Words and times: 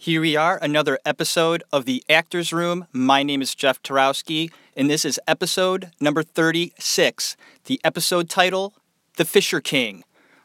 Here 0.00 0.20
we 0.20 0.36
are, 0.36 0.60
another 0.62 1.00
episode 1.04 1.64
of 1.72 1.84
the 1.84 2.04
Actors 2.08 2.52
Room. 2.52 2.86
My 2.92 3.24
name 3.24 3.42
is 3.42 3.52
Jeff 3.52 3.82
Tarowski, 3.82 4.52
and 4.76 4.88
this 4.88 5.04
is 5.04 5.18
episode 5.26 5.90
number 5.98 6.22
36. 6.22 7.36
The 7.64 7.80
episode 7.82 8.30
title 8.30 8.74
The 9.16 9.24
Fisher 9.24 9.60
King. 9.60 10.04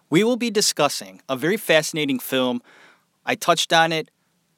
We 0.10 0.24
will 0.24 0.38
be 0.38 0.50
discussing 0.50 1.22
a 1.30 1.38
very 1.38 1.56
fascinating 1.58 2.18
film. 2.18 2.64
I 3.28 3.36
touched 3.36 3.72
on 3.72 3.92
it 3.92 4.10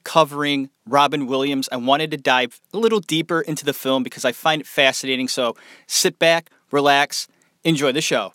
covering 0.06 0.70
Robin 0.88 1.28
Williams. 1.28 1.68
I 1.74 1.76
wanted 1.76 2.10
to 2.12 2.18
dive 2.18 2.62
a 2.74 2.78
little 2.78 3.02
deeper 3.02 3.42
into 3.42 3.66
the 3.66 3.74
film 3.74 4.02
because 4.02 4.24
I 4.24 4.32
find 4.32 4.62
it 4.62 4.66
fascinating. 4.66 5.28
So 5.28 5.58
sit 5.88 6.18
back, 6.20 6.50
relax, 6.72 7.28
enjoy 7.66 7.92
the 7.92 8.00
show. 8.00 8.32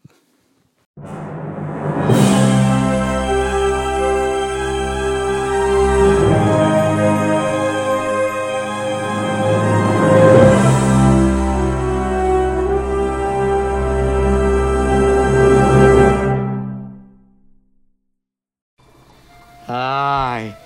Hi. 19.72 20.56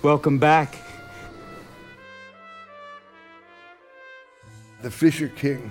Welcome 0.00 0.38
back. 0.38 0.74
The 4.80 4.90
Fisher 4.90 5.28
King, 5.28 5.70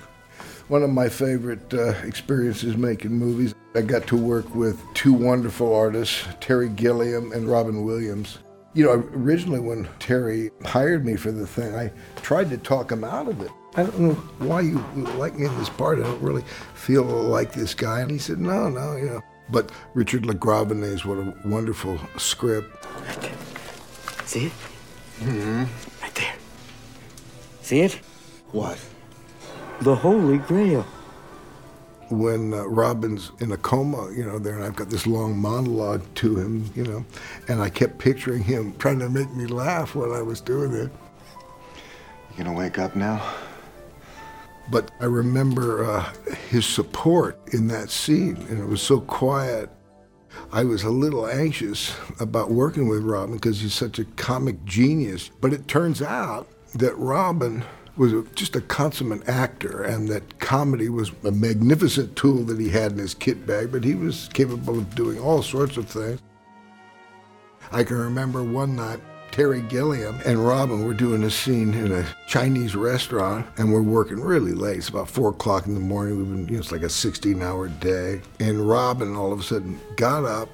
one 0.67 0.83
of 0.83 0.91
my 0.91 1.09
favorite 1.09 1.73
uh, 1.73 1.95
experiences 2.03 2.77
making 2.77 3.13
movies. 3.13 3.55
I 3.73 3.81
got 3.81 4.05
to 4.09 4.15
work 4.15 4.53
with 4.53 4.79
two 4.93 5.11
wonderful 5.11 5.73
artists, 5.73 6.27
Terry 6.39 6.69
Gilliam 6.69 7.31
and 7.31 7.49
Robin 7.49 7.83
Williams. 7.83 8.37
You 8.75 8.85
know, 8.85 8.91
originally 9.15 9.59
when 9.59 9.87
Terry 9.97 10.51
hired 10.65 11.03
me 11.03 11.15
for 11.15 11.31
the 11.31 11.47
thing, 11.47 11.73
I 11.73 11.91
tried 12.17 12.51
to 12.51 12.59
talk 12.59 12.91
him 12.91 13.03
out 13.03 13.27
of 13.27 13.41
it. 13.41 13.49
I 13.75 13.85
don't 13.85 13.99
know 14.01 14.13
why 14.37 14.61
you 14.61 14.85
like 15.17 15.35
me 15.35 15.47
in 15.47 15.57
this 15.57 15.69
part. 15.69 15.97
I 15.97 16.03
don't 16.03 16.21
really 16.21 16.43
feel 16.75 17.05
like 17.05 17.53
this 17.53 17.73
guy. 17.73 18.01
And 18.01 18.11
he 18.11 18.19
said, 18.19 18.37
no, 18.37 18.69
no, 18.69 18.97
you 18.97 19.05
know. 19.05 19.23
But 19.49 19.71
Richard 19.93 20.23
LaGravenese, 20.23 21.05
what 21.05 21.17
a 21.17 21.47
wonderful 21.47 21.99
script. 22.17 22.85
Right 23.07 23.21
there. 23.21 23.37
See 24.25 24.45
it? 24.47 24.51
Mm-hmm. 25.19 25.63
Right 26.01 26.15
there. 26.15 26.33
See 27.61 27.81
it? 27.81 27.93
What? 28.51 28.79
The 29.81 29.95
Holy 29.95 30.37
Grail. 30.39 30.85
When 32.09 32.53
uh, 32.53 32.65
Robin's 32.65 33.31
in 33.39 33.51
a 33.51 33.57
coma, 33.57 34.11
you 34.11 34.23
know, 34.23 34.37
there, 34.37 34.55
and 34.55 34.63
I've 34.63 34.75
got 34.75 34.89
this 34.89 35.07
long 35.07 35.37
monologue 35.37 36.03
to 36.15 36.37
him, 36.37 36.69
you 36.75 36.83
know, 36.83 37.05
and 37.47 37.61
I 37.61 37.69
kept 37.69 37.97
picturing 37.97 38.43
him 38.43 38.75
trying 38.77 38.99
to 38.99 39.09
make 39.09 39.31
me 39.33 39.47
laugh 39.47 39.95
while 39.95 40.13
I 40.13 40.21
was 40.21 40.39
doing 40.39 40.73
it. 40.73 40.91
You 42.37 42.43
gonna 42.43 42.53
wake 42.53 42.77
up 42.77 42.95
now? 42.95 43.21
But 44.71 44.91
I 44.99 45.05
remember 45.05 45.85
uh, 45.85 46.11
his 46.49 46.65
support 46.65 47.39
in 47.53 47.67
that 47.67 47.89
scene, 47.89 48.37
and 48.49 48.59
it 48.59 48.67
was 48.67 48.81
so 48.81 48.99
quiet. 48.99 49.69
I 50.51 50.63
was 50.63 50.83
a 50.83 50.89
little 50.89 51.27
anxious 51.27 51.95
about 52.19 52.51
working 52.51 52.87
with 52.87 53.03
Robin 53.03 53.35
because 53.35 53.61
he's 53.61 53.73
such 53.73 53.99
a 53.99 54.05
comic 54.05 54.63
genius. 54.65 55.29
But 55.39 55.53
it 55.53 55.67
turns 55.67 56.01
out 56.01 56.47
that 56.73 56.97
Robin 56.97 57.63
was 57.95 58.13
just 58.35 58.55
a 58.55 58.61
consummate 58.61 59.27
actor, 59.29 59.83
and 59.83 60.07
that 60.09 60.39
comedy 60.39 60.89
was 60.89 61.11
a 61.23 61.31
magnificent 61.31 62.15
tool 62.15 62.43
that 62.43 62.59
he 62.59 62.69
had 62.69 62.93
in 62.93 62.97
his 62.97 63.13
kit 63.13 63.45
bag, 63.45 63.71
but 63.71 63.83
he 63.83 63.95
was 63.95 64.29
capable 64.33 64.77
of 64.77 64.95
doing 64.95 65.19
all 65.19 65.41
sorts 65.41 65.77
of 65.77 65.87
things. 65.87 66.19
I 67.71 67.83
can 67.83 67.97
remember 67.97 68.43
one 68.43 68.75
night 68.75 68.99
Terry 69.35 69.63
Gilliam 69.63 70.17
and 70.25 70.47
Robin 70.47 70.85
were 70.85 70.93
doing 70.93 71.21
a 71.25 71.29
scene 71.29 71.73
in 71.73 71.91
a 71.91 72.07
Chinese 72.25 72.73
restaurant, 72.73 73.45
and 73.57 73.73
we're 73.73 73.81
working 73.81 74.21
really 74.21 74.53
late. 74.53 74.77
It's 74.77 74.87
about 74.87 75.09
four 75.09 75.31
o'clock 75.31 75.67
in 75.67 75.73
the 75.73 75.81
morning. 75.81 76.17
We've 76.17 76.29
been, 76.29 76.47
you 76.47 76.53
know, 76.53 76.59
it's 76.59 76.71
like 76.71 76.83
a 76.83 76.85
16-hour 76.85 77.67
day. 77.67 78.21
And 78.39 78.65
Robin 78.65 79.13
all 79.13 79.33
of 79.33 79.41
a 79.41 79.43
sudden 79.43 79.77
got 79.97 80.23
up 80.23 80.47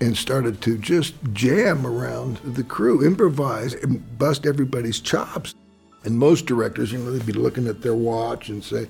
and 0.00 0.16
started 0.16 0.60
to 0.62 0.76
just 0.76 1.14
jam 1.34 1.86
around 1.86 2.38
the 2.38 2.64
crew, 2.64 3.06
improvise, 3.06 3.74
and 3.74 4.18
bust 4.18 4.44
everybody's 4.44 4.98
chops. 4.98 5.54
And 6.02 6.18
most 6.18 6.46
directors, 6.46 6.90
you 6.90 6.98
know, 6.98 7.12
they'd 7.12 7.24
be 7.24 7.32
looking 7.32 7.68
at 7.68 7.80
their 7.80 7.94
watch 7.94 8.48
and 8.48 8.64
say, 8.64 8.88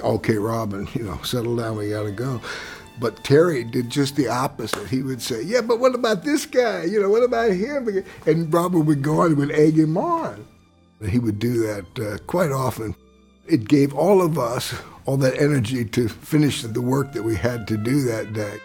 "Okay, 0.00 0.36
Robin, 0.36 0.86
you 0.92 1.04
know, 1.04 1.18
settle 1.22 1.56
down. 1.56 1.78
We 1.78 1.88
got 1.88 2.02
to 2.02 2.12
go." 2.12 2.42
But 2.98 3.22
Terry 3.24 3.62
did 3.64 3.90
just 3.90 4.16
the 4.16 4.28
opposite. 4.28 4.88
He 4.88 5.02
would 5.02 5.20
say, 5.20 5.42
Yeah, 5.42 5.60
but 5.60 5.80
what 5.80 5.94
about 5.94 6.24
this 6.24 6.46
guy? 6.46 6.84
You 6.84 7.00
know, 7.00 7.10
what 7.10 7.22
about 7.22 7.50
him? 7.50 8.04
And 8.26 8.52
Robert 8.52 8.80
would 8.80 9.02
go 9.02 9.20
on 9.20 9.28
and 9.28 9.36
would 9.38 9.52
egg 9.52 9.78
him 9.78 9.98
on. 9.98 10.46
And 11.00 11.10
he 11.10 11.18
would 11.18 11.38
do 11.38 11.66
that 11.66 11.98
uh, 11.98 12.18
quite 12.26 12.50
often. 12.50 12.94
It 13.46 13.68
gave 13.68 13.94
all 13.94 14.22
of 14.22 14.38
us 14.38 14.74
all 15.04 15.16
that 15.18 15.40
energy 15.40 15.84
to 15.84 16.08
finish 16.08 16.62
the 16.62 16.82
work 16.82 17.12
that 17.12 17.22
we 17.22 17.36
had 17.36 17.68
to 17.68 17.76
do 17.76 18.02
that 18.02 18.32
day. 18.32 18.58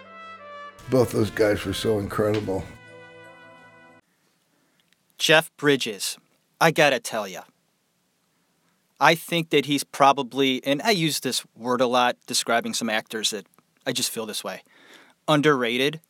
Both 0.90 1.12
those 1.12 1.30
guys 1.30 1.64
were 1.64 1.72
so 1.74 1.98
incredible. 1.98 2.64
Jeff 5.18 5.56
Bridges, 5.56 6.18
I 6.60 6.72
gotta 6.72 6.98
tell 6.98 7.28
you, 7.28 7.42
I 8.98 9.14
think 9.14 9.50
that 9.50 9.66
he's 9.66 9.84
probably, 9.84 10.64
and 10.64 10.82
I 10.82 10.90
use 10.90 11.20
this 11.20 11.44
word 11.56 11.80
a 11.80 11.86
lot 11.86 12.16
describing 12.26 12.74
some 12.74 12.90
actors 12.90 13.30
that 13.30 13.46
I 13.86 13.92
just 13.92 14.10
feel 14.10 14.26
this 14.26 14.44
way. 14.44 14.62
Underrated. 15.28 16.00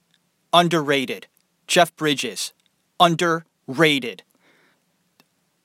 Underrated. 0.53 1.27
Jeff 1.67 1.95
Bridges. 1.97 2.53
Underrated. 3.01 4.23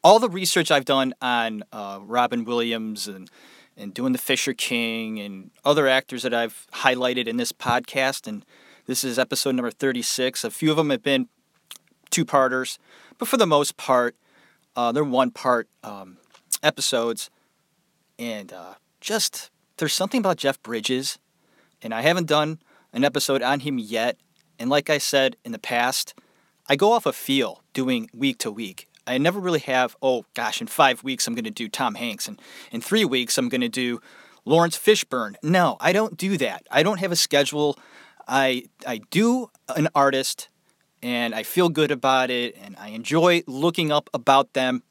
All 0.03 0.19
the 0.19 0.29
research 0.29 0.72
I've 0.72 0.85
done 0.85 1.13
on 1.22 1.63
uh, 1.72 2.00
Robin 2.01 2.45
Williams 2.45 3.07
and, 3.07 3.29
and 3.75 3.94
doing 3.94 4.13
The 4.13 4.19
Fisher 4.19 4.53
King 4.53 5.19
and 5.19 5.51
other 5.66 5.88
actors 5.88 6.23
that 6.23 6.34
I've 6.34 6.68
highlighted 6.73 7.28
in 7.28 7.38
this 7.38 7.51
podcast, 7.51 8.28
and 8.28 8.45
this 8.85 9.03
is 9.03 9.19
episode 9.19 9.56
number 9.56 9.72
36. 9.72 10.44
A 10.44 10.51
few 10.51 10.72
of 10.72 10.78
them 10.78 10.91
have 10.91 11.03
been 11.03 11.28
two 12.09 12.24
parters, 12.24 12.79
but 13.18 13.28
for 13.28 13.35
the 13.35 13.47
most 13.47 13.75
part, 13.75 14.16
uh, 14.75 14.91
they're 14.91 15.03
one 15.03 15.31
part 15.31 15.68
um, 15.84 16.18
episodes. 16.63 17.29
And 18.18 18.53
uh, 18.53 18.75
just, 19.01 19.51
there's 19.78 19.94
something 19.94 20.19
about 20.19 20.38
Jeff 20.38 20.62
Bridges 20.63 21.19
and 21.81 21.93
I 21.93 22.01
haven't 22.01 22.27
done 22.27 22.59
an 22.93 23.03
episode 23.03 23.41
on 23.41 23.61
him 23.61 23.77
yet. 23.77 24.17
And 24.59 24.69
like 24.69 24.89
I 24.89 24.97
said 24.97 25.38
in 25.45 25.51
the 25.51 25.59
past, 25.59 26.13
I 26.67 26.75
go 26.75 26.91
off 26.91 27.05
a 27.05 27.13
feel 27.13 27.63
doing 27.73 28.09
week 28.13 28.39
to 28.39 28.51
week. 28.51 28.88
I 29.05 29.17
never 29.17 29.39
really 29.39 29.59
have, 29.59 29.95
oh 30.01 30.25
gosh, 30.33 30.59
in 30.59 30.67
five 30.67 31.03
weeks 31.03 31.27
I'm 31.27 31.33
going 31.33 31.45
to 31.45 31.51
do 31.51 31.69
Tom 31.69 31.95
Hanks, 31.95 32.27
and 32.27 32.41
in 32.71 32.81
three 32.81 33.05
weeks 33.05 33.38
I'm 33.38 33.47
going 33.47 33.61
to 33.61 33.69
do 33.69 34.01
Laurence 34.43 34.77
Fishburne. 34.77 35.35
No, 35.41 35.77
I 35.79 35.93
don't 35.93 36.17
do 36.17 36.38
that. 36.38 36.67
I 36.69 36.83
don't 36.83 36.99
have 36.99 37.11
a 37.11 37.15
schedule. 37.15 37.79
I 38.27 38.65
I 38.85 38.99
do 39.09 39.49
an 39.75 39.88
artist, 39.95 40.49
and 41.01 41.33
I 41.33 41.44
feel 41.44 41.69
good 41.69 41.91
about 41.91 42.29
it, 42.29 42.57
and 42.61 42.75
I 42.77 42.89
enjoy 42.89 43.44
looking 43.47 43.91
up 43.91 44.09
about 44.13 44.53
them, 44.53 44.83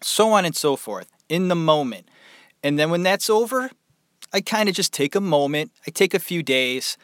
so 0.00 0.30
on 0.32 0.44
and 0.44 0.54
so 0.54 0.76
forth 0.76 1.08
in 1.28 1.48
the 1.48 1.56
moment. 1.56 2.08
And 2.62 2.78
then 2.78 2.90
when 2.90 3.02
that's 3.02 3.28
over, 3.28 3.72
I 4.32 4.40
kind 4.40 4.68
of 4.68 4.74
just 4.74 4.92
take 4.92 5.14
a 5.14 5.20
moment, 5.20 5.72
I 5.86 5.90
take 5.90 6.14
a 6.14 6.18
few 6.18 6.42
days, 6.42 6.96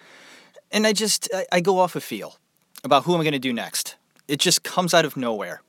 and 0.71 0.87
I 0.87 0.93
just 0.93 1.29
I, 1.35 1.47
I 1.53 1.61
go 1.61 1.79
off 1.79 1.97
a 1.97 2.01
feel 2.01 2.37
about 2.85 3.05
who 3.05 3.15
I'm 3.15 3.21
going 3.21 3.33
to 3.33 3.39
do 3.39 3.53
next. 3.53 3.97
It 4.27 4.39
just 4.39 4.63
comes 4.63 4.95
out 4.95 5.05
of 5.05 5.17
nowhere. 5.17 5.63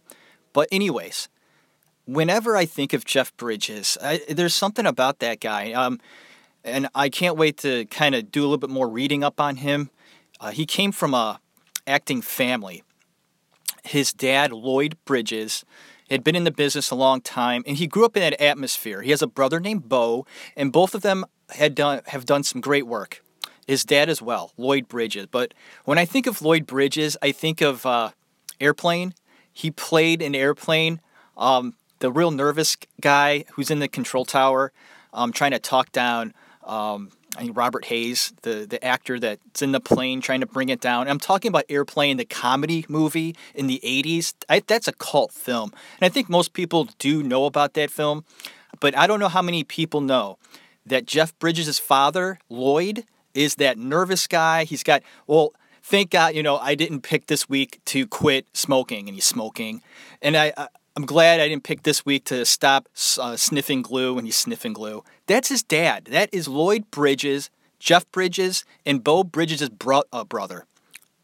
But 0.53 0.67
anyways, 0.71 1.29
whenever 2.05 2.57
I 2.57 2.65
think 2.65 2.93
of 2.93 3.05
Jeff 3.05 3.35
Bridges, 3.37 3.97
I, 4.01 4.21
there's 4.29 4.55
something 4.55 4.85
about 4.85 5.19
that 5.19 5.39
guy. 5.39 5.71
Um, 5.73 5.99
and 6.63 6.87
I 6.93 7.09
can't 7.09 7.37
wait 7.37 7.57
to 7.57 7.85
kind 7.85 8.15
of 8.15 8.31
do 8.31 8.41
a 8.41 8.43
little 8.43 8.57
bit 8.57 8.69
more 8.69 8.89
reading 8.89 9.23
up 9.23 9.39
on 9.39 9.57
him. 9.57 9.89
Uh, 10.39 10.51
he 10.51 10.65
came 10.65 10.91
from 10.91 11.13
a 11.13 11.39
acting 11.87 12.21
family. 12.21 12.83
His 13.83 14.11
dad, 14.11 14.51
Lloyd 14.51 14.97
Bridges, 15.05 15.63
had 16.09 16.23
been 16.23 16.35
in 16.35 16.43
the 16.43 16.51
business 16.51 16.91
a 16.91 16.95
long 16.95 17.21
time, 17.21 17.63
and 17.65 17.77
he 17.77 17.87
grew 17.87 18.05
up 18.05 18.17
in 18.17 18.21
that 18.21 18.41
atmosphere. 18.41 19.01
He 19.01 19.11
has 19.11 19.21
a 19.21 19.27
brother 19.27 19.59
named 19.59 19.87
Beau, 19.87 20.25
and 20.55 20.71
both 20.71 20.93
of 20.95 21.01
them 21.01 21.25
had 21.51 21.75
done 21.75 22.01
have 22.07 22.25
done 22.25 22.43
some 22.43 22.61
great 22.61 22.87
work. 22.87 23.21
His 23.67 23.85
dad 23.85 24.09
as 24.09 24.21
well, 24.21 24.51
Lloyd 24.57 24.87
Bridges. 24.87 25.27
But 25.27 25.53
when 25.85 25.99
I 25.99 26.05
think 26.05 26.25
of 26.25 26.41
Lloyd 26.41 26.65
Bridges, 26.65 27.15
I 27.21 27.31
think 27.31 27.61
of 27.61 27.85
uh, 27.85 28.11
Airplane. 28.59 29.13
He 29.53 29.71
played 29.71 30.21
in 30.21 30.35
Airplane, 30.35 31.01
um, 31.37 31.75
the 31.99 32.11
real 32.11 32.31
nervous 32.31 32.77
guy 33.01 33.45
who's 33.53 33.69
in 33.69 33.79
the 33.79 33.87
control 33.87 34.25
tower, 34.25 34.71
um, 35.13 35.31
trying 35.31 35.51
to 35.51 35.59
talk 35.59 35.91
down. 35.91 36.33
Um, 36.63 37.11
I 37.37 37.41
think 37.41 37.57
Robert 37.57 37.85
Hays, 37.85 38.33
the 38.41 38.65
the 38.67 38.83
actor 38.83 39.19
that's 39.19 39.61
in 39.61 39.71
the 39.71 39.79
plane 39.79 40.19
trying 40.21 40.39
to 40.39 40.47
bring 40.47 40.69
it 40.69 40.81
down. 40.81 41.07
I'm 41.07 41.19
talking 41.19 41.49
about 41.49 41.65
Airplane, 41.69 42.17
the 42.17 42.25
comedy 42.25 42.85
movie 42.89 43.35
in 43.53 43.67
the 43.67 43.79
'80s. 43.83 44.33
I, 44.49 44.61
that's 44.65 44.87
a 44.87 44.93
cult 44.93 45.31
film, 45.31 45.71
and 45.99 46.05
I 46.05 46.09
think 46.09 46.27
most 46.29 46.53
people 46.53 46.89
do 46.97 47.21
know 47.21 47.45
about 47.45 47.73
that 47.75 47.91
film. 47.91 48.25
But 48.79 48.97
I 48.97 49.07
don't 49.07 49.19
know 49.19 49.29
how 49.29 49.41
many 49.41 49.63
people 49.63 50.01
know 50.01 50.37
that 50.85 51.05
Jeff 51.05 51.37
Bridges' 51.39 51.79
father, 51.79 52.39
Lloyd, 52.49 53.05
is 53.33 53.55
that 53.55 53.77
nervous 53.77 54.27
guy. 54.27 54.63
He's 54.63 54.83
got, 54.83 55.03
well, 55.27 55.53
thank 55.83 56.11
God, 56.11 56.35
you 56.35 56.43
know, 56.43 56.57
I 56.57 56.75
didn't 56.75 57.01
pick 57.01 57.27
this 57.27 57.47
week 57.47 57.79
to 57.85 58.07
quit 58.07 58.47
smoking, 58.53 59.07
and 59.07 59.15
he's 59.15 59.25
smoking, 59.25 59.81
and 60.21 60.35
I, 60.35 60.53
I 60.57 60.67
I'm 60.99 61.05
glad 61.05 61.39
I 61.39 61.47
didn't 61.47 61.63
pick 61.63 61.83
this 61.83 62.05
week 62.05 62.25
to 62.25 62.45
stop 62.45 62.89
uh, 63.19 63.37
sniffing 63.37 63.81
glue 63.81 64.17
and 64.17 64.27
he's 64.27 64.35
sniffing 64.35 64.73
glue. 64.73 65.01
That's 65.27 65.47
his 65.47 65.63
dad. 65.63 66.09
That 66.11 66.27
is 66.33 66.49
Lloyd 66.49 66.91
Bridges, 66.91 67.49
Jeff 67.79 68.11
Bridges, 68.11 68.65
and 68.85 69.01
Beau 69.01 69.23
Bridges' 69.23 69.69
bro- 69.69 70.03
uh, 70.11 70.25
brother, 70.25 70.65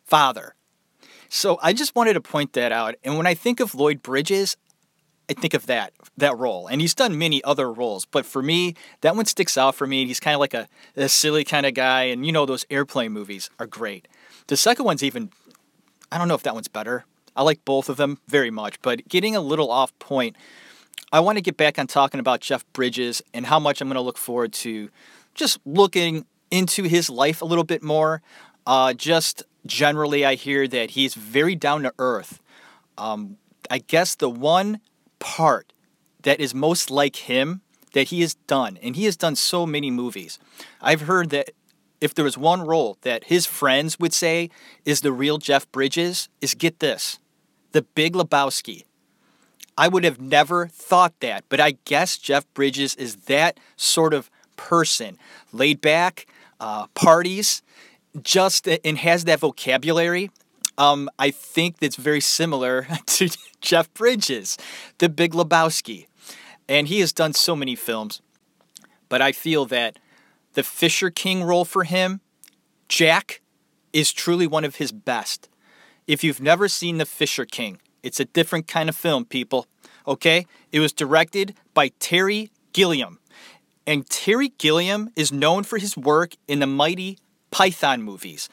father. 0.06 0.56
So 1.28 1.60
I 1.62 1.74
just 1.74 1.94
wanted 1.94 2.14
to 2.14 2.22
point 2.22 2.54
that 2.54 2.72
out. 2.72 2.96
And 3.04 3.18
when 3.18 3.28
I 3.28 3.34
think 3.34 3.60
of 3.60 3.76
Lloyd 3.76 4.02
Bridges, 4.02 4.56
I 5.30 5.34
think 5.34 5.54
of 5.54 5.66
that 5.66 5.94
that 6.18 6.38
role, 6.38 6.68
and 6.68 6.82
he's 6.82 6.94
done 6.94 7.18
many 7.18 7.44
other 7.44 7.72
roles. 7.72 8.06
But 8.06 8.26
for 8.26 8.42
me, 8.42 8.76
that 9.02 9.16
one 9.16 9.26
sticks 9.26 9.58
out 9.58 9.76
for 9.76 9.88
me. 9.88 10.06
He's 10.06 10.20
kind 10.20 10.36
of 10.36 10.40
like 10.40 10.54
a, 10.54 10.68
a 10.96 11.10
silly 11.10 11.44
kind 11.44 11.66
of 11.66 11.74
guy, 11.74 12.04
and 12.04 12.26
you 12.26 12.32
know 12.32 12.46
those 12.46 12.66
airplane 12.70 13.12
movies 13.12 13.50
are 13.60 13.68
great. 13.68 14.08
The 14.48 14.58
second 14.58 14.86
one's 14.86 15.04
even, 15.04 15.32
I 16.12 16.20
don't 16.20 16.28
know 16.28 16.36
if 16.36 16.44
that 16.44 16.54
one's 16.54 16.68
better. 16.68 17.06
I 17.36 17.42
like 17.42 17.66
both 17.66 17.90
of 17.90 17.98
them 17.98 18.20
very 18.28 18.52
much, 18.52 18.82
but 18.82 19.08
getting 19.10 19.36
a 19.36 19.42
little 19.42 19.72
off 19.72 19.98
point, 20.00 20.36
I 21.12 21.20
want 21.20 21.38
to 21.38 21.42
get 21.42 21.58
back 21.58 21.80
on 21.80 21.88
talking 21.88 22.20
about 22.20 22.42
Jeff 22.42 22.64
Bridges 22.72 23.22
and 23.34 23.48
how 23.48 23.60
much 23.60 23.82
I'm 23.82 23.88
going 23.88 23.96
to 23.96 24.02
look 24.02 24.18
forward 24.18 24.54
to 24.54 24.90
just 25.34 25.60
looking 25.66 26.26
into 26.52 26.84
his 26.84 27.10
life 27.10 27.42
a 27.42 27.46
little 27.46 27.64
bit 27.64 27.84
more. 27.84 28.22
Uh, 28.68 28.94
just 28.94 29.44
generally, 29.66 30.24
I 30.24 30.36
hear 30.36 30.68
that 30.68 30.92
he's 30.92 31.16
very 31.16 31.56
down 31.56 31.84
to 31.84 31.94
earth. 32.00 32.40
Um, 32.98 33.38
I 33.70 33.80
guess 33.80 34.16
the 34.16 34.30
one 34.30 34.80
part 35.20 35.74
that 36.24 36.40
is 36.40 36.54
most 36.54 36.90
like 36.90 37.16
him 37.16 37.62
that 37.94 38.10
he 38.10 38.22
has 38.22 38.36
done, 38.48 38.78
and 38.82 38.96
he 38.96 39.06
has 39.06 39.16
done 39.16 39.36
so 39.36 39.66
many 39.66 39.90
movies. 39.90 40.38
I've 40.82 41.02
heard 41.02 41.30
that 41.30 41.52
if 42.02 42.14
there 42.14 42.26
was 42.26 42.38
one 42.38 42.62
role 42.62 42.98
that 43.02 43.26
his 43.26 43.46
friends 43.46 44.00
would 44.00 44.14
say 44.14 44.50
is 44.84 45.02
the 45.02 45.14
real 45.14 45.38
Jeff 45.38 45.72
Bridges, 45.72 46.30
is 46.42 46.54
get 46.54 46.80
this 46.80 47.20
the 47.72 47.82
Big 47.82 48.14
Lebowski. 48.14 48.84
I 49.78 49.88
would 49.90 50.06
have 50.06 50.22
never 50.22 50.68
thought 50.68 51.20
that, 51.20 51.44
but 51.50 51.60
I 51.60 51.78
guess 51.84 52.18
Jeff 52.18 52.46
Bridges 52.54 52.96
is 52.96 53.16
that 53.28 53.60
sort 53.76 54.14
of 54.14 54.30
person. 54.56 55.18
Laid 55.52 55.82
back, 55.82 56.28
uh, 56.60 56.88
parties, 56.94 57.62
just 58.22 58.68
and 58.68 58.98
has 58.98 59.26
that 59.26 59.40
vocabulary. 59.40 60.32
Um, 60.78 61.10
I 61.18 61.32
think 61.32 61.80
that's 61.80 61.96
very 61.96 62.22
similar 62.22 62.88
to 63.06 63.30
Jeff 63.62 63.94
Bridges, 63.94 64.58
the 64.98 65.10
Big 65.10 65.34
Lebowski. 65.34 66.08
And 66.68 66.88
he 66.88 67.00
has 67.00 67.14
done 67.14 67.34
so 67.34 67.56
many 67.56 67.76
films, 67.76 68.22
but 69.08 69.22
I 69.22 69.32
feel 69.32 69.66
that 69.68 70.00
the 70.54 70.64
Fisher 70.64 71.10
King 71.10 71.44
role 71.44 71.66
for 71.66 71.84
him, 71.84 72.22
Jack, 72.90 73.42
is 73.94 74.12
truly 74.12 74.48
one 74.48 74.66
of 74.66 74.78
his 74.78 74.92
best. 74.92 75.48
If 76.08 76.24
you've 76.24 76.42
never 76.42 76.68
seen 76.68 76.98
The 76.98 77.06
Fisher 77.06 77.46
King, 77.46 77.80
it's 78.04 78.20
a 78.20 78.26
different 78.26 78.68
kind 78.68 78.90
of 78.90 78.96
film, 78.96 79.26
people. 79.26 79.68
Okay? 80.08 80.46
It 80.72 80.80
was 80.80 80.94
directed 80.94 81.56
by 81.74 81.90
Terry 82.00 82.52
Gilliam. 82.74 83.20
And 83.88 84.10
Terry 84.10 84.50
Gilliam 84.58 85.10
is 85.16 85.32
known 85.32 85.64
for 85.64 85.78
his 85.78 85.96
work 85.96 86.36
in 86.48 86.60
the 86.60 86.68
Mighty 86.68 87.20
Python 87.52 88.02
movies. 88.02 88.50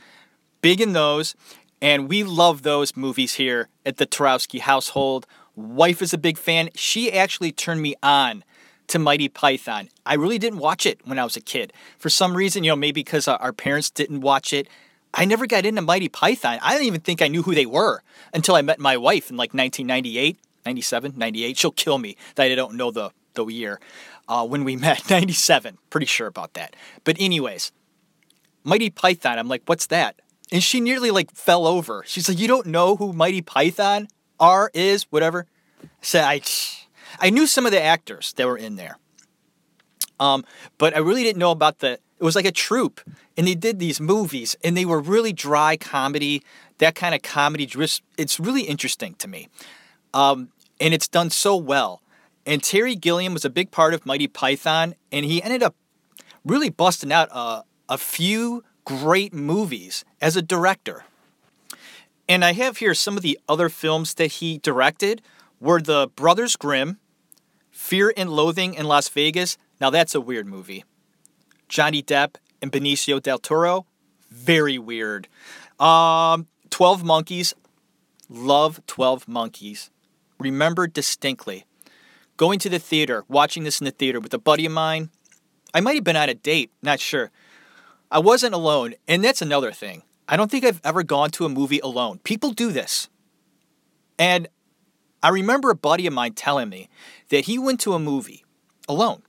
Big 0.61 0.81
in 0.81 0.93
those, 0.93 1.35
and 1.83 2.09
we 2.09 2.23
love 2.23 2.63
those 2.63 2.97
movies 2.97 3.35
here 3.35 3.69
at 3.85 3.97
the 3.97 4.07
Tarowski 4.07 4.61
household. 4.61 5.27
Wife 5.57 6.01
is 6.01 6.15
a 6.15 6.19
big 6.19 6.39
fan. 6.39 6.71
She 6.77 7.13
actually 7.13 7.51
turned 7.51 7.83
me 7.83 7.97
on 8.05 8.45
to 8.87 9.01
Mighty 9.01 9.29
Python. 9.29 9.89
I 10.07 10.15
really 10.15 10.39
didn't 10.39 10.61
watch 10.61 10.87
it 10.87 11.01
when 11.05 11.19
I 11.19 11.25
was 11.25 11.37
a 11.37 11.41
kid. 11.41 11.73
For 11.99 12.09
some 12.09 12.37
reason, 12.37 12.63
you 12.63 12.71
know, 12.71 12.77
maybe 12.77 13.03
because 13.03 13.27
our 13.27 13.53
parents 13.53 13.91
didn't 13.91 14.21
watch 14.21 14.53
it. 14.53 14.69
I 15.13 15.25
never 15.25 15.47
got 15.47 15.67
into 15.67 15.83
Mighty 15.83 16.09
Python. 16.09 16.61
I 16.63 16.75
don't 16.75 16.85
even 16.85 17.01
think 17.01 17.21
I 17.21 17.29
knew 17.29 17.43
who 17.43 17.55
they 17.55 17.67
were 17.67 18.03
until 18.33 18.55
I 18.55 18.63
met 18.63 18.79
my 18.79 18.97
wife 18.97 19.29
in 19.29 19.37
like 19.37 19.53
1998, 19.53 20.39
97, 20.65 21.15
98. 21.17 21.59
She'll 21.59 21.73
kill 21.73 21.99
me 21.99 22.17
that 22.37 22.51
I 22.51 22.55
don't 22.55 22.77
know 22.77 22.93
the, 22.93 23.11
the 23.35 23.45
year 23.47 23.81
uh, 24.29 24.47
when 24.47 24.63
we 24.63 24.77
met. 24.87 25.11
97. 25.11 25.79
Pretty 25.91 26.07
sure 26.07 26.29
about 26.29 26.55
that. 26.55 26.77
But, 27.03 27.17
anyways, 27.19 27.73
Mighty 28.63 28.89
Python, 28.89 29.39
I'm 29.39 29.49
like, 29.49 29.63
what's 29.67 29.87
that? 29.89 30.22
And 30.53 30.63
she 30.63 30.81
nearly 30.81 31.11
like 31.11 31.33
fell 31.33 31.67
over. 31.67 32.05
She's 32.07 32.29
like, 32.29 32.39
you 32.39 32.47
don't 32.47 32.67
know 32.67 32.95
who 32.95 33.13
Mighty 33.13 33.43
Python 33.43 34.07
are, 34.39 34.71
is, 34.75 35.05
whatever. 35.11 35.47
So 36.03 36.21
I, 36.21 36.43
I 37.19 37.31
knew 37.31 37.47
some 37.47 37.67
of 37.67 37.73
the 37.73 37.83
actors 37.83 38.33
that 38.35 38.47
were 38.47 38.59
in 38.59 38.77
there. 38.77 38.99
Um, 40.21 40.45
but 40.79 40.95
I 40.95 40.99
really 40.99 41.25
didn't 41.25 41.39
know 41.39 41.51
about 41.51 41.81
the 41.81 41.99
it 42.23 42.25
was 42.25 42.37
like 42.37 42.45
a 42.45 42.53
troupe, 42.53 43.01
and 43.37 43.49
they 43.49 43.57
did 43.57 43.81
these 43.81 44.01
movies, 44.01 44.57
and 44.63 44.77
they 44.77 44.85
were 44.85 45.01
really 45.01 45.33
dry 45.33 45.77
comedy. 45.77 46.41
That 46.79 46.95
kind 46.95 47.17
of 47.17 47.23
comedy, 47.23 47.69
it's 48.17 48.39
really 48.39 48.63
interesting 48.63 49.15
to 49.15 49.27
me, 49.27 49.49
um, 50.15 50.51
and 50.81 50.95
it's 50.95 51.09
done 51.09 51.31
so 51.31 51.57
well. 51.57 52.01
And 52.47 52.63
Terry 52.63 52.95
Gilliam 52.95 53.33
was 53.33 53.45
a 53.45 53.51
big 53.51 53.73
part 53.73 53.93
of 53.93 54.07
Mighty 54.07 54.29
Python, 54.29 54.95
and 55.11 55.25
he 55.25 55.43
ended 55.43 55.65
up 55.65 55.75
really 56.45 56.71
busting 56.71 57.11
out 57.11 57.29
a, 57.33 57.65
a 57.89 57.99
few 57.99 58.63
great 58.85 59.33
movies 59.33 60.05
as 60.21 60.37
a 60.37 60.43
director. 60.43 61.05
And 62.29 62.45
I 62.45 62.53
have 62.53 62.79
here 62.79 62.95
some 62.95 63.17
of 63.17 63.23
the 63.23 63.39
other 63.49 63.69
films 63.69 64.15
that 64.15 64.33
he 64.33 64.59
directed 64.59 65.23
were 65.61 65.81
the 65.81 66.09
Brothers 66.17 66.57
Grimm, 66.57 66.99
Fear 67.71 68.15
and 68.17 68.31
Loathing 68.31 68.75
in 68.75 68.87
Las 68.87 69.09
Vegas. 69.09 69.59
Now 69.81 69.91
that's 69.91 70.15
a 70.15 70.21
weird 70.21 70.47
movie. 70.47 70.85
Johnny 71.69 72.03
Depp 72.03 72.37
and 72.61 72.71
Benicio 72.71 73.21
del 73.21 73.39
Toro. 73.39 73.87
Very 74.31 74.79
weird. 74.79 75.29
Um, 75.79 76.47
12 76.71 77.05
Monkeys. 77.05 77.55
Love 78.29 78.81
12 78.87 79.29
Monkeys. 79.29 79.91
Remember 80.39 80.87
distinctly 80.87 81.67
going 82.37 82.59
to 82.59 82.69
the 82.69 82.79
theater, 82.79 83.25
watching 83.29 83.65
this 83.65 83.81
in 83.81 83.85
the 83.85 83.91
theater 83.91 84.19
with 84.19 84.35
a 84.35 84.39
buddy 84.39 84.67
of 84.67 84.73
mine. 84.73 85.11
I 85.75 85.81
might 85.81 85.95
have 85.95 86.05
been 86.05 86.17
on 86.17 86.29
a 86.29 86.35
date, 86.35 86.71
not 86.83 86.99
sure. 86.99 87.31
I 88.13 88.19
wasn't 88.19 88.55
alone, 88.55 88.95
and 89.09 89.25
that's 89.25 89.41
another 89.41 89.73
thing. 89.73 90.03
I 90.29 90.37
don't 90.37 90.51
think 90.51 90.67
I've 90.67 90.83
ever 90.85 91.03
gone 91.03 91.31
to 91.31 91.47
a 91.47 91.49
movie 91.49 91.81
alone. 91.81 92.19
People 92.19 92.51
do 92.51 92.71
this. 92.71 93.09
And 94.19 94.49
I 95.23 95.31
remember 95.31 95.71
a 95.71 95.75
buddy 95.75 96.07
of 96.07 96.13
mine 96.13 96.35
telling 96.35 96.69
me 96.69 96.91
that 97.31 97.47
he 97.47 97.59
went 97.59 97.81
to 97.81 97.95
a 97.95 97.99
movie 97.99 98.45
alone. 98.87 99.23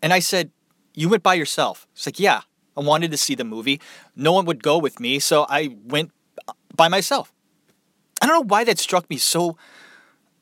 And 0.00 0.12
I 0.12 0.20
said, 0.20 0.52
you 0.94 1.08
went 1.08 1.24
by 1.24 1.34
yourself. 1.34 1.88
It's 1.92 2.06
like, 2.06 2.20
yeah, 2.20 2.42
I 2.76 2.82
wanted 2.82 3.10
to 3.10 3.16
see 3.16 3.34
the 3.34 3.44
movie. 3.44 3.80
No 4.14 4.32
one 4.32 4.44
would 4.44 4.62
go 4.62 4.78
with 4.78 5.00
me, 5.00 5.18
so 5.18 5.44
I 5.48 5.76
went 5.84 6.12
uh, 6.46 6.52
by 6.76 6.86
myself. 6.86 7.32
I 8.20 8.26
don't 8.26 8.36
know 8.36 8.48
why 8.48 8.62
that 8.62 8.78
struck 8.78 9.10
me 9.10 9.16
so 9.16 9.56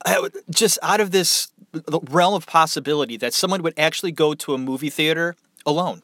uh, 0.05 0.29
just 0.51 0.79
out 0.83 1.01
of 1.01 1.11
this 1.11 1.49
uh, 1.75 2.01
realm 2.11 2.35
of 2.35 2.47
possibility 2.47 3.17
that 3.17 3.33
someone 3.33 3.63
would 3.63 3.79
actually 3.79 4.13
go 4.13 4.35
to 4.35 4.53
a 4.53 4.59
movie 4.59 4.91
theater 4.91 5.37
alone 5.65 6.03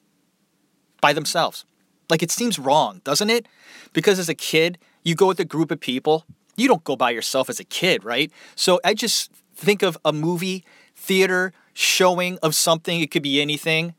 by 1.01 1.13
themselves. 1.13 1.65
Like 2.09 2.23
it 2.23 2.31
seems 2.31 2.59
wrong, 2.59 3.01
doesn't 3.05 3.31
it? 3.31 3.47
Because 3.93 4.19
as 4.19 4.29
a 4.29 4.35
kid, 4.35 4.79
you 5.03 5.15
go 5.15 5.27
with 5.27 5.41
a 5.41 5.45
group 5.45 5.71
of 5.71 5.81
people. 5.81 6.25
You 6.57 6.69
don't 6.69 6.85
go 6.85 6.97
by 6.97 7.11
yourself 7.11 7.51
as 7.51 7.61
a 7.61 7.65
kid, 7.65 8.05
right? 8.05 8.31
So 8.55 8.81
I 8.85 8.95
just 8.95 9.31
think 9.55 9.83
of 9.83 9.99
a 10.05 10.13
movie 10.13 10.65
theater 10.95 11.53
showing 11.75 12.39
of 12.43 12.55
something, 12.55 13.01
it 13.01 13.11
could 13.11 13.23
be 13.23 13.41
anything 13.41 13.95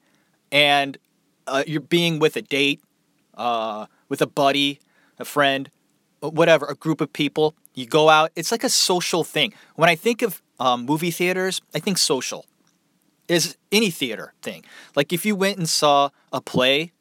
and 0.52 0.98
uh, 1.46 1.64
you're 1.68 1.82
being 1.82 2.20
with 2.20 2.36
a 2.36 2.42
date, 2.42 2.82
uh, 3.36 3.86
with 4.10 4.22
a 4.22 4.28
buddy, 4.28 4.80
a 5.20 5.26
friend, 5.26 5.70
whatever, 6.20 6.66
a 6.66 6.76
group 6.76 7.02
of 7.02 7.12
people. 7.14 7.56
You 7.74 7.86
go 7.86 8.10
out. 8.10 8.32
It's 8.36 8.52
like 8.52 8.64
a 8.64 8.70
social 8.70 9.24
thing. 9.24 9.54
When 9.76 9.90
I 9.90 9.96
think 9.96 10.22
of 10.22 10.42
um, 10.60 10.86
movie 10.86 11.12
theaters, 11.12 11.62
I 11.76 11.80
think 11.80 11.98
social 11.98 12.46
is 13.28 13.58
any 13.72 13.90
theater 13.90 14.34
thing. 14.42 14.64
Like 14.96 15.12
if 15.12 15.26
you 15.26 15.36
went 15.36 15.58
and 15.58 15.68
saw 15.68 16.10
a 16.32 16.42
play 16.42 16.92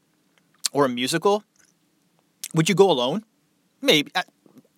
or 0.72 0.84
a 0.84 0.88
musical, 0.88 1.44
would 2.54 2.68
you 2.68 2.74
go 2.74 2.90
alone? 2.90 3.24
Maybe. 3.80 4.10
I, 4.14 4.22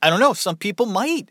I 0.02 0.10
don't 0.10 0.20
know. 0.20 0.32
Some 0.32 0.56
people 0.56 0.86
might. 0.86 1.30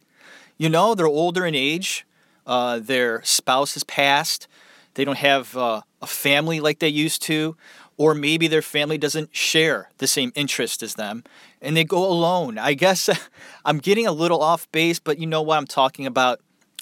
You 0.58 0.70
know, 0.70 0.96
they're 0.96 1.06
older 1.08 1.46
in 1.46 1.56
age. 1.56 2.06
Uh, 2.46 2.80
their 2.80 3.22
spouse 3.24 3.74
has 3.76 3.84
passed. 3.84 4.48
They 4.96 5.06
don't 5.06 5.18
have 5.18 5.56
uh, 5.56 5.82
a 6.02 6.08
family 6.08 6.60
like 6.60 6.80
they 6.80 6.88
used 6.88 7.22
to, 7.24 7.56
or 7.98 8.16
maybe 8.16 8.48
their 8.48 8.62
family 8.64 8.98
doesn't 8.98 9.36
share 9.36 9.92
the 10.00 10.08
same 10.08 10.32
interest 10.36 10.82
as 10.82 10.96
them 10.96 11.24
and 11.62 11.76
they 11.76 11.84
go 11.84 12.04
alone. 12.06 12.58
I 12.58 12.74
guess 12.74 13.10
I'm 13.66 13.78
getting 13.80 14.08
a 14.08 14.12
little 14.12 14.42
off 14.42 14.72
base, 14.72 15.00
but 15.00 15.20
you 15.20 15.28
know 15.28 15.42
what? 15.42 15.58
I'm 15.58 15.68
talking 15.68 16.06
about 16.06 16.40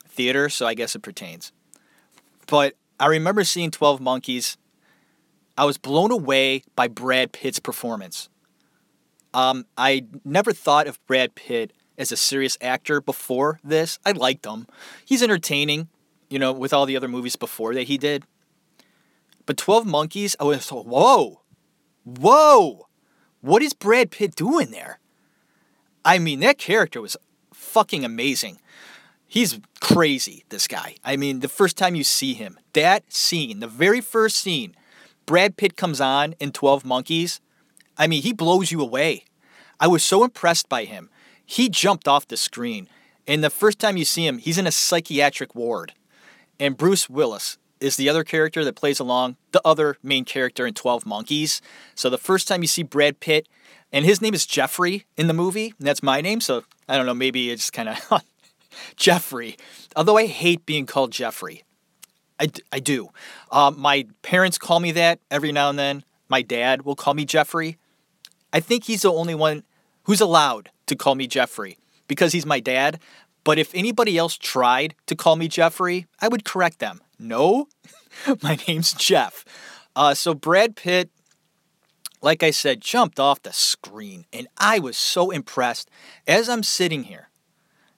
theater, 0.07 0.49
so 0.49 0.65
I 0.65 0.73
guess 0.73 0.95
it 0.95 1.01
pertains. 1.01 1.51
But 2.47 2.75
I 2.99 3.07
remember 3.07 3.43
seeing 3.43 3.71
12 3.71 3.99
Monkeys. 3.99 4.57
I 5.57 5.65
was 5.65 5.77
blown 5.77 6.11
away 6.11 6.63
by 6.75 6.87
Brad 6.87 7.31
Pitt's 7.31 7.59
performance. 7.59 8.29
Um, 9.33 9.65
I 9.77 10.05
never 10.23 10.53
thought 10.53 10.87
of 10.87 11.05
Brad 11.07 11.35
Pitt 11.35 11.73
as 11.97 12.11
a 12.11 12.17
serious 12.17 12.57
actor 12.61 13.01
before 13.01 13.59
this. 13.63 13.99
I 14.05 14.11
liked 14.11 14.45
him. 14.45 14.67
He's 15.03 15.23
entertaining, 15.23 15.89
you 16.29 16.39
know, 16.39 16.51
with 16.51 16.73
all 16.73 16.85
the 16.85 16.97
other 16.97 17.07
movies 17.07 17.35
before 17.35 17.73
that 17.73 17.83
he 17.83 17.97
did. 17.97 18.23
But 19.45 19.57
12 19.57 19.85
Monkeys, 19.85 20.35
I 20.39 20.45
was 20.45 20.71
like, 20.71 20.85
whoa, 20.85 21.41
whoa, 22.03 22.87
what 23.41 23.61
is 23.61 23.73
Brad 23.73 24.09
Pitt 24.09 24.35
doing 24.35 24.71
there? 24.71 24.99
I 26.03 26.17
mean, 26.17 26.39
that 26.39 26.57
character 26.57 27.01
was 27.01 27.17
fucking 27.53 28.05
amazing. 28.05 28.59
He's 29.27 29.59
crazy, 29.81 30.45
this 30.49 30.67
guy. 30.67 30.95
I 31.03 31.17
mean, 31.17 31.39
the 31.39 31.47
first 31.47 31.77
time 31.77 31.95
you 31.95 32.03
see 32.03 32.33
him, 32.33 32.59
that 32.73 33.11
scene, 33.11 33.59
the 33.59 33.67
very 33.67 34.01
first 34.01 34.37
scene, 34.37 34.75
Brad 35.25 35.57
Pitt 35.57 35.75
comes 35.75 35.99
on 35.99 36.33
in 36.39 36.51
12 36.51 36.85
Monkeys. 36.85 37.41
I 37.97 38.07
mean, 38.07 38.21
he 38.21 38.33
blows 38.33 38.71
you 38.71 38.81
away. 38.81 39.25
I 39.79 39.87
was 39.87 40.03
so 40.03 40.23
impressed 40.23 40.69
by 40.69 40.85
him. 40.85 41.09
He 41.45 41.69
jumped 41.69 42.07
off 42.07 42.27
the 42.27 42.37
screen. 42.37 42.87
And 43.27 43.43
the 43.43 43.49
first 43.49 43.79
time 43.79 43.97
you 43.97 44.05
see 44.05 44.27
him, 44.27 44.37
he's 44.37 44.57
in 44.57 44.67
a 44.67 44.71
psychiatric 44.71 45.55
ward. 45.55 45.93
And 46.59 46.77
Bruce 46.77 47.09
Willis 47.09 47.57
is 47.79 47.97
the 47.97 48.07
other 48.07 48.23
character 48.23 48.63
that 48.63 48.75
plays 48.75 48.99
along 48.99 49.37
the 49.51 49.61
other 49.65 49.97
main 50.01 50.25
character 50.25 50.65
in 50.65 50.73
12 50.73 51.05
Monkeys. 51.05 51.61
So 51.93 52.09
the 52.09 52.17
first 52.17 52.47
time 52.47 52.61
you 52.61 52.67
see 52.67 52.83
Brad 52.83 53.19
Pitt, 53.19 53.47
and 53.91 54.05
his 54.05 54.21
name 54.21 54.33
is 54.33 54.45
Jeffrey 54.45 55.05
in 55.17 55.27
the 55.27 55.33
movie, 55.33 55.73
and 55.77 55.87
that's 55.87 56.03
my 56.03 56.21
name. 56.21 56.41
So 56.41 56.63
I 56.87 56.97
don't 56.97 57.05
know, 57.05 57.13
maybe 57.13 57.51
it's 57.51 57.69
kind 57.69 57.89
of 58.11 58.23
Jeffrey. 58.95 59.57
Although 59.95 60.17
I 60.17 60.25
hate 60.25 60.65
being 60.65 60.85
called 60.85 61.11
Jeffrey. 61.11 61.63
I, 62.39 62.49
I 62.71 62.79
do. 62.79 63.09
Um, 63.51 63.79
my 63.79 64.07
parents 64.21 64.57
call 64.57 64.79
me 64.79 64.91
that 64.93 65.19
every 65.31 65.51
now 65.51 65.69
and 65.69 65.79
then. 65.79 66.03
My 66.27 66.41
dad 66.41 66.83
will 66.83 66.95
call 66.95 67.13
me 67.13 67.25
Jeffrey. 67.25 67.77
I 68.51 68.59
think 68.59 68.85
he's 68.85 69.03
the 69.03 69.11
only 69.11 69.35
one 69.35 69.63
who's 70.03 70.21
allowed 70.21 70.69
to 70.87 70.95
call 70.95 71.15
me 71.15 71.27
Jeffrey 71.27 71.77
because 72.07 72.33
he's 72.33 72.45
my 72.45 72.59
dad. 72.59 72.99
But 73.43 73.59
if 73.59 73.73
anybody 73.75 74.17
else 74.17 74.37
tried 74.37 74.95
to 75.05 75.15
call 75.15 75.35
me 75.35 75.47
Jeffrey, 75.47 76.07
I 76.19 76.27
would 76.27 76.45
correct 76.45 76.79
them. 76.79 77.01
No, 77.19 77.67
my 78.41 78.57
name's 78.67 78.93
Jeff. 78.93 79.45
Uh, 79.95 80.13
so 80.13 80.33
Brad 80.33 80.75
Pitt, 80.75 81.09
like 82.21 82.43
I 82.43 82.51
said, 82.51 82.81
jumped 82.81 83.19
off 83.19 83.43
the 83.43 83.53
screen, 83.53 84.25
and 84.33 84.47
I 84.57 84.79
was 84.79 84.97
so 84.97 85.31
impressed 85.31 85.89
as 86.27 86.49
I'm 86.49 86.63
sitting 86.63 87.03
here. 87.03 87.29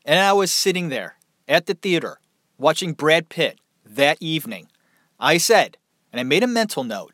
And 0.07 0.21
I 0.21 0.31
was 0.31 0.53
sitting 0.53 0.87
there 0.87 1.17
at 1.49 1.65
the 1.65 1.73
theater 1.73 2.19
watching 2.57 2.93
Brad 2.93 3.27
Pitt 3.27 3.59
that 3.85 4.17
evening. 4.21 4.69
I 5.19 5.37
said, 5.37 5.75
and 6.13 6.19
I 6.21 6.23
made 6.23 6.43
a 6.43 6.47
mental 6.47 6.85
note, 6.85 7.11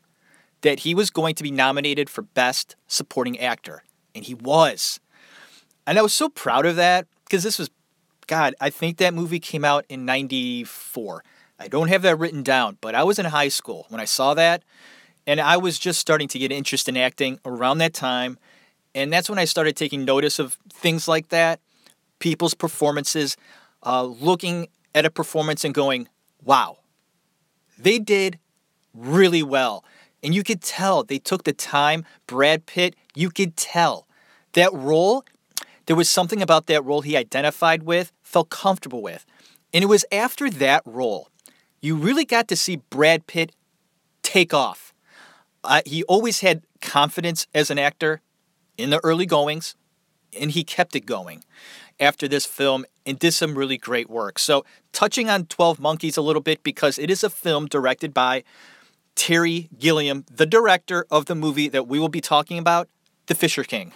that 0.61 0.81
he 0.81 0.93
was 0.93 1.09
going 1.09 1.33
to 1.35 1.43
be 1.43 1.49
nominated 1.49 2.07
for 2.07 2.21
Best 2.21 2.75
Supporting 2.87 3.39
Actor. 3.39 3.83
And 4.13 4.23
he 4.23 4.35
was. 4.35 4.99
And 5.87 5.97
I 5.97 6.03
was 6.03 6.13
so 6.13 6.29
proud 6.29 6.67
of 6.67 6.75
that 6.75 7.07
because 7.25 7.41
this 7.41 7.57
was, 7.57 7.71
God, 8.27 8.53
I 8.61 8.69
think 8.69 8.97
that 8.97 9.15
movie 9.15 9.39
came 9.39 9.65
out 9.65 9.85
in 9.89 10.05
94. 10.05 11.23
I 11.59 11.67
don't 11.67 11.87
have 11.87 12.03
that 12.03 12.19
written 12.19 12.43
down, 12.43 12.77
but 12.79 12.93
I 12.93 13.03
was 13.03 13.17
in 13.17 13.25
high 13.25 13.47
school 13.47 13.87
when 13.89 13.99
I 13.99 14.05
saw 14.05 14.35
that. 14.35 14.63
And 15.25 15.41
I 15.41 15.57
was 15.57 15.79
just 15.79 15.99
starting 15.99 16.27
to 16.27 16.39
get 16.39 16.51
interest 16.51 16.87
in 16.87 16.95
acting 16.95 17.39
around 17.43 17.79
that 17.79 17.95
time. 17.95 18.37
And 18.93 19.11
that's 19.11 19.29
when 19.29 19.39
I 19.39 19.45
started 19.45 19.75
taking 19.75 20.05
notice 20.05 20.37
of 20.37 20.59
things 20.69 21.07
like 21.07 21.29
that 21.29 21.59
people's 22.23 22.53
performances, 22.53 23.35
uh, 23.85 24.01
looking 24.01 24.69
at 24.95 25.05
a 25.05 25.09
performance 25.09 25.65
and 25.65 25.73
going, 25.73 26.07
wow, 26.41 26.77
they 27.77 27.99
did 27.99 28.39
really 28.93 29.43
well. 29.43 29.83
And 30.23 30.33
you 30.33 30.41
could 30.41 30.61
tell 30.61 31.03
they 31.03 31.19
took 31.19 31.43
the 31.43 31.51
time. 31.51 32.05
Brad 32.25 32.65
Pitt, 32.65 32.95
you 33.13 33.29
could 33.29 33.57
tell 33.57 34.07
that 34.53 34.71
role, 34.71 35.25
there 35.85 35.97
was 35.97 36.09
something 36.09 36.41
about 36.41 36.67
that 36.67 36.85
role 36.85 37.01
he 37.01 37.17
identified 37.17 37.83
with, 37.83 38.13
felt 38.21 38.49
comfortable 38.49 39.01
with. 39.01 39.25
And 39.73 39.83
it 39.83 39.87
was 39.87 40.05
after 40.09 40.49
that 40.49 40.81
role, 40.85 41.27
you 41.81 41.97
really 41.97 42.23
got 42.23 42.47
to 42.47 42.55
see 42.55 42.77
Brad 42.89 43.27
Pitt 43.27 43.53
take 44.21 44.53
off. 44.53 44.93
Uh, 45.61 45.81
he 45.85 46.03
always 46.03 46.39
had 46.39 46.63
confidence 46.79 47.47
as 47.53 47.69
an 47.69 47.77
actor 47.77 48.21
in 48.77 48.91
the 48.91 49.01
early 49.03 49.25
goings, 49.25 49.75
and 50.39 50.51
he 50.51 50.63
kept 50.63 50.95
it 50.95 51.05
going 51.05 51.43
after 51.99 52.27
this 52.27 52.45
film 52.45 52.85
and 53.05 53.19
did 53.19 53.33
some 53.33 53.57
really 53.57 53.77
great 53.77 54.09
work. 54.09 54.39
So, 54.39 54.65
touching 54.91 55.29
on 55.29 55.45
12 55.45 55.79
Monkeys 55.79 56.17
a 56.17 56.21
little 56.21 56.41
bit 56.41 56.63
because 56.63 56.97
it 56.97 57.09
is 57.09 57.23
a 57.23 57.29
film 57.29 57.67
directed 57.67 58.13
by 58.13 58.43
Terry 59.15 59.69
Gilliam, 59.77 60.25
the 60.31 60.45
director 60.45 61.05
of 61.11 61.25
the 61.25 61.35
movie 61.35 61.69
that 61.69 61.87
we 61.87 61.99
will 61.99 62.09
be 62.09 62.21
talking 62.21 62.57
about, 62.57 62.89
The 63.27 63.35
Fisher 63.35 63.63
King. 63.63 63.93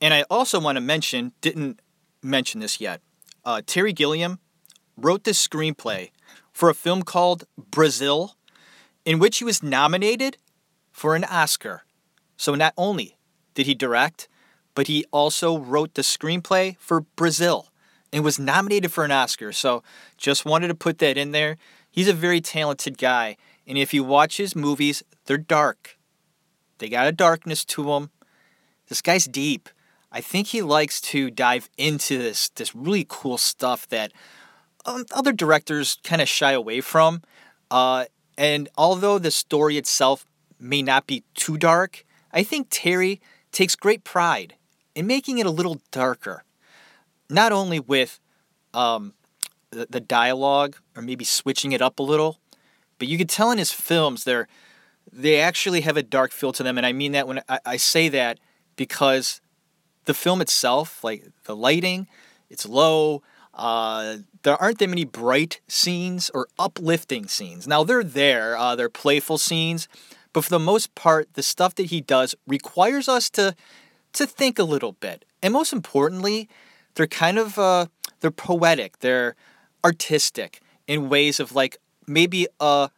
And 0.00 0.14
I 0.14 0.22
also 0.30 0.60
want 0.60 0.76
to 0.76 0.80
mention, 0.80 1.32
didn't 1.40 1.80
mention 2.22 2.60
this 2.60 2.80
yet, 2.80 3.00
uh, 3.44 3.62
Terry 3.66 3.92
Gilliam 3.92 4.38
wrote 4.96 5.24
this 5.24 5.44
screenplay 5.44 6.10
for 6.52 6.68
a 6.68 6.74
film 6.74 7.02
called 7.02 7.44
Brazil, 7.56 8.36
in 9.04 9.18
which 9.18 9.38
he 9.38 9.44
was 9.44 9.62
nominated 9.62 10.36
for 10.90 11.14
an 11.14 11.24
Oscar. 11.24 11.84
So 12.36 12.54
not 12.54 12.74
only 12.76 13.16
did 13.54 13.66
he 13.66 13.74
direct, 13.74 14.28
but 14.76 14.88
he 14.88 15.06
also 15.10 15.58
wrote 15.58 15.94
the 15.94 16.02
screenplay 16.02 16.76
for 16.78 17.00
Brazil 17.00 17.70
and 18.12 18.22
was 18.22 18.38
nominated 18.38 18.92
for 18.92 19.04
an 19.04 19.10
Oscar. 19.10 19.50
So 19.50 19.82
just 20.18 20.44
wanted 20.44 20.68
to 20.68 20.74
put 20.74 20.98
that 20.98 21.16
in 21.16 21.32
there. 21.32 21.56
He's 21.90 22.08
a 22.08 22.12
very 22.12 22.42
talented 22.42 22.98
guy. 22.98 23.38
And 23.66 23.78
if 23.78 23.94
you 23.94 24.04
watch 24.04 24.36
his 24.36 24.54
movies, 24.54 25.02
they're 25.24 25.38
dark. 25.38 25.96
They 26.76 26.90
got 26.90 27.08
a 27.08 27.12
darkness 27.12 27.64
to 27.64 27.84
them. 27.84 28.10
This 28.88 29.00
guy's 29.00 29.24
deep. 29.24 29.70
I 30.12 30.20
think 30.20 30.48
he 30.48 30.60
likes 30.60 31.00
to 31.00 31.30
dive 31.30 31.70
into 31.78 32.18
this 32.18 32.50
this 32.50 32.74
really 32.74 33.06
cool 33.08 33.38
stuff 33.38 33.88
that 33.88 34.12
um, 34.84 35.06
other 35.12 35.32
directors 35.32 35.98
kind 36.04 36.20
of 36.20 36.28
shy 36.28 36.52
away 36.52 36.82
from. 36.82 37.22
Uh, 37.70 38.04
and 38.36 38.68
although 38.76 39.18
the 39.18 39.30
story 39.30 39.78
itself 39.78 40.26
may 40.60 40.82
not 40.82 41.06
be 41.06 41.24
too 41.34 41.56
dark, 41.56 42.04
I 42.30 42.42
think 42.42 42.68
Terry 42.70 43.22
takes 43.52 43.74
great 43.74 44.04
pride 44.04 44.54
in 44.96 45.06
making 45.06 45.38
it 45.38 45.46
a 45.46 45.50
little 45.50 45.80
darker. 45.92 46.42
Not 47.28 47.52
only 47.52 47.78
with 47.78 48.18
um, 48.72 49.12
the, 49.70 49.86
the 49.88 50.00
dialogue 50.00 50.76
or 50.96 51.02
maybe 51.02 51.24
switching 51.24 51.72
it 51.72 51.82
up 51.82 52.00
a 52.00 52.02
little, 52.02 52.38
but 52.98 53.06
you 53.06 53.18
could 53.18 53.28
tell 53.28 53.50
in 53.52 53.58
his 53.58 53.70
films 53.70 54.24
they're 54.24 54.48
they 55.12 55.38
actually 55.38 55.82
have 55.82 55.96
a 55.96 56.02
dark 56.02 56.32
feel 56.32 56.52
to 56.52 56.64
them, 56.64 56.76
and 56.76 56.84
I 56.84 56.92
mean 56.92 57.12
that 57.12 57.28
when 57.28 57.40
I, 57.48 57.60
I 57.64 57.76
say 57.76 58.08
that 58.08 58.40
because 58.74 59.40
the 60.04 60.14
film 60.14 60.40
itself, 60.40 61.04
like 61.04 61.24
the 61.44 61.54
lighting, 61.54 62.08
it's 62.50 62.66
low. 62.66 63.22
Uh, 63.54 64.16
there 64.42 64.56
aren't 64.56 64.78
that 64.78 64.88
many 64.88 65.04
bright 65.04 65.60
scenes 65.68 66.28
or 66.34 66.48
uplifting 66.58 67.28
scenes. 67.28 67.68
Now 67.68 67.84
they're 67.84 68.04
there, 68.04 68.56
uh, 68.56 68.74
they're 68.74 68.88
playful 68.90 69.38
scenes, 69.38 69.88
but 70.32 70.44
for 70.44 70.50
the 70.50 70.58
most 70.58 70.94
part, 70.94 71.32
the 71.34 71.42
stuff 71.42 71.74
that 71.76 71.86
he 71.86 72.00
does 72.00 72.34
requires 72.46 73.08
us 73.08 73.30
to 73.30 73.54
to 74.16 74.26
think 74.26 74.58
a 74.58 74.64
little 74.64 74.92
bit, 74.92 75.24
and 75.42 75.52
most 75.52 75.72
importantly, 75.72 76.48
they're 76.94 77.06
kind 77.06 77.38
of 77.38 77.58
uh, 77.58 77.86
they're 78.20 78.30
poetic, 78.30 78.98
they're 78.98 79.36
artistic 79.84 80.60
in 80.86 81.08
ways 81.08 81.40
of 81.40 81.54
like 81.54 81.78
maybe 82.06 82.46
a 82.60 82.90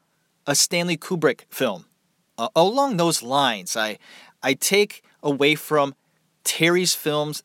a 0.47 0.55
Stanley 0.55 0.97
Kubrick 0.97 1.43
film. 1.51 1.85
Uh, 2.37 2.49
along 2.55 2.97
those 2.97 3.23
lines, 3.23 3.77
I 3.77 3.99
I 4.43 4.55
take 4.55 5.03
away 5.23 5.55
from 5.55 5.95
Terry's 6.45 6.95
films 6.95 7.43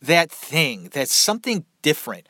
that 0.00 0.30
thing, 0.30 0.88
that's 0.92 1.12
something 1.12 1.64
different. 1.82 2.28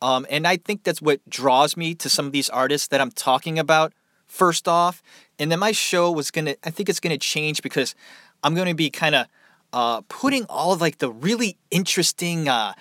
Um, 0.00 0.26
and 0.30 0.46
I 0.46 0.56
think 0.56 0.84
that's 0.84 1.02
what 1.02 1.20
draws 1.28 1.76
me 1.76 1.94
to 1.96 2.08
some 2.08 2.26
of 2.26 2.32
these 2.32 2.48
artists 2.48 2.88
that 2.88 3.00
I'm 3.00 3.10
talking 3.10 3.58
about. 3.58 3.92
First 4.26 4.68
off, 4.68 5.02
and 5.38 5.50
then 5.50 5.58
my 5.58 5.72
show 5.72 6.12
was 6.12 6.30
gonna. 6.30 6.54
I 6.62 6.70
think 6.70 6.88
it's 6.88 7.00
gonna 7.00 7.18
change 7.18 7.62
because 7.62 7.94
I'm 8.42 8.54
gonna 8.54 8.74
be 8.74 8.90
kind 8.90 9.14
of 9.14 9.26
uh, 9.72 10.02
putting 10.08 10.44
all 10.48 10.72
of 10.72 10.80
like 10.80 10.98
the 10.98 11.10
really 11.10 11.56
interesting 11.70 12.48
uh, 12.48 12.74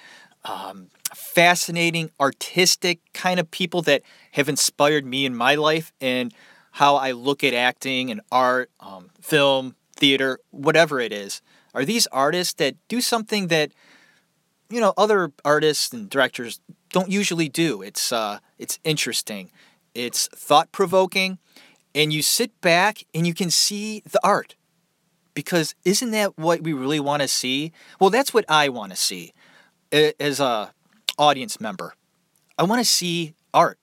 um, 0.46 0.88
fascinating, 1.13 2.12
artistic 2.20 3.00
kind 3.13 3.39
of 3.39 3.50
people 3.51 3.82
that 3.84 4.01
have 4.32 4.50
inspired 4.50 5.06
me 5.06 5.25
in 5.25 5.36
my 5.36 5.56
life 5.56 5.91
and 6.00 6.34
how 6.72 6.96
I 6.96 7.12
look 7.12 7.44
at 7.44 7.53
acting 7.53 8.12
and 8.12 8.22
art, 8.32 8.70
um, 8.79 9.10
film, 9.22 9.75
theater, 9.96 10.39
whatever 10.51 11.00
it 11.00 11.12
is. 11.12 11.41
Are 11.74 11.86
these 11.86 12.08
artists 12.08 12.53
that 12.56 12.75
do 12.88 13.01
something 13.01 13.48
that 13.48 13.72
you 14.70 14.79
know 14.79 14.94
other 14.98 15.32
artists 15.46 15.94
and 15.94 16.10
directors 16.10 16.60
don't 16.89 17.10
usually 17.10 17.50
do? 17.50 17.82
It's 17.82 18.12
uh, 18.12 18.39
it's 18.58 18.79
interesting, 18.84 19.51
it's 19.94 20.27
thought 20.27 20.72
provoking, 20.72 21.39
and 21.94 22.13
you 22.13 22.22
sit 22.22 22.60
back 22.62 23.06
and 23.13 23.25
you 23.25 23.34
can 23.34 23.50
see 23.50 24.01
the 24.10 24.20
art. 24.24 24.56
Because 25.38 25.75
isn't 25.86 26.10
that 26.10 26.36
what 26.36 26.63
we 26.63 26.74
really 26.74 27.00
want 27.00 27.22
to 27.22 27.27
see? 27.27 27.72
Well, 28.00 28.10
that's 28.10 28.34
what 28.34 28.44
I 28.50 28.70
want 28.70 28.91
to 28.91 28.96
see 28.96 29.34
as 29.91 30.39
a 30.39 30.74
audience 31.20 31.62
member. 31.62 31.94
I 32.58 32.63
want 32.63 32.82
to 32.82 32.86
see 32.86 33.36
art. 33.53 33.77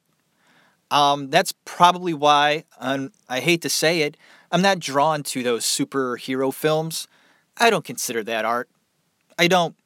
Um, 0.91 1.31
that's 1.31 1.53
probably 1.65 2.13
why, 2.13 2.65
um, 2.81 3.13
I 3.29 3.39
hate 3.39 3.63
to 3.63 3.69
say 3.69 4.01
it, 4.01 4.17
I'm 4.51 4.63
not 4.63 4.81
drawn 4.81 5.23
to 5.23 5.45
those 5.45 5.65
superhero 5.65 6.53
films. 6.53 7.07
I 7.57 7.71
don't 7.71 7.85
consider 7.85 8.25
that 8.25 8.45
art. 8.45 8.69
I 9.39 9.47
don't. 9.47 9.77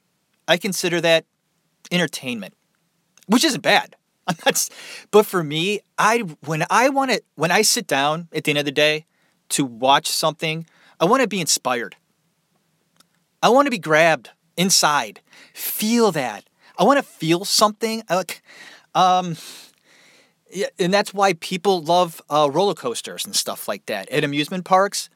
I 0.49 0.57
consider 0.57 1.03
that 1.03 1.27
entertainment, 1.93 2.55
which 3.27 3.45
isn't 3.45 3.61
bad. 3.61 3.95
Not, 4.47 4.71
but 5.11 5.27
for 5.27 5.45
me, 5.45 5.81
I 5.99 6.21
when 6.47 6.65
I 6.71 6.89
want 6.89 7.11
to 7.11 7.23
when 7.35 7.51
I 7.51 7.61
sit 7.61 7.87
down 7.87 8.29
at 8.33 8.45
the 8.45 8.53
end 8.53 8.59
of 8.59 8.65
the 8.65 8.73
day 8.73 9.05
to 9.51 9.67
watch 9.67 10.09
something, 10.09 10.67
I 11.01 11.05
want 11.05 11.23
to 11.23 11.29
be 11.29 11.41
inspired. 11.41 11.97
I 13.43 13.51
want 13.51 13.67
to 13.67 13.71
be 13.71 13.79
grabbed 13.79 14.31
inside. 14.57 15.21
Feel 15.55 16.13
that. 16.13 16.45
I 16.79 16.85
want 16.85 16.99
to 16.99 17.03
feel 17.03 17.45
something. 17.45 18.03
Like, 18.11 18.43
um, 18.95 19.37
and 20.79 20.93
that's 20.93 21.15
why 21.15 21.35
people 21.35 21.83
love 21.83 22.21
uh, 22.29 22.49
roller 22.53 22.75
coasters 22.75 23.25
and 23.25 23.35
stuff 23.35 23.69
like 23.69 23.87
that 23.87 24.09
at 24.11 24.25
amusement 24.25 24.65
parks. 24.65 25.09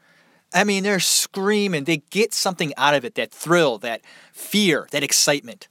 I 0.55 0.65
mean, 0.65 0.83
they're 0.83 1.01
screaming. 1.01 1.85
They 1.85 1.99
get 2.11 2.35
something 2.35 2.73
out 2.77 2.95
of 2.95 3.05
it 3.05 3.15
that 3.15 3.33
thrill, 3.33 3.79
that 3.79 4.03
fear, 4.33 4.87
that 4.91 5.03
excitement. 5.03 5.69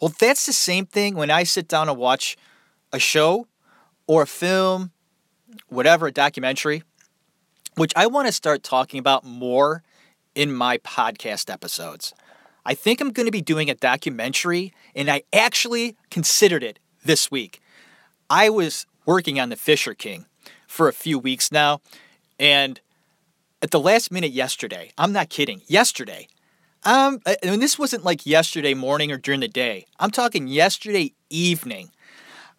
Well, 0.00 0.12
that's 0.18 0.46
the 0.46 0.52
same 0.52 0.86
thing 0.86 1.14
when 1.14 1.30
I 1.30 1.44
sit 1.44 1.68
down 1.68 1.88
and 1.88 1.96
watch 1.96 2.36
a 2.92 2.98
show 2.98 3.46
or 4.06 4.22
a 4.22 4.26
film, 4.26 4.92
whatever, 5.68 6.08
a 6.08 6.12
documentary, 6.12 6.82
which 7.76 7.92
I 7.96 8.06
want 8.06 8.26
to 8.26 8.32
start 8.32 8.62
talking 8.62 8.98
about 8.98 9.24
more 9.24 9.82
in 10.34 10.52
my 10.52 10.78
podcast 10.78 11.50
episodes. 11.52 12.14
I 12.66 12.74
think 12.74 13.00
I'm 13.00 13.12
going 13.12 13.26
to 13.26 13.32
be 13.32 13.42
doing 13.42 13.68
a 13.68 13.74
documentary, 13.74 14.72
and 14.94 15.10
I 15.10 15.22
actually 15.32 15.96
considered 16.10 16.62
it 16.62 16.78
this 17.04 17.30
week. 17.30 17.60
I 18.30 18.48
was 18.48 18.86
working 19.04 19.38
on 19.38 19.50
The 19.50 19.56
Fisher 19.56 19.94
King 19.94 20.26
for 20.66 20.88
a 20.88 20.92
few 20.92 21.18
weeks 21.18 21.52
now, 21.52 21.80
and 22.38 22.80
at 23.60 23.70
the 23.70 23.80
last 23.80 24.10
minute 24.10 24.32
yesterday, 24.32 24.92
I'm 24.96 25.12
not 25.12 25.28
kidding, 25.28 25.62
yesterday, 25.66 26.28
um, 26.84 27.20
and 27.42 27.62
this 27.62 27.78
wasn't 27.78 28.04
like 28.04 28.26
yesterday 28.26 28.74
morning 28.74 29.10
or 29.10 29.16
during 29.16 29.40
the 29.40 29.48
day. 29.48 29.86
I'm 29.98 30.10
talking 30.10 30.48
yesterday 30.48 31.14
evening. 31.30 31.90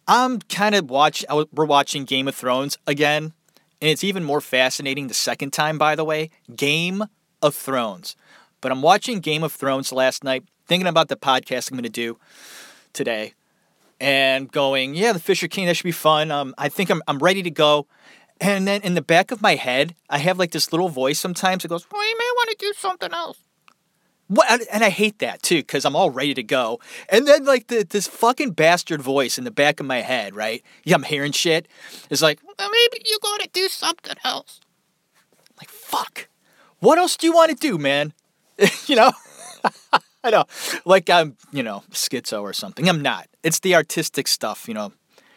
I'm 0.08 0.40
kind 0.40 0.74
of 0.74 0.90
watch. 0.90 1.24
We're 1.52 1.64
watching 1.64 2.04
Game 2.04 2.28
of 2.28 2.34
Thrones 2.34 2.78
again, 2.86 3.32
and 3.80 3.90
it's 3.90 4.04
even 4.04 4.24
more 4.24 4.40
fascinating 4.40 5.08
the 5.08 5.14
second 5.14 5.52
time. 5.52 5.78
By 5.78 5.94
the 5.94 6.04
way, 6.04 6.30
Game 6.54 7.04
of 7.42 7.54
Thrones. 7.54 8.16
But 8.60 8.72
I'm 8.72 8.82
watching 8.82 9.20
Game 9.20 9.42
of 9.42 9.52
Thrones 9.52 9.92
last 9.92 10.24
night, 10.24 10.44
thinking 10.66 10.86
about 10.86 11.08
the 11.08 11.16
podcast 11.16 11.70
I'm 11.70 11.76
going 11.76 11.84
to 11.84 11.90
do 11.90 12.18
today, 12.92 13.34
and 14.00 14.50
going, 14.50 14.94
yeah, 14.94 15.12
the 15.12 15.20
Fisher 15.20 15.48
King. 15.48 15.66
That 15.66 15.74
should 15.76 15.84
be 15.84 15.92
fun. 15.92 16.30
Um, 16.30 16.54
I 16.58 16.68
think 16.68 16.90
I'm 16.90 17.02
I'm 17.06 17.18
ready 17.18 17.42
to 17.42 17.50
go. 17.50 17.86
And 18.40 18.66
then 18.66 18.82
in 18.82 18.94
the 18.94 19.02
back 19.02 19.30
of 19.30 19.40
my 19.40 19.54
head, 19.54 19.94
I 20.10 20.18
have 20.18 20.38
like 20.38 20.50
this 20.50 20.72
little 20.72 20.90
voice 20.90 21.18
sometimes 21.18 21.62
that 21.62 21.68
goes, 21.68 21.86
well, 21.90 22.06
you 22.06 22.18
may 22.18 22.30
want 22.36 22.50
to 22.50 22.56
do 22.58 22.72
something 22.76 23.12
else. 23.12 23.38
What, 24.28 24.60
and 24.72 24.82
I 24.82 24.90
hate 24.90 25.20
that 25.20 25.42
too 25.42 25.58
because 25.58 25.84
I'm 25.84 25.94
all 25.94 26.10
ready 26.10 26.34
to 26.34 26.42
go, 26.42 26.80
and 27.08 27.28
then 27.28 27.44
like 27.44 27.68
the, 27.68 27.86
this 27.88 28.08
fucking 28.08 28.52
bastard 28.52 29.00
voice 29.00 29.38
in 29.38 29.44
the 29.44 29.52
back 29.52 29.78
of 29.78 29.86
my 29.86 30.00
head, 30.00 30.34
right? 30.34 30.64
Yeah, 30.84 30.96
I'm 30.96 31.04
hearing 31.04 31.30
shit. 31.30 31.68
It's 32.10 32.22
like 32.22 32.40
well, 32.44 32.70
maybe 32.70 33.04
you 33.06 33.18
got 33.22 33.40
to 33.40 33.48
do 33.52 33.68
something 33.68 34.16
else. 34.24 34.60
Like 35.58 35.70
fuck, 35.70 36.28
what 36.80 36.98
else 36.98 37.16
do 37.16 37.28
you 37.28 37.32
want 37.32 37.50
to 37.52 37.56
do, 37.56 37.78
man? 37.78 38.12
you 38.86 38.96
know, 38.96 39.12
I 40.24 40.30
know, 40.30 40.44
like 40.84 41.08
I'm 41.08 41.36
you 41.52 41.62
know 41.62 41.84
schizo 41.92 42.42
or 42.42 42.52
something. 42.52 42.88
I'm 42.88 43.02
not. 43.02 43.28
It's 43.44 43.60
the 43.60 43.76
artistic 43.76 44.26
stuff, 44.26 44.66
you 44.66 44.74
know, 44.74 44.92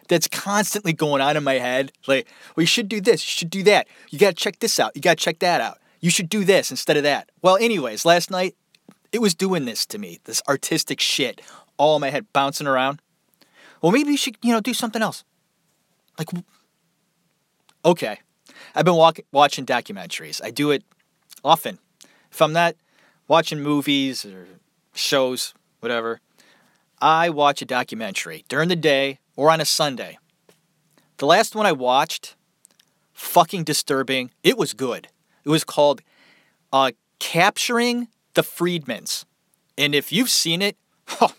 that's 0.08 0.28
constantly 0.28 0.94
going 0.94 1.22
on 1.22 1.38
in 1.38 1.44
my 1.44 1.60
head. 1.60 1.92
Like, 2.08 2.28
well, 2.56 2.64
you 2.64 2.68
should 2.68 2.90
do 2.90 3.00
this, 3.00 3.24
you 3.24 3.32
should 3.32 3.52
do 3.52 3.62
that. 3.64 3.88
You 4.10 4.18
got 4.18 4.30
to 4.30 4.36
check 4.36 4.60
this 4.60 4.80
out. 4.80 4.96
You 4.96 5.02
got 5.02 5.20
to 5.20 5.24
check 5.24 5.40
that 5.40 5.62
out. 5.62 5.78
You 6.02 6.10
should 6.10 6.30
do 6.30 6.44
this 6.44 6.72
instead 6.72 6.98
of 6.98 7.04
that. 7.04 7.30
Well, 7.42 7.58
anyways, 7.58 8.04
last 8.04 8.32
night 8.32 8.56
it 9.12 9.22
was 9.22 9.34
doing 9.34 9.66
this 9.66 9.86
to 9.88 9.98
me, 9.98 10.20
this 10.26 10.42
artistic 10.48 11.00
shit, 11.00 11.42
all 11.78 11.96
in 11.96 12.02
my 12.02 12.10
head 12.10 12.28
bouncing 12.34 12.68
around. 12.68 13.02
Well, 13.82 13.92
maybe 13.92 14.12
you 14.12 14.18
should, 14.18 14.38
you 14.42 14.52
know, 14.52 14.62
do 14.62 14.74
something 14.74 15.02
else. 15.02 15.24
Like, 16.18 16.30
okay, 17.86 18.20
I've 18.76 18.86
been 18.86 18.96
walk- 18.96 19.20
watching 19.32 19.66
documentaries. 19.66 20.42
I 20.44 20.52
do 20.52 20.72
it 20.72 20.84
often. 21.44 21.80
If 22.32 22.42
I'm 22.42 22.54
not 22.54 22.76
watching 23.28 23.62
movies 23.62 24.26
or 24.26 24.48
shows, 24.94 25.54
whatever, 25.80 26.20
I 27.02 27.30
watch 27.30 27.62
a 27.62 27.66
documentary 27.66 28.44
during 28.50 28.68
the 28.68 28.76
day 28.76 29.20
or 29.36 29.50
on 29.50 29.62
a 29.62 29.66
Sunday. 29.66 30.18
The 31.18 31.26
last 31.26 31.56
one 31.56 31.66
I 31.66 31.72
watched, 31.72 32.36
fucking 33.14 33.64
disturbing. 33.64 34.32
It 34.44 34.58
was 34.58 34.74
good. 34.74 35.08
It 35.46 35.50
was 35.50 35.64
called 35.64 36.02
uh, 36.74 36.92
Capturing 37.20 38.10
the 38.34 38.42
Friedmans. 38.42 39.26
And 39.78 39.96
if 39.96 40.12
you've 40.12 40.30
seen 40.30 40.62
it, 40.62 40.78
oh, 41.22 41.34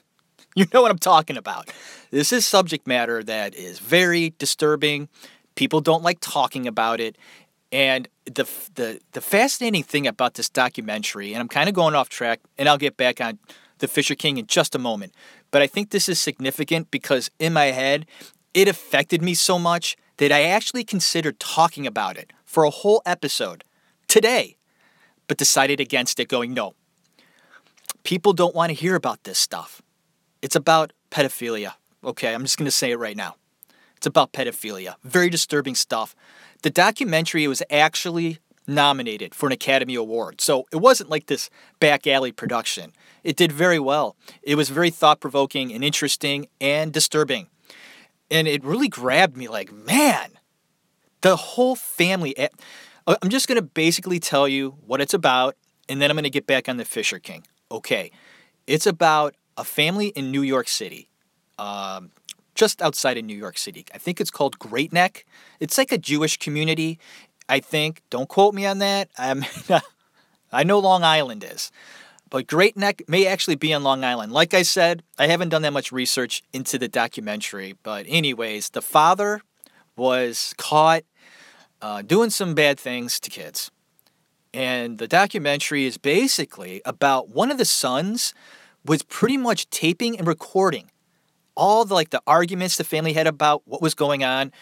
you 0.55 0.67
know 0.73 0.83
what 0.83 0.91
I'm 0.91 0.99
talking 0.99 1.37
about. 1.37 1.71
This 2.11 2.33
is 2.33 2.47
subject 2.47 2.87
matter 2.87 3.23
that 3.23 3.55
is 3.55 3.79
very 3.79 4.35
disturbing. 4.39 5.09
People 5.55 5.81
don't 5.81 6.03
like 6.03 6.19
talking 6.21 6.67
about 6.67 7.01
it. 7.01 7.17
And 7.73 8.09
the, 8.25 8.49
the, 8.75 9.01
the 9.13 9.21
fascinating 9.21 9.85
thing 9.85 10.07
about 10.07 10.35
this 10.35 10.49
documentary, 10.49 11.33
and 11.33 11.41
I'm 11.41 11.49
kind 11.49 11.69
of 11.69 11.75
going 11.75 11.95
off 11.95 12.09
track, 12.09 12.41
and 12.59 12.69
I'll 12.69 12.79
get 12.79 12.97
back 12.97 13.21
on 13.21 13.39
the 13.79 13.89
Fisher 13.89 14.15
King 14.15 14.39
in 14.39 14.47
just 14.47 14.75
a 14.75 14.79
moment, 14.79 15.15
but 15.51 15.63
I 15.63 15.67
think 15.67 15.91
this 15.91 16.09
is 16.09 16.21
significant 16.21 16.91
because 16.91 17.31
in 17.39 17.53
my 17.53 17.67
head, 17.67 18.07
it 18.55 18.69
affected 18.69 19.23
me 19.23 19.35
so 19.35 19.59
much 19.59 19.97
that 20.19 20.33
I 20.33 20.43
actually 20.43 20.85
considered 20.85 21.41
talking 21.41 21.87
about 21.87 22.17
it 22.17 22.33
for 22.45 22.65
a 22.65 22.71
whole 22.71 23.03
episode 23.07 23.65
today, 24.07 24.57
but 25.29 25.39
decided 25.39 25.81
against 25.81 26.21
it, 26.21 26.29
going, 26.29 26.53
no, 26.53 26.75
people 28.03 28.33
don't 28.33 28.55
want 28.55 28.71
to 28.71 28.75
hear 28.75 28.95
about 28.95 29.25
this 29.25 29.39
stuff. 29.39 29.83
It's 30.43 30.57
about 30.57 30.93
pedophilia. 31.11 31.75
Okay, 32.03 32.35
I'm 32.35 32.43
just 32.43 32.57
going 32.57 32.67
to 32.67 32.71
say 32.71 32.91
it 32.91 32.99
right 32.99 33.17
now. 33.17 33.37
It's 33.97 34.07
about 34.07 34.33
pedophilia. 34.33 34.95
Very 35.05 35.29
disturbing 35.29 35.75
stuff. 35.75 36.15
The 36.63 36.71
documentary 36.71 37.47
was 37.47 37.63
actually 37.71 38.39
nominated 38.67 39.35
for 39.35 39.47
an 39.47 39.53
Academy 39.53 39.95
Award. 39.95 40.41
So 40.41 40.67
it 40.73 40.77
wasn't 40.77 41.11
like 41.11 41.27
this 41.27 41.51
back 41.81 42.07
alley 42.07 42.33
production. 42.33 42.93
It 43.23 43.37
did 43.37 43.53
very 43.53 43.79
well. 43.79 44.17
It 44.43 44.55
was 44.55 44.71
very 44.71 44.91
thought 44.91 45.21
provoking 45.21 45.73
and 45.73 45.85
interesting 45.85 46.49
and 46.61 46.93
disturbing. 46.93 47.49
And 48.31 48.47
it 48.47 48.65
really 48.65 48.89
grabbed 48.89 49.37
me 49.37 49.49
like, 49.49 49.73
man, 49.73 50.39
the 51.21 51.37
whole 51.37 51.77
family. 51.77 52.37
Eh, 52.39 52.49
I'm 53.07 53.29
just 53.29 53.49
going 53.49 53.57
to 53.57 53.63
basically 53.63 54.21
tell 54.21 54.47
you 54.47 54.77
what 54.87 55.01
it's 55.01 55.15
about, 55.15 55.57
and 55.89 56.01
then 56.01 56.11
I'm 56.11 56.15
going 56.15 56.25
to 56.25 56.31
get 56.31 56.47
back 56.47 56.69
on 56.69 56.77
the 56.77 56.85
Fisher 56.85 57.19
King 57.19 57.45
okay. 57.71 58.11
It's 58.67 58.87
about 58.87 59.35
a 59.57 59.65
family 59.65 60.09
in 60.09 60.31
New 60.31 60.43
York 60.43 60.69
City, 60.69 61.09
um, 61.59 62.11
just 62.55 62.81
outside 62.83 63.19
of 63.19 63.25
New 63.25 63.37
York 63.37 63.59
City. 63.59 63.85
I 63.95 63.99
think 63.99 64.21
it's 64.21 64.31
called 64.31 64.59
Great 64.59 64.93
Neck. 64.93 65.25
It's 65.61 65.79
like 65.79 65.93
a 65.93 65.99
Jewish 65.99 66.37
community, 66.37 66.99
I 67.49 67.61
think. 67.61 68.03
Don't 68.11 68.29
quote 68.29 68.55
me 68.55 68.67
on 68.67 68.79
that. 68.79 69.09
I'm, 69.19 69.45
I 70.53 70.65
know 70.65 70.79
Long 70.79 71.05
Island 71.05 71.45
is. 71.45 71.71
But 72.31 72.47
Great 72.47 72.77
Neck 72.77 73.03
may 73.09 73.27
actually 73.27 73.57
be 73.57 73.75
on 73.75 73.83
Long 73.83 74.05
Island. 74.05 74.33
Like 74.33 74.55
I 74.55 74.63
said, 74.63 75.03
I 75.19 75.27
haven't 75.27 75.49
done 75.49 75.63
that 75.63 75.73
much 75.73 75.91
research 75.91 76.45
into 76.53 76.79
the 76.79 76.87
documentary. 76.87 77.77
But, 77.83 78.07
anyways, 78.09 78.71
the 78.71 78.83
father 78.83 79.41
was 79.97 80.55
caught 80.57 81.03
uh, 81.83 82.03
doing 82.03 82.31
some 82.31 82.55
bad 82.55 82.79
things 82.79 83.19
to 83.21 83.31
kids. 83.31 83.73
And 84.53 84.99
the 84.99 85.07
documentary 85.07 85.85
is 85.85 85.97
basically 85.97 86.83
about 86.85 87.29
one 87.29 87.51
of 87.51 87.59
the 87.59 87.65
sons 87.65 88.35
was 88.85 89.03
pretty 89.03 89.37
much 89.37 89.71
taping 89.71 90.19
and 90.19 90.27
recording 90.27 90.91
all 91.55 91.85
the 91.85 91.95
like 91.95 92.11
the 92.11 92.23
arguments 92.27 92.77
the 92.77 92.85
family 92.85 93.13
had 93.13 93.27
about 93.27 93.63
what 93.67 93.83
was 93.83 93.95
going 93.95 94.25
on 94.25 94.53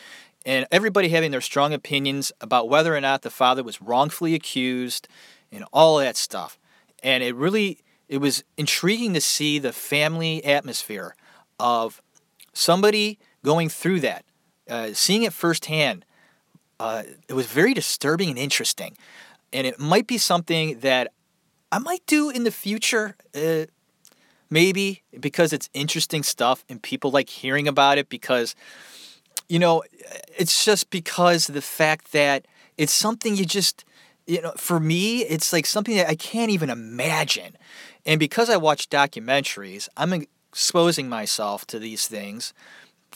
and 0.44 0.66
everybody 0.72 1.08
having 1.10 1.30
their 1.30 1.40
strong 1.40 1.72
opinions 1.72 2.32
about 2.40 2.68
whether 2.68 2.94
or 2.94 3.00
not 3.00 3.22
the 3.22 3.30
father 3.30 3.62
was 3.62 3.80
wrongfully 3.80 4.34
accused 4.34 5.08
and 5.52 5.64
all 5.72 5.98
that 5.98 6.16
stuff. 6.16 6.58
And 7.02 7.22
it 7.22 7.34
really 7.34 7.78
it 8.08 8.18
was 8.18 8.42
intriguing 8.56 9.14
to 9.14 9.20
see 9.20 9.58
the 9.58 9.72
family 9.72 10.44
atmosphere 10.44 11.14
of 11.60 12.02
somebody 12.52 13.18
going 13.44 13.68
through 13.68 14.00
that, 14.00 14.24
uh, 14.68 14.90
seeing 14.94 15.22
it 15.22 15.32
firsthand. 15.32 16.04
Uh, 16.80 17.02
it 17.28 17.34
was 17.34 17.46
very 17.46 17.74
disturbing 17.74 18.30
and 18.30 18.38
interesting 18.38 18.96
and 19.52 19.66
it 19.66 19.78
might 19.78 20.06
be 20.06 20.18
something 20.18 20.80
that 20.80 21.12
I 21.70 21.78
might 21.78 22.04
do 22.06 22.30
in 22.30 22.44
the 22.44 22.50
future. 22.50 23.16
Uh, 23.34 23.66
maybe 24.50 25.02
because 25.18 25.52
it's 25.52 25.68
interesting 25.74 26.22
stuff 26.22 26.64
and 26.68 26.82
people 26.82 27.10
like 27.10 27.28
hearing 27.28 27.68
about 27.68 27.98
it 27.98 28.08
because, 28.08 28.54
you 29.48 29.58
know, 29.58 29.82
it's 30.36 30.64
just 30.64 30.90
because 30.90 31.46
the 31.46 31.62
fact 31.62 32.12
that 32.12 32.46
it's 32.76 32.92
something 32.92 33.36
you 33.36 33.44
just, 33.44 33.84
you 34.26 34.40
know, 34.40 34.52
for 34.56 34.80
me, 34.80 35.22
it's 35.22 35.52
like 35.52 35.66
something 35.66 35.96
that 35.96 36.08
I 36.08 36.14
can't 36.14 36.50
even 36.50 36.70
imagine. 36.70 37.56
And 38.06 38.18
because 38.18 38.48
I 38.48 38.56
watch 38.56 38.88
documentaries, 38.88 39.88
I'm 39.96 40.12
exposing 40.12 41.08
myself 41.08 41.66
to 41.66 41.78
these 41.78 42.06
things 42.06 42.54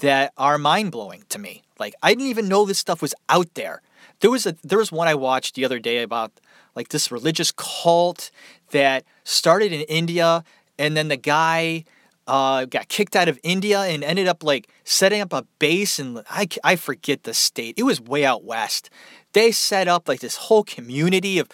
that 0.01 0.33
are 0.37 0.59
mind 0.59 0.93
blowing 0.93 1.25
to 1.29 1.39
me. 1.39 1.63
Like, 1.79 1.95
I 2.03 2.11
didn't 2.11 2.29
even 2.29 2.49
know 2.49 2.65
this 2.65 2.79
stuff 2.79 3.03
was 3.03 3.15
out 3.29 3.55
there. 3.55 3.83
There 4.23 4.31
was 4.31 4.47
a 4.47 4.57
there 4.65 4.79
was 4.79 4.91
one 4.91 5.09
I 5.09 5.15
watched 5.15 5.55
the 5.55 5.65
other 5.65 5.79
day 5.79 6.03
about 6.03 6.33
like 6.75 6.89
this 6.89 7.13
religious 7.13 7.53
cult 7.53 8.31
that 8.71 9.05
started 9.25 9.73
in 9.73 9.83
India, 9.83 10.43
and 10.79 10.97
then 10.97 11.09
the 11.09 11.19
guy 11.19 11.85
uh, 12.27 12.65
got 12.67 12.89
kicked 12.89 13.17
out 13.17 13.29
of 13.29 13.39
India 13.43 13.81
and 13.81 14.05
ended 14.05 14.29
up 14.29 14.43
like 14.43 14.69
setting 14.85 15.21
up 15.21 15.33
a 15.33 15.45
base 15.59 15.99
and 15.99 16.23
I, 16.31 16.47
I 16.63 16.77
forget 16.77 17.25
the 17.25 17.35
state. 17.35 17.75
It 17.77 17.83
was 17.83 18.01
way 18.01 18.25
out 18.25 18.45
west. 18.45 18.91
They 19.33 19.51
set 19.51 19.89
up 19.89 20.09
like 20.09 20.21
this 20.21 20.37
whole 20.37 20.63
community 20.63 21.39
of, 21.39 21.49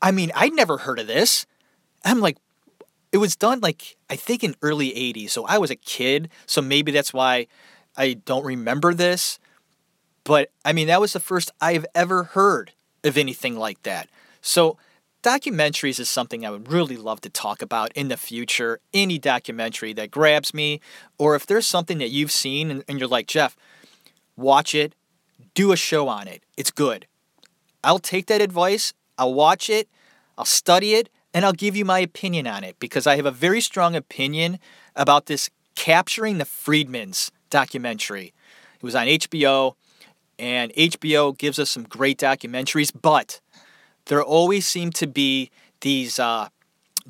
I 0.00 0.10
mean, 0.10 0.30
I'd 0.34 0.52
never 0.52 0.78
heard 0.78 0.98
of 0.98 1.06
this. 1.06 1.46
I'm 2.04 2.20
like, 2.20 2.36
it 3.10 3.18
was 3.18 3.36
done 3.36 3.60
like 3.60 3.96
I 4.10 4.16
think 4.16 4.44
in 4.44 4.54
early 4.62 4.90
80s. 4.90 5.30
So 5.30 5.44
I 5.46 5.58
was 5.58 5.70
a 5.70 5.76
kid, 5.76 6.30
so 6.46 6.60
maybe 6.60 6.92
that's 6.92 7.12
why 7.12 7.46
I 7.96 8.14
don't 8.14 8.44
remember 8.44 8.94
this. 8.94 9.38
But 10.24 10.50
I 10.64 10.72
mean, 10.72 10.86
that 10.86 11.00
was 11.00 11.12
the 11.12 11.20
first 11.20 11.50
I've 11.60 11.86
ever 11.94 12.24
heard 12.24 12.72
of 13.04 13.16
anything 13.16 13.56
like 13.56 13.82
that. 13.82 14.08
So 14.40 14.76
documentaries 15.22 15.98
is 16.00 16.08
something 16.08 16.44
I 16.44 16.50
would 16.50 16.70
really 16.70 16.96
love 16.96 17.20
to 17.22 17.30
talk 17.30 17.62
about 17.62 17.92
in 17.92 18.08
the 18.08 18.16
future. 18.16 18.80
Any 18.92 19.18
documentary 19.18 19.92
that 19.94 20.10
grabs 20.10 20.52
me, 20.52 20.80
or 21.18 21.34
if 21.34 21.46
there's 21.46 21.66
something 21.66 21.98
that 21.98 22.10
you've 22.10 22.32
seen 22.32 22.70
and, 22.70 22.84
and 22.88 22.98
you're 22.98 23.08
like, 23.08 23.26
Jeff, 23.26 23.56
watch 24.36 24.74
it, 24.74 24.94
do 25.54 25.72
a 25.72 25.76
show 25.76 26.08
on 26.08 26.28
it. 26.28 26.42
It's 26.56 26.70
good. 26.70 27.06
I'll 27.84 27.98
take 27.98 28.26
that 28.26 28.40
advice, 28.40 28.92
I'll 29.18 29.34
watch 29.34 29.68
it, 29.68 29.88
I'll 30.38 30.44
study 30.44 30.94
it, 30.94 31.08
and 31.34 31.44
I'll 31.44 31.52
give 31.52 31.74
you 31.74 31.84
my 31.84 31.98
opinion 31.98 32.46
on 32.46 32.62
it 32.62 32.78
because 32.78 33.06
I 33.06 33.16
have 33.16 33.26
a 33.26 33.32
very 33.32 33.60
strong 33.60 33.96
opinion 33.96 34.58
about 34.94 35.26
this 35.26 35.50
Capturing 35.74 36.38
the 36.38 36.44
Friedmans 36.44 37.30
documentary. 37.48 38.34
It 38.76 38.82
was 38.82 38.94
on 38.94 39.06
HBO, 39.06 39.74
and 40.38 40.72
HBO 40.74 41.36
gives 41.36 41.58
us 41.58 41.70
some 41.70 41.84
great 41.84 42.18
documentaries, 42.18 42.92
but 43.00 43.40
there 44.06 44.22
always 44.22 44.66
seem 44.66 44.90
to 44.92 45.06
be 45.06 45.50
these 45.80 46.18
uh, 46.18 46.48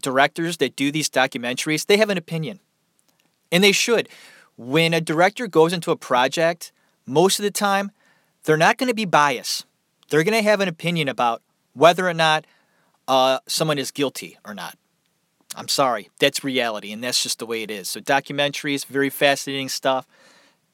directors 0.01 0.59
that 0.59 0.77
do 0.77 0.91
these 0.91 1.09
documentaries, 1.09 1.87
they 1.87 1.97
have 1.97 2.11
an 2.11 2.19
opinion. 2.19 2.61
And 3.51 3.63
they 3.63 3.73
should. 3.73 4.09
When 4.57 4.95
a 4.95 5.01
director 5.01 5.47
goes 5.47 5.73
into 5.73 5.91
a 5.91 5.97
project, 5.97 6.73
most 7.07 7.39
of 7.39 7.43
the 7.43 7.51
time, 7.51 7.91
they're 8.45 8.57
not 8.57 8.79
going 8.79 8.89
to 8.89 8.95
be 8.95 9.05
biased. 9.05 9.67
They're 10.09 10.25
going 10.25 10.37
to 10.37 10.49
have 10.49 10.61
an 10.61 10.69
opinion 10.69 11.09
about 11.09 11.43
whether 11.75 12.09
or 12.09 12.15
not 12.15 12.47
uh, 13.09 13.39
someone 13.47 13.79
is 13.79 13.91
guilty 13.91 14.39
or 14.45 14.55
not. 14.55 14.77
I'm 15.55 15.69
sorry, 15.69 16.11
that's 16.19 16.43
reality, 16.43 16.93
and 16.93 17.05
that's 17.05 17.23
just 17.23 17.39
the 17.39 17.47
way 17.47 17.63
it 17.63 17.71
is. 17.71 17.89
So, 17.89 18.01
documentaries, 18.01 18.87
very 18.87 19.11
fascinating 19.11 19.69
stuff. 19.69 20.07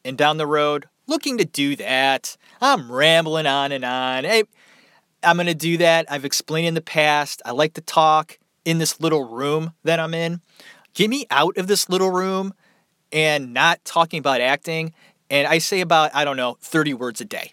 And 0.04 0.16
down 0.16 0.36
the 0.36 0.46
road, 0.46 0.86
looking 1.08 1.38
to 1.38 1.44
do 1.44 1.74
that. 1.76 2.36
I'm 2.60 2.92
rambling 2.92 3.46
on 3.46 3.72
and 3.72 3.84
on. 3.84 4.24
Hey, 4.24 4.44
I'm 5.22 5.36
going 5.36 5.46
to 5.46 5.54
do 5.54 5.78
that. 5.78 6.06
I've 6.10 6.24
explained 6.24 6.68
in 6.68 6.74
the 6.74 6.80
past. 6.80 7.42
I 7.44 7.50
like 7.50 7.74
to 7.74 7.80
talk 7.80 8.38
in 8.64 8.78
this 8.78 9.00
little 9.00 9.24
room 9.24 9.72
that 9.82 9.98
I'm 9.98 10.14
in. 10.14 10.40
Get 10.94 11.10
me 11.10 11.26
out 11.30 11.56
of 11.56 11.66
this 11.66 11.88
little 11.88 12.10
room 12.10 12.54
and 13.10 13.52
not 13.52 13.84
talking 13.84 14.18
about 14.18 14.40
acting. 14.40 14.92
And 15.30 15.46
I 15.46 15.58
say 15.58 15.80
about, 15.80 16.14
I 16.14 16.24
don't 16.24 16.36
know, 16.36 16.56
30 16.60 16.94
words 16.94 17.20
a 17.20 17.24
day. 17.24 17.52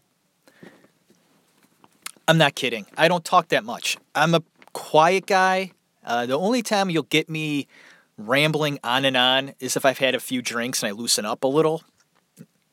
I'm 2.28 2.38
not 2.38 2.56
kidding. 2.56 2.86
I 2.98 3.08
don't 3.08 3.24
talk 3.24 3.50
that 3.50 3.64
much. 3.64 3.98
I'm 4.14 4.34
a 4.34 4.44
quiet 4.74 5.26
guy. 5.26 5.72
Uh, 6.04 6.26
the 6.26 6.38
only 6.38 6.62
time 6.62 6.90
you'll 6.90 7.04
get 7.04 7.30
me 7.30 7.68
rambling 8.18 8.80
on 8.84 9.06
and 9.06 9.18
on 9.18 9.54
is 9.60 9.76
if 9.76 9.86
I've 9.86 9.98
had 9.98 10.16
a 10.16 10.20
few 10.20 10.42
drinks 10.42 10.82
and 10.82 10.90
I 10.90 10.92
loosen 10.92 11.26
up 11.26 11.44
a 11.44 11.48
little. 11.48 11.84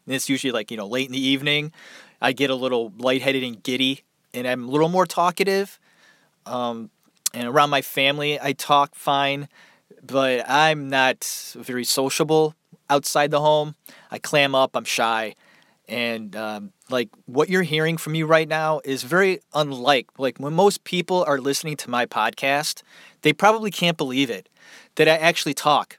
It's 0.07 0.29
usually 0.29 0.53
like, 0.53 0.71
you 0.71 0.77
know, 0.77 0.87
late 0.87 1.07
in 1.07 1.13
the 1.13 1.21
evening. 1.21 1.73
I 2.21 2.33
get 2.33 2.51
a 2.51 2.55
little 2.55 2.93
lightheaded 2.99 3.43
and 3.43 3.63
giddy 3.63 4.05
and 4.35 4.47
I'm 4.47 4.69
a 4.69 4.71
little 4.71 4.89
more 4.89 5.07
talkative. 5.07 5.79
Um, 6.47 6.91
and 7.35 7.49
around 7.49 7.71
my 7.71 7.83
family, 7.83 8.41
I 8.41 8.53
talk 8.53 8.95
fine, 8.95 9.49
but 10.03 10.49
I'm 10.49 10.89
not 10.89 11.55
very 11.57 11.85
sociable 11.85 12.55
outside 12.91 13.31
the 13.31 13.41
home. 13.41 13.75
I 14.11 14.19
clam 14.19 14.55
up, 14.55 14.77
I'm 14.77 14.85
shy. 14.85 15.35
And 15.89 16.37
um, 16.37 16.73
like 16.91 17.09
what 17.27 17.49
you're 17.49 17.63
hearing 17.63 17.97
from 17.97 18.13
me 18.13 18.23
right 18.23 18.49
now 18.49 18.81
is 18.85 19.03
very 19.03 19.41
unlike 19.53 20.07
like 20.19 20.39
when 20.39 20.55
most 20.55 20.85
people 20.85 21.25
are 21.25 21.39
listening 21.39 21.77
to 21.79 21.91
my 21.91 22.07
podcast, 22.07 22.83
they 23.23 23.33
probably 23.33 23.71
can't 23.71 23.97
believe 23.97 24.31
it 24.31 24.49
that 24.95 25.09
I 25.09 25.17
actually 25.17 25.55
talk 25.55 25.99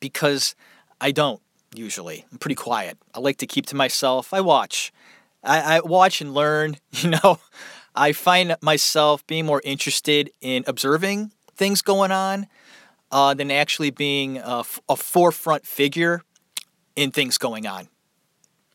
because 0.00 0.54
I 1.00 1.10
don't 1.10 1.40
usually. 1.78 2.24
I'm 2.32 2.38
pretty 2.38 2.54
quiet. 2.54 2.98
I 3.14 3.20
like 3.20 3.38
to 3.38 3.46
keep 3.46 3.66
to 3.66 3.76
myself. 3.76 4.32
I 4.32 4.40
watch. 4.40 4.92
I, 5.42 5.76
I 5.76 5.80
watch 5.80 6.20
and 6.20 6.34
learn, 6.34 6.76
you 6.92 7.10
know. 7.10 7.38
I 7.94 8.12
find 8.12 8.56
myself 8.60 9.24
being 9.26 9.46
more 9.46 9.62
interested 9.64 10.30
in 10.40 10.64
observing 10.66 11.30
things 11.54 11.80
going 11.80 12.10
on 12.10 12.48
uh, 13.12 13.34
than 13.34 13.50
actually 13.50 13.90
being 13.90 14.38
a, 14.38 14.64
a 14.88 14.96
forefront 14.96 15.64
figure 15.64 16.22
in 16.96 17.12
things 17.12 17.38
going 17.38 17.66
on. 17.66 17.88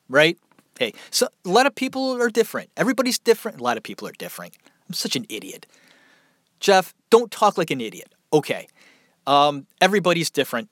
Right? 0.07 0.38
Hey, 0.79 0.93
so 1.12 1.27
a 1.45 1.49
lot 1.49 1.65
of 1.65 1.75
people 1.75 2.21
are 2.21 2.29
different. 2.29 2.69
Everybody's 2.77 3.19
different. 3.19 3.59
A 3.59 3.63
lot 3.63 3.75
of 3.75 3.83
people 3.83 4.07
are 4.07 4.13
different. 4.13 4.55
I'm 4.88 4.93
such 4.93 5.17
an 5.17 5.25
idiot. 5.27 5.65
Jeff, 6.62 6.93
don't 7.09 7.29
talk 7.29 7.57
like 7.57 7.69
an 7.69 7.81
idiot. 7.81 8.13
Okay. 8.31 8.67
Um, 9.27 9.67
everybody's 9.81 10.29
different. 10.29 10.69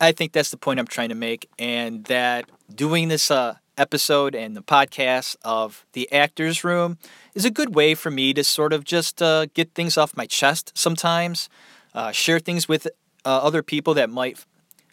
I 0.00 0.12
think 0.12 0.32
that's 0.32 0.50
the 0.50 0.56
point 0.56 0.80
I'm 0.80 0.86
trying 0.86 1.10
to 1.10 1.14
make, 1.14 1.48
and 1.58 2.04
that 2.04 2.50
doing 2.74 3.08
this 3.08 3.30
uh, 3.30 3.56
episode 3.78 4.34
and 4.34 4.56
the 4.56 4.62
podcast 4.62 5.36
of 5.44 5.86
The 5.92 6.10
Actors 6.12 6.64
Room 6.64 6.98
is 7.34 7.44
a 7.44 7.50
good 7.50 7.74
way 7.74 7.94
for 7.94 8.10
me 8.10 8.34
to 8.34 8.42
sort 8.42 8.72
of 8.72 8.84
just 8.84 9.22
uh, 9.22 9.46
get 9.54 9.72
things 9.74 9.96
off 9.96 10.16
my 10.16 10.26
chest 10.26 10.72
sometimes, 10.74 11.48
uh, 11.94 12.10
share 12.10 12.40
things 12.40 12.68
with 12.68 12.86
uh, 13.24 13.40
other 13.42 13.62
people 13.62 13.94
that 13.94 14.10
might 14.10 14.44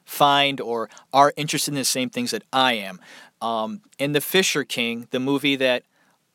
find 0.05 0.61
or 0.61 0.89
are 1.13 1.33
interested 1.35 1.71
in 1.71 1.75
the 1.75 1.85
same 1.85 2.09
things 2.09 2.31
that 2.31 2.43
I 2.53 2.73
am. 2.73 2.99
Um, 3.41 3.81
and 3.99 4.13
The 4.13 4.21
Fisher 4.21 4.63
King, 4.63 5.07
the 5.11 5.19
movie 5.19 5.55
that 5.55 5.83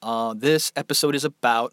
uh, 0.02 0.35
this 0.37 0.72
episode 0.74 1.14
is 1.14 1.24
about, 1.24 1.72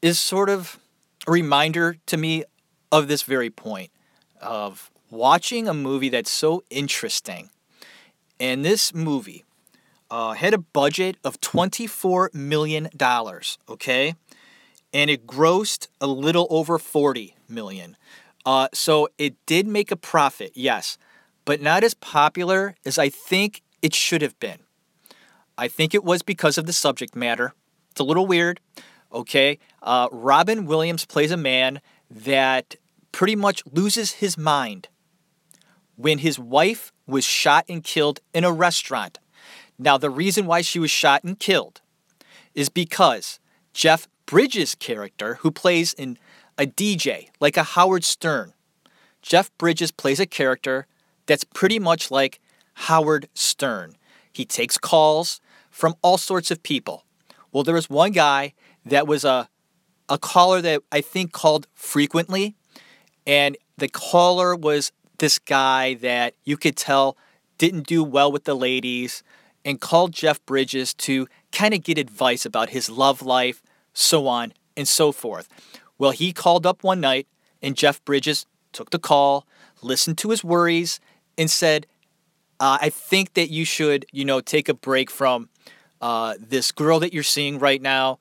is 0.00 0.18
sort 0.18 0.48
of 0.48 0.78
a 1.26 1.30
reminder 1.30 1.96
to 2.06 2.16
me 2.16 2.44
of 2.90 3.08
this 3.08 3.22
very 3.22 3.50
point 3.50 3.90
of 4.40 4.90
watching 5.14 5.68
a 5.68 5.74
movie 5.74 6.08
that's 6.08 6.30
so 6.30 6.62
interesting. 6.68 7.50
And 8.40 8.64
this 8.64 8.92
movie 8.92 9.44
uh, 10.10 10.32
had 10.32 10.52
a 10.52 10.58
budget 10.58 11.16
of 11.24 11.40
$24 11.40 12.34
million, 12.34 12.88
okay? 13.68 14.14
And 14.92 15.10
it 15.10 15.26
grossed 15.26 15.88
a 16.00 16.06
little 16.06 16.46
over 16.50 16.78
40 16.78 17.36
million. 17.48 17.96
Uh, 18.44 18.68
so 18.74 19.08
it 19.16 19.34
did 19.46 19.66
make 19.66 19.90
a 19.90 19.96
profit, 19.96 20.52
yes, 20.54 20.98
but 21.44 21.62
not 21.62 21.84
as 21.84 21.94
popular 21.94 22.74
as 22.84 22.98
I 22.98 23.08
think 23.08 23.62
it 23.80 23.94
should 23.94 24.20
have 24.20 24.38
been. 24.40 24.58
I 25.56 25.68
think 25.68 25.94
it 25.94 26.04
was 26.04 26.22
because 26.22 26.58
of 26.58 26.66
the 26.66 26.72
subject 26.72 27.14
matter. 27.14 27.54
It's 27.92 28.00
a 28.00 28.04
little 28.04 28.26
weird, 28.26 28.60
okay? 29.12 29.58
Uh, 29.82 30.08
Robin 30.10 30.66
Williams 30.66 31.06
plays 31.06 31.30
a 31.30 31.36
man 31.36 31.80
that 32.10 32.74
pretty 33.12 33.36
much 33.36 33.62
loses 33.72 34.12
his 34.14 34.36
mind 34.36 34.88
when 35.96 36.18
his 36.18 36.38
wife 36.38 36.92
was 37.06 37.24
shot 37.24 37.64
and 37.68 37.82
killed 37.82 38.20
in 38.32 38.44
a 38.44 38.52
restaurant 38.52 39.18
now, 39.78 39.98
the 39.98 40.10
reason 40.10 40.46
why 40.46 40.60
she 40.60 40.78
was 40.78 40.90
shot 40.90 41.24
and 41.24 41.38
killed 41.38 41.80
is 42.54 42.68
because 42.68 43.40
Jeff 43.72 44.08
Bridges' 44.26 44.74
character, 44.74 45.34
who 45.40 45.50
plays 45.50 45.92
in 45.92 46.18
a 46.56 46.66
DJ, 46.66 47.28
like 47.40 47.56
a 47.56 47.62
Howard 47.62 48.04
Stern, 48.04 48.54
Jeff 49.20 49.50
Bridges 49.58 49.90
plays 49.90 50.20
a 50.20 50.26
character 50.26 50.86
that's 51.26 51.44
pretty 51.44 51.78
much 51.78 52.10
like 52.10 52.40
Howard 52.74 53.28
Stern. 53.34 53.96
He 54.32 54.44
takes 54.44 54.78
calls 54.78 55.40
from 55.70 55.94
all 56.02 56.18
sorts 56.18 56.50
of 56.50 56.62
people. 56.62 57.04
Well, 57.50 57.64
there 57.64 57.74
was 57.74 57.90
one 57.90 58.12
guy 58.12 58.52
that 58.84 59.06
was 59.06 59.24
a, 59.24 59.48
a 60.08 60.18
caller 60.18 60.60
that 60.60 60.82
I 60.92 61.00
think 61.00 61.32
called 61.32 61.66
frequently, 61.74 62.54
and 63.26 63.56
the 63.76 63.88
caller 63.88 64.54
was 64.54 64.92
this 65.18 65.38
guy 65.38 65.94
that 65.94 66.34
you 66.44 66.56
could 66.56 66.76
tell 66.76 67.16
didn't 67.58 67.86
do 67.86 68.02
well 68.02 68.32
with 68.32 68.44
the 68.44 68.54
ladies, 68.54 69.22
and 69.64 69.80
called 69.80 70.12
Jeff 70.12 70.44
Bridges 70.44 70.92
to 70.94 71.26
kind 71.52 71.72
of 71.72 71.82
get 71.82 71.98
advice 71.98 72.44
about 72.44 72.70
his 72.70 72.90
love 72.90 73.22
life, 73.22 73.62
so 73.92 74.26
on 74.26 74.52
and 74.76 74.86
so 74.86 75.12
forth. 75.12 75.48
Well, 75.98 76.10
he 76.10 76.32
called 76.32 76.66
up 76.66 76.82
one 76.82 77.00
night, 77.00 77.26
and 77.62 77.76
Jeff 77.76 78.04
Bridges 78.04 78.46
took 78.72 78.90
the 78.90 78.98
call, 78.98 79.46
listened 79.82 80.18
to 80.18 80.30
his 80.30 80.44
worries, 80.44 81.00
and 81.38 81.50
said, 81.50 81.86
uh, 82.60 82.78
I 82.80 82.90
think 82.90 83.34
that 83.34 83.50
you 83.50 83.64
should, 83.64 84.06
you 84.12 84.24
know, 84.24 84.40
take 84.40 84.68
a 84.68 84.74
break 84.74 85.10
from 85.10 85.48
uh, 86.00 86.34
this 86.38 86.70
girl 86.72 87.00
that 87.00 87.12
you're 87.12 87.22
seeing 87.22 87.58
right 87.58 87.80
now, 87.80 88.18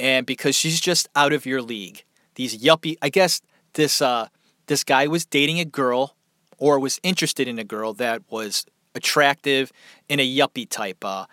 and 0.00 0.26
because 0.26 0.56
she's 0.56 0.80
just 0.80 1.08
out 1.14 1.32
of 1.32 1.46
your 1.46 1.62
league. 1.62 2.04
These 2.34 2.58
yuppie, 2.58 2.96
I 3.00 3.08
guess 3.08 3.40
this 3.74 4.00
uh, 4.02 4.28
this 4.66 4.84
guy 4.84 5.06
was 5.06 5.24
dating 5.24 5.60
a 5.60 5.64
girl, 5.64 6.15
or 6.58 6.78
was 6.78 7.00
interested 7.02 7.48
in 7.48 7.58
a 7.58 7.64
girl 7.64 7.92
that 7.94 8.22
was 8.30 8.66
attractive 8.94 9.72
in 10.08 10.20
a 10.20 10.36
yuppie 10.36 10.68
type, 10.68 11.04
uh, 11.04 11.26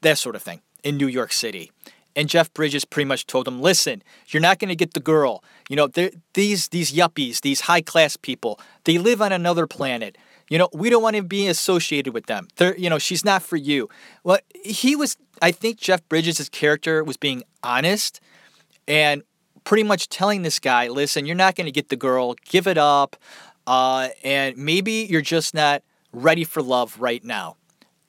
that 0.00 0.18
sort 0.18 0.36
of 0.36 0.42
thing 0.42 0.60
in 0.82 0.96
New 0.96 1.08
York 1.08 1.32
City. 1.32 1.72
And 2.14 2.28
Jeff 2.30 2.52
Bridges 2.54 2.84
pretty 2.86 3.06
much 3.06 3.26
told 3.26 3.46
him, 3.46 3.60
"Listen, 3.60 4.02
you're 4.28 4.40
not 4.40 4.58
going 4.58 4.70
to 4.70 4.76
get 4.76 4.94
the 4.94 5.00
girl. 5.00 5.44
You 5.68 5.76
know, 5.76 5.88
these 6.32 6.68
these 6.68 6.92
yuppies, 6.92 7.42
these 7.42 7.62
high 7.62 7.82
class 7.82 8.16
people, 8.16 8.58
they 8.84 8.96
live 8.96 9.20
on 9.20 9.32
another 9.32 9.66
planet. 9.66 10.16
You 10.48 10.58
know, 10.58 10.68
we 10.72 10.88
don't 10.88 11.02
want 11.02 11.16
to 11.16 11.22
be 11.22 11.46
associated 11.48 12.14
with 12.14 12.26
them. 12.26 12.48
They're, 12.56 12.76
you 12.78 12.88
know, 12.88 12.98
she's 12.98 13.24
not 13.24 13.42
for 13.42 13.56
you." 13.56 13.90
Well, 14.24 14.38
he 14.64 14.96
was. 14.96 15.18
I 15.42 15.52
think 15.52 15.78
Jeff 15.78 16.08
Bridges' 16.08 16.48
character 16.48 17.04
was 17.04 17.18
being 17.18 17.42
honest, 17.62 18.20
and 18.88 19.22
pretty 19.64 19.82
much 19.82 20.08
telling 20.08 20.42
this 20.42 20.58
guy, 20.58 20.88
listen, 20.88 21.26
you're 21.26 21.36
not 21.36 21.56
going 21.56 21.66
to 21.66 21.72
get 21.72 21.88
the 21.88 21.96
girl, 21.96 22.34
give 22.48 22.66
it 22.66 22.78
up, 22.78 23.16
uh, 23.66 24.08
and 24.22 24.56
maybe 24.56 25.06
you're 25.10 25.20
just 25.20 25.54
not 25.54 25.82
ready 26.12 26.44
for 26.44 26.62
love 26.62 26.98
right 26.98 27.24
now. 27.24 27.56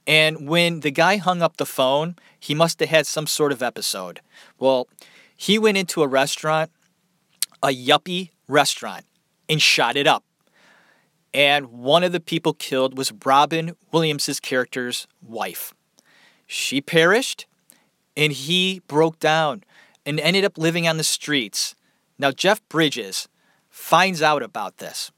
And 0.06 0.48
when 0.48 0.80
the 0.82 0.92
guy 0.92 1.18
hung 1.18 1.42
up 1.42 1.58
the 1.58 1.66
phone, 1.66 2.16
he 2.40 2.56
must 2.56 2.80
have 2.80 2.90
had 2.90 3.06
some 3.06 3.28
sort 3.28 3.52
of 3.52 3.62
episode. 3.62 4.22
Well, 4.58 4.88
he 5.36 5.60
went 5.60 5.78
into 5.78 6.02
a 6.02 6.08
restaurant, 6.08 6.72
a 7.62 7.68
yuppie 7.68 8.32
restaurant, 8.48 9.06
and 9.50 9.62
shot 9.62 9.98
it 9.98 10.08
up. 10.08 10.24
And 11.34 11.68
one 11.68 12.04
of 12.04 12.14
the 12.14 12.20
people 12.20 12.54
killed 12.54 12.98
was 12.98 13.12
Robin 13.26 13.76
Williams' 13.92 14.40
character's 14.40 15.08
wife. 15.22 15.74
She 16.48 16.80
perished, 16.80 17.46
and 18.16 18.32
he 18.32 18.82
broke 18.88 19.20
down 19.20 19.64
and 20.06 20.20
ended 20.20 20.46
up 20.46 20.58
living 20.58 20.88
on 20.88 20.98
the 20.98 21.04
streets. 21.04 21.76
Now, 22.18 22.32
Jeff 22.32 22.68
Bridges 22.70 23.28
finds 23.70 24.22
out 24.22 24.42
about 24.42 24.78
this, 24.78 25.12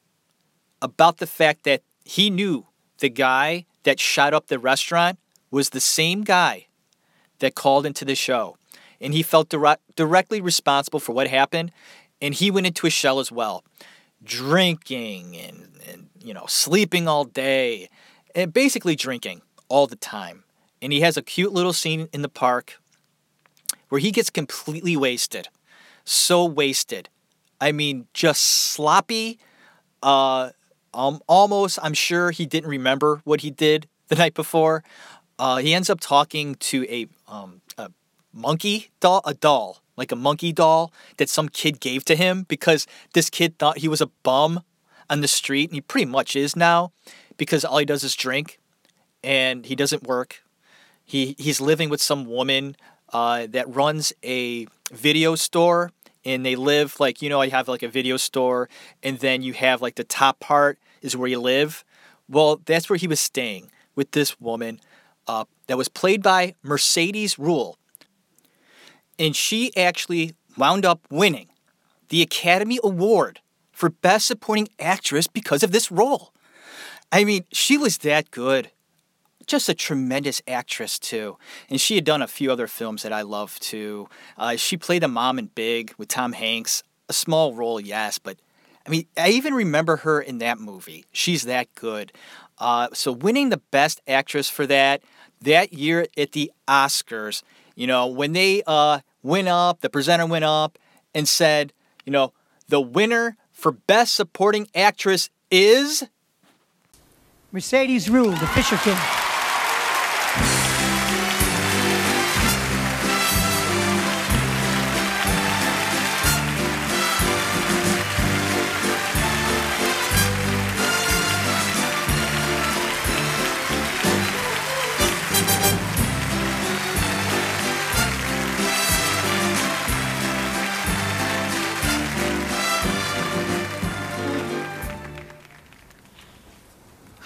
about 0.82 1.18
the 1.18 1.28
fact 1.28 1.64
that 1.64 1.82
he 2.06 2.30
knew 2.30 2.68
the 3.00 3.10
guy 3.10 3.66
that 3.84 4.00
shot 4.00 4.34
up 4.34 4.48
the 4.48 4.60
restaurant 4.60 5.20
was 5.52 5.70
the 5.70 5.80
same 5.80 6.24
guy 6.24 6.68
that 7.40 7.56
called 7.56 7.86
into 7.86 8.06
the 8.06 8.16
show. 8.16 8.58
And 9.02 9.14
he 9.14 9.24
felt 9.24 9.54
directly 9.96 10.42
responsible 10.42 11.00
for 11.00 11.14
what 11.14 11.28
happened. 11.28 11.72
And 12.22 12.34
he 12.34 12.52
went 12.52 12.68
into 12.68 12.86
a 12.86 12.90
shell 12.90 13.20
as 13.20 13.32
well, 13.32 13.64
drinking 14.24 15.38
and, 15.38 15.70
and, 15.90 16.10
you 16.22 16.34
know, 16.34 16.46
sleeping 16.48 17.08
all 17.08 17.24
day 17.24 17.90
and 18.36 18.52
basically 18.52 18.96
drinking 18.96 19.42
all 19.70 19.88
the 19.88 19.96
time. 19.96 20.44
And 20.82 20.92
he 20.92 21.02
has 21.02 21.16
a 21.16 21.22
cute 21.22 21.54
little 21.54 21.74
scene 21.74 22.10
in 22.12 22.22
the 22.22 22.30
park 22.30 22.80
where 23.88 24.00
he 24.00 24.12
gets 24.12 24.30
completely 24.30 24.98
wasted. 24.98 25.48
So 26.04 26.46
wasted. 26.46 27.10
I 27.62 27.72
mean, 27.72 28.08
just 28.14 28.42
sloppy, 28.42 29.40
uh, 30.04 30.52
um, 30.94 31.22
almost, 31.28 31.80
I'm 31.82 31.94
sure 31.94 32.32
he 32.32 32.46
didn't 32.46 32.70
remember 32.70 33.22
what 33.24 33.42
he 33.42 33.52
did 33.52 33.88
the 34.08 34.16
night 34.16 34.34
before. 34.34 34.84
Uh, 35.38 35.58
he 35.58 35.74
ends 35.74 35.90
up 35.90 36.00
talking 36.00 36.56
to 36.56 36.86
a, 36.90 37.08
um, 37.28 37.62
a 37.78 37.92
monkey 38.34 38.90
doll, 39.00 39.22
a 39.26 39.34
doll, 39.34 39.82
like 39.96 40.12
a 40.12 40.16
monkey 40.16 40.52
doll 40.52 40.92
that 41.18 41.30
some 41.30 41.50
kid 41.50 41.80
gave 41.80 42.04
to 42.06 42.16
him 42.16 42.44
because 42.48 42.88
this 43.14 43.30
kid 43.30 43.58
thought 43.58 43.80
he 43.80 43.88
was 43.88 44.02
a 44.02 44.08
bum 44.24 44.62
on 45.10 45.22
the 45.22 45.28
street, 45.28 45.70
and 45.70 45.76
he 45.76 45.82
pretty 45.82 46.06
much 46.06 46.36
is 46.36 46.56
now 46.56 46.92
because 47.38 47.66
all 47.66 47.78
he 47.78 47.86
does 47.86 48.04
is 48.04 48.16
drink 48.16 48.60
and 49.24 49.66
he 49.66 49.76
doesn't 49.76 50.04
work. 50.04 50.44
He 51.04 51.36
he's 51.38 51.60
living 51.60 51.90
with 51.90 52.02
some 52.02 52.26
woman 52.26 52.76
uh, 53.12 53.48
that 53.50 53.74
runs 53.74 54.14
a 54.24 54.68
video 54.92 55.36
store 55.36 55.92
and 56.30 56.46
they 56.46 56.56
live 56.56 57.00
like 57.00 57.22
you 57.22 57.30
know 57.30 57.42
you 57.42 57.52
have 57.52 57.68
like 57.68 57.84
a 57.84 57.88
video 57.88 58.16
store 58.18 58.70
and 59.02 59.20
then 59.20 59.42
you 59.42 59.54
have 59.54 59.82
like 59.82 59.96
the 59.96 60.04
top 60.04 60.40
part 60.40 60.78
is 61.02 61.18
where 61.18 61.28
you 61.28 61.40
live. 61.40 61.84
Well 62.28 62.62
that's 62.66 62.90
where 62.90 62.98
he 62.98 63.08
was 63.08 63.20
staying 63.20 63.72
with 63.96 64.12
this 64.12 64.40
woman 64.40 64.80
uh, 65.28 65.46
that 65.68 65.78
was 65.78 65.90
played 65.90 66.22
by 66.24 66.56
mercedes 66.64 67.36
ruehl 67.36 67.76
and 69.18 69.36
she 69.36 69.76
actually 69.76 70.34
wound 70.58 70.86
up 70.86 71.02
winning 71.10 71.48
the 72.10 72.22
academy 72.22 72.80
award 72.84 73.42
for 73.72 73.90
best 73.90 74.26
supporting 74.28 74.68
actress 74.80 75.28
because 75.28 75.64
of 75.64 75.72
this 75.72 75.92
role. 75.92 76.34
I 77.12 77.24
mean 77.24 77.46
she 77.52 77.78
was 77.78 78.00
that 78.00 78.30
good 78.30 78.72
just 79.50 79.68
a 79.68 79.74
tremendous 79.74 80.42
actress 80.48 80.98
too, 80.98 81.38
and 81.70 81.82
she 81.82 81.96
had 81.96 82.06
done 82.06 82.22
a 82.22 82.28
few 82.28 82.52
other 82.52 82.68
films 82.68 83.04
that 83.04 83.12
I 83.12 83.24
love 83.24 83.60
too. 83.60 84.08
Uh, 84.38 84.56
she 84.56 84.78
played 84.78 85.04
a 85.04 85.08
mom 85.08 85.38
in 85.40 85.48
Big 85.48 85.94
with 85.98 86.08
Tom 86.08 86.34
Hanks, 86.34 86.84
a 87.10 87.14
small 87.14 87.54
role, 87.54 87.80
yes, 87.80 88.20
but 88.20 88.38
I 88.86 88.90
mean, 88.90 89.06
I 89.18 89.30
even 89.30 89.54
remember 89.54 89.98
her 89.98 90.22
in 90.22 90.38
that 90.40 90.60
movie. 90.60 91.06
She's 91.12 91.44
that 91.44 91.74
good. 91.76 92.12
Uh, 92.58 92.88
so 92.94 93.12
winning 93.12 93.50
the 93.50 93.62
Best 93.72 94.02
Actress 94.08 94.50
for 94.50 94.66
that 94.68 95.02
that 95.42 95.74
year 95.74 96.08
at 96.18 96.34
the 96.34 96.52
Oscars, 96.68 97.44
you 97.76 97.88
know, 97.88 98.08
when 98.08 98.34
they 98.34 98.62
uh, 98.68 99.00
went 99.24 99.48
up, 99.48 99.82
the 99.82 99.90
presenter 99.90 100.26
went 100.26 100.46
up 100.46 100.78
and 101.14 101.28
said, 101.28 101.72
you 102.06 102.12
know, 102.12 102.34
the 102.68 102.82
winner 102.82 103.38
for 103.52 103.72
Best 103.72 104.16
Supporting 104.16 104.68
Actress 104.76 105.30
is 105.50 106.04
Mercedes 107.52 108.08
Ruehl, 108.08 108.40
The 108.40 108.48
Fisher 108.48 108.78
King. 108.78 108.98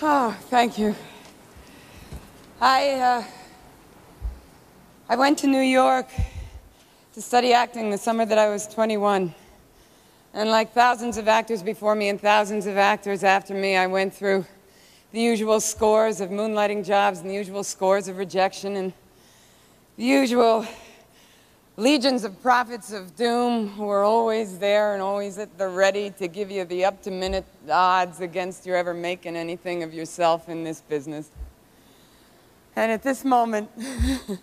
Oh, 0.05 0.37
thank 0.49 0.77
you. 0.77 0.93
I, 2.59 2.89
uh, 2.89 3.23
I 5.07 5.15
went 5.15 5.37
to 5.39 5.47
New 5.47 5.61
York 5.61 6.09
to 7.13 7.21
study 7.21 7.53
acting 7.53 7.89
the 7.89 7.97
summer 7.97 8.25
that 8.25 8.37
I 8.37 8.49
was 8.49 8.67
21. 8.67 9.33
And 10.33 10.49
like 10.49 10.73
thousands 10.73 11.17
of 11.17 11.29
actors 11.29 11.63
before 11.63 11.95
me 11.95 12.09
and 12.09 12.19
thousands 12.19 12.65
of 12.65 12.75
actors 12.75 13.23
after 13.23 13.53
me, 13.53 13.77
I 13.77 13.87
went 13.87 14.13
through 14.13 14.45
the 15.13 15.21
usual 15.21 15.61
scores 15.61 16.19
of 16.19 16.31
moonlighting 16.31 16.85
jobs 16.85 17.19
and 17.19 17.29
the 17.29 17.35
usual 17.35 17.63
scores 17.63 18.09
of 18.09 18.17
rejection 18.17 18.75
and 18.75 18.91
the 19.95 20.03
usual 20.03 20.67
legions 21.75 22.23
of 22.23 22.39
prophets 22.41 22.93
of 22.93 23.15
doom 23.15 23.67
who 23.69 23.89
are 23.89 24.03
always 24.03 24.59
there 24.59 24.93
and 24.93 25.01
always 25.01 25.39
at 25.39 25.57
the 25.57 25.67
ready 25.67 26.11
to 26.11 26.27
give 26.27 26.51
you 26.51 26.63
the 26.65 26.85
up 26.85 27.01
to 27.01 27.09
minute 27.09 27.45
odds 27.69 28.19
against 28.19 28.65
you 28.65 28.75
ever 28.75 28.93
making 28.93 29.35
anything 29.35 29.81
of 29.81 29.93
yourself 29.93 30.49
in 30.49 30.63
this 30.63 30.81
business. 30.81 31.29
And 32.75 32.91
at 32.91 33.01
this 33.01 33.25
moment, 33.25 33.69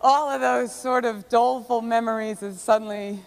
all 0.00 0.30
of 0.30 0.40
those 0.40 0.74
sort 0.74 1.04
of 1.04 1.28
doleful 1.28 1.82
memories 1.82 2.40
have 2.40 2.58
suddenly 2.58 3.20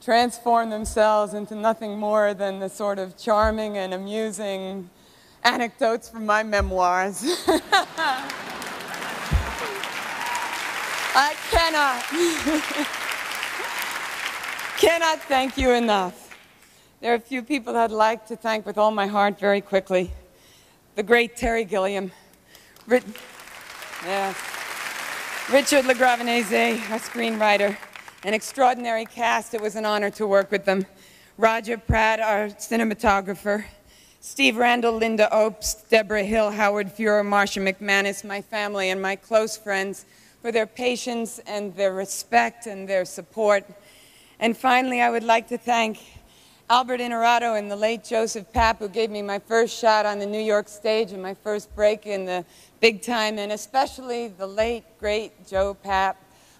transformed 0.00 0.70
themselves 0.70 1.34
into 1.34 1.54
nothing 1.54 1.98
more 1.98 2.34
than 2.34 2.60
the 2.60 2.68
sort 2.68 2.98
of 2.98 3.16
charming 3.16 3.78
and 3.78 3.94
amusing 3.94 4.90
anecdotes 5.42 6.08
from 6.08 6.26
my 6.26 6.42
memoirs. 6.42 7.24
I 11.16 11.34
cannot, 11.48 12.02
cannot 14.78 15.20
thank 15.28 15.56
you 15.56 15.70
enough. 15.70 16.36
There 17.00 17.12
are 17.12 17.14
a 17.14 17.20
few 17.20 17.40
people 17.40 17.76
I'd 17.76 17.92
like 17.92 18.26
to 18.26 18.36
thank 18.36 18.66
with 18.66 18.78
all 18.78 18.90
my 18.90 19.06
heart 19.06 19.38
very 19.38 19.60
quickly. 19.60 20.10
The 20.96 21.04
great 21.04 21.36
Terry 21.36 21.64
Gilliam. 21.64 22.10
Richard 22.88 23.14
LaGravenese, 25.84 26.50
a 26.52 26.98
screenwriter. 26.98 27.76
An 28.24 28.34
extraordinary 28.34 29.04
cast. 29.04 29.54
It 29.54 29.60
was 29.60 29.76
an 29.76 29.86
honor 29.86 30.10
to 30.10 30.26
work 30.26 30.50
with 30.50 30.64
them. 30.64 30.84
Roger 31.38 31.78
Pratt, 31.78 32.18
our 32.18 32.48
cinematographer. 32.48 33.64
Steve 34.18 34.56
Randall, 34.56 34.98
Lynda 34.98 35.30
Obst, 35.30 35.88
Deborah 35.90 36.24
Hill, 36.24 36.50
Howard 36.50 36.88
Fuhrer, 36.88 37.24
Marcia 37.24 37.60
McManus, 37.60 38.24
my 38.24 38.42
family, 38.42 38.90
and 38.90 39.00
my 39.00 39.14
close 39.14 39.56
friends 39.56 40.06
for 40.44 40.52
their 40.52 40.66
patience 40.66 41.40
and 41.46 41.74
their 41.74 41.94
respect 41.94 42.66
and 42.66 42.86
their 42.86 43.06
support. 43.06 43.64
And 44.38 44.54
finally, 44.54 45.00
I 45.00 45.08
would 45.08 45.24
like 45.24 45.48
to 45.48 45.56
thank 45.56 45.98
Albert 46.68 47.00
Innamorato 47.00 47.58
and 47.58 47.70
the 47.70 47.76
late 47.76 48.04
Joseph 48.04 48.52
Papp, 48.52 48.76
who 48.76 48.90
gave 48.90 49.10
me 49.10 49.22
my 49.22 49.38
first 49.38 49.74
shot 49.74 50.04
on 50.04 50.18
the 50.18 50.26
New 50.26 50.42
York 50.42 50.68
stage 50.68 51.12
and 51.12 51.22
my 51.22 51.32
first 51.32 51.74
break 51.74 52.06
in 52.06 52.26
the 52.26 52.44
big 52.80 53.00
time, 53.00 53.38
and 53.38 53.52
especially 53.52 54.28
the 54.28 54.46
late, 54.46 54.84
great 55.00 55.46
Joe 55.46 55.74
Papp, 55.82 56.16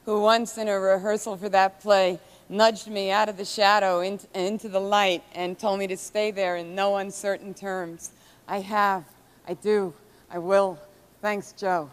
who 0.07 0.19
once 0.23 0.57
in 0.57 0.69
a 0.69 0.81
rehearsal 0.81 1.37
for 1.37 1.51
that 1.51 1.83
play 1.83 2.19
nudged 2.49 2.89
me 2.89 3.11
out 3.11 3.29
of 3.29 3.37
the 3.37 3.45
shadow 3.45 4.01
into 4.01 4.67
the 4.67 4.81
light 4.81 5.23
and 5.35 5.59
told 5.59 5.79
me 5.79 5.87
to 5.89 5.97
stay 5.99 6.31
there 6.31 6.57
in 6.57 6.75
no 6.75 6.97
uncertain 6.97 7.53
terms. 7.53 8.13
I 8.49 8.61
have, 8.61 9.05
I 9.47 9.53
do, 9.53 9.93
I 10.31 10.39
will. 10.39 10.79
Thanks, 11.21 11.53
Joe. 11.53 11.91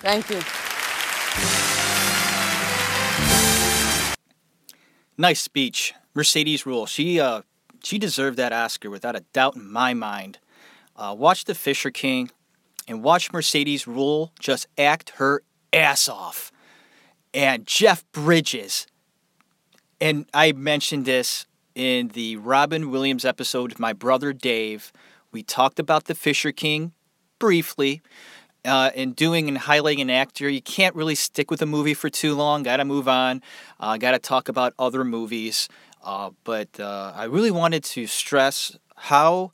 Thank 0.00 0.28
you. 0.30 0.40
Nice 5.20 5.42
speech, 5.42 5.92
Mercedes 6.14 6.62
Ruehl. 6.62 6.88
She 6.88 7.20
uh, 7.20 7.42
she 7.84 7.98
deserved 7.98 8.38
that 8.38 8.54
Oscar 8.54 8.88
without 8.88 9.14
a 9.14 9.20
doubt 9.34 9.54
in 9.54 9.70
my 9.70 9.92
mind. 9.92 10.38
Uh, 10.96 11.14
watch 11.14 11.44
The 11.44 11.54
Fisher 11.54 11.90
King, 11.90 12.30
and 12.88 13.02
watch 13.02 13.30
Mercedes 13.30 13.84
Ruehl 13.84 14.30
just 14.38 14.66
act 14.78 15.10
her 15.16 15.42
ass 15.74 16.08
off. 16.08 16.50
And 17.34 17.66
Jeff 17.66 18.10
Bridges, 18.12 18.86
and 20.00 20.24
I 20.32 20.52
mentioned 20.52 21.04
this 21.04 21.44
in 21.74 22.08
the 22.08 22.36
Robin 22.36 22.90
Williams 22.90 23.26
episode 23.26 23.72
with 23.72 23.78
my 23.78 23.92
brother 23.92 24.32
Dave. 24.32 24.90
We 25.32 25.42
talked 25.42 25.78
about 25.78 26.06
the 26.06 26.14
Fisher 26.14 26.50
King 26.50 26.94
briefly. 27.38 28.00
Uh, 28.64 28.90
in 28.94 29.12
doing 29.12 29.48
and 29.48 29.56
highlighting 29.56 30.02
an 30.02 30.10
actor, 30.10 30.48
you 30.48 30.60
can't 30.60 30.94
really 30.94 31.14
stick 31.14 31.50
with 31.50 31.62
a 31.62 31.66
movie 31.66 31.94
for 31.94 32.10
too 32.10 32.34
long. 32.34 32.62
Got 32.62 32.76
to 32.76 32.84
move 32.84 33.08
on. 33.08 33.42
Uh, 33.78 33.96
Got 33.96 34.12
to 34.12 34.18
talk 34.18 34.48
about 34.48 34.74
other 34.78 35.02
movies. 35.02 35.68
Uh, 36.02 36.30
but 36.44 36.78
uh, 36.78 37.12
I 37.14 37.24
really 37.24 37.50
wanted 37.50 37.84
to 37.84 38.06
stress 38.06 38.76
how 38.96 39.52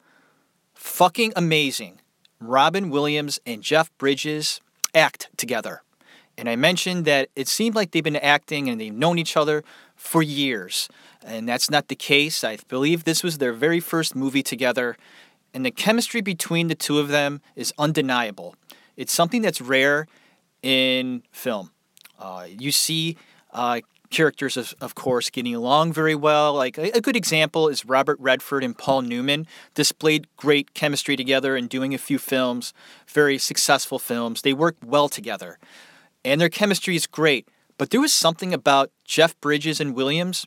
fucking 0.75 1.33
amazing 1.37 2.01
Robin 2.41 2.91
Williams 2.91 3.41
and 3.47 3.63
Jeff 3.63 3.97
Bridges 3.99 4.61
act 4.95 5.29
together. 5.37 5.83
And 6.39 6.49
I 6.49 6.57
mentioned 6.57 7.05
that 7.07 7.31
it 7.35 7.49
seemed 7.49 7.75
like 7.75 7.93
they've 7.93 8.05
been 8.05 8.17
acting 8.17 8.69
and 8.69 8.81
they've 8.81 8.93
known 8.93 9.19
each 9.19 9.37
other 9.37 9.65
for 9.95 10.23
years. 10.23 10.89
And 11.25 11.49
that's 11.49 11.71
not 11.71 11.89
the 11.89 11.97
case. 11.97 12.45
I 12.45 12.59
believe 12.69 13.05
this 13.05 13.23
was 13.23 13.39
their 13.39 13.53
very 13.53 13.81
first 13.81 14.15
movie 14.15 14.43
together. 14.43 14.97
And 15.55 15.65
the 15.65 15.71
chemistry 15.71 16.21
between 16.21 16.69
the 16.69 16.75
two 16.75 16.99
of 16.99 17.09
them 17.09 17.41
is 17.57 17.73
undeniable. 17.79 18.55
It's 18.97 19.13
something 19.13 19.43
that's 19.43 19.61
rare 19.61 20.07
in 20.63 21.23
film. 21.33 21.71
Uh, 22.19 22.47
you 22.49 22.73
see 22.73 23.17
uh, 23.53 23.81
characters, 24.11 24.57
of, 24.57 24.75
of 24.81 24.95
course, 24.95 25.31
getting 25.31 25.55
along 25.55 25.93
very 25.93 26.15
well. 26.15 26.55
Like 26.55 26.79
a, 26.79 26.91
a, 26.97 27.01
good 27.01 27.17
example 27.17 27.69
is 27.69 27.85
Robert 27.85 28.19
Redford 28.21 28.65
and 28.65 28.77
Paul 28.77 29.03
Newman 29.03 29.47
displayed 29.75 30.27
great 30.37 30.75
chemistry 30.75 31.17
together 31.17 31.57
in 31.57 31.67
doing 31.67 31.95
a 31.95 31.99
few 31.99 32.19
films, 32.19 32.73
very 33.07 33.39
successful 33.39 33.99
films. 33.99 34.43
They 34.43 34.53
worked 34.53 34.85
well 34.85 35.09
together, 35.09 35.59
and 36.25 36.41
their 36.41 36.49
chemistry 36.49 36.97
is 36.97 37.07
great. 37.07 37.49
But 37.79 37.91
there 37.91 38.01
was 38.01 38.15
something 38.15 38.55
about 38.55 38.91
Jeff 39.05 39.39
Bridges 39.41 39.81
and 39.81 39.95
Williams. 39.95 40.47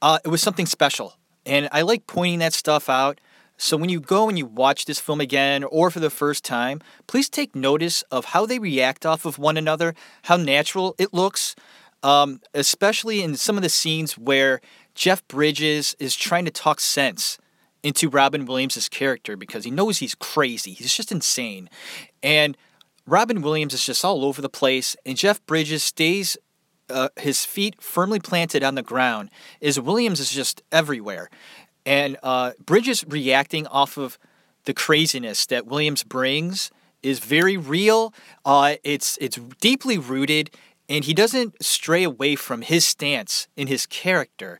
Uh, 0.00 0.18
it 0.24 0.28
was 0.28 0.42
something 0.42 0.66
special, 0.66 1.16
and 1.44 1.68
I 1.72 1.82
like 1.82 2.06
pointing 2.06 2.38
that 2.38 2.52
stuff 2.52 2.88
out 2.88 3.20
so 3.56 3.76
when 3.76 3.88
you 3.88 4.00
go 4.00 4.28
and 4.28 4.36
you 4.36 4.46
watch 4.46 4.84
this 4.84 4.98
film 4.98 5.20
again 5.20 5.64
or 5.64 5.90
for 5.90 6.00
the 6.00 6.10
first 6.10 6.44
time, 6.44 6.80
please 7.06 7.28
take 7.28 7.54
notice 7.54 8.02
of 8.10 8.26
how 8.26 8.46
they 8.46 8.58
react 8.58 9.06
off 9.06 9.24
of 9.24 9.38
one 9.38 9.56
another, 9.56 9.94
how 10.24 10.36
natural 10.36 10.94
it 10.98 11.14
looks, 11.14 11.54
um, 12.02 12.40
especially 12.52 13.22
in 13.22 13.36
some 13.36 13.56
of 13.56 13.62
the 13.62 13.68
scenes 13.68 14.18
where 14.18 14.60
Jeff 14.94 15.26
Bridges 15.28 15.94
is 15.98 16.16
trying 16.16 16.44
to 16.44 16.50
talk 16.50 16.80
sense 16.80 17.38
into 17.82 18.08
Robin 18.08 18.46
Williams' 18.46 18.88
character 18.88 19.36
because 19.36 19.64
he 19.64 19.70
knows 19.70 19.98
he's 19.98 20.14
crazy. 20.14 20.72
He's 20.72 20.94
just 20.94 21.12
insane. 21.12 21.68
And 22.22 22.56
Robin 23.06 23.42
Williams 23.42 23.74
is 23.74 23.84
just 23.84 24.04
all 24.04 24.24
over 24.24 24.40
the 24.40 24.48
place, 24.48 24.96
and 25.04 25.16
Jeff 25.16 25.44
Bridges 25.44 25.84
stays 25.84 26.38
uh, 26.88 27.08
his 27.16 27.44
feet 27.44 27.80
firmly 27.80 28.20
planted 28.20 28.62
on 28.62 28.74
the 28.74 28.82
ground 28.82 29.30
as 29.62 29.78
Williams 29.78 30.20
is 30.20 30.30
just 30.30 30.62
everywhere. 30.72 31.28
And 31.86 32.16
uh, 32.22 32.52
Bridges 32.64 33.04
reacting 33.06 33.66
off 33.66 33.96
of 33.96 34.18
the 34.64 34.74
craziness 34.74 35.46
that 35.46 35.66
Williams 35.66 36.02
brings 36.02 36.70
is 37.02 37.18
very 37.18 37.56
real. 37.56 38.14
Uh, 38.44 38.76
it's 38.82 39.18
it's 39.20 39.38
deeply 39.60 39.98
rooted, 39.98 40.50
and 40.88 41.04
he 41.04 41.12
doesn't 41.12 41.62
stray 41.62 42.02
away 42.02 42.34
from 42.34 42.62
his 42.62 42.84
stance 42.84 43.46
in 43.56 43.66
his 43.66 43.86
character. 43.86 44.58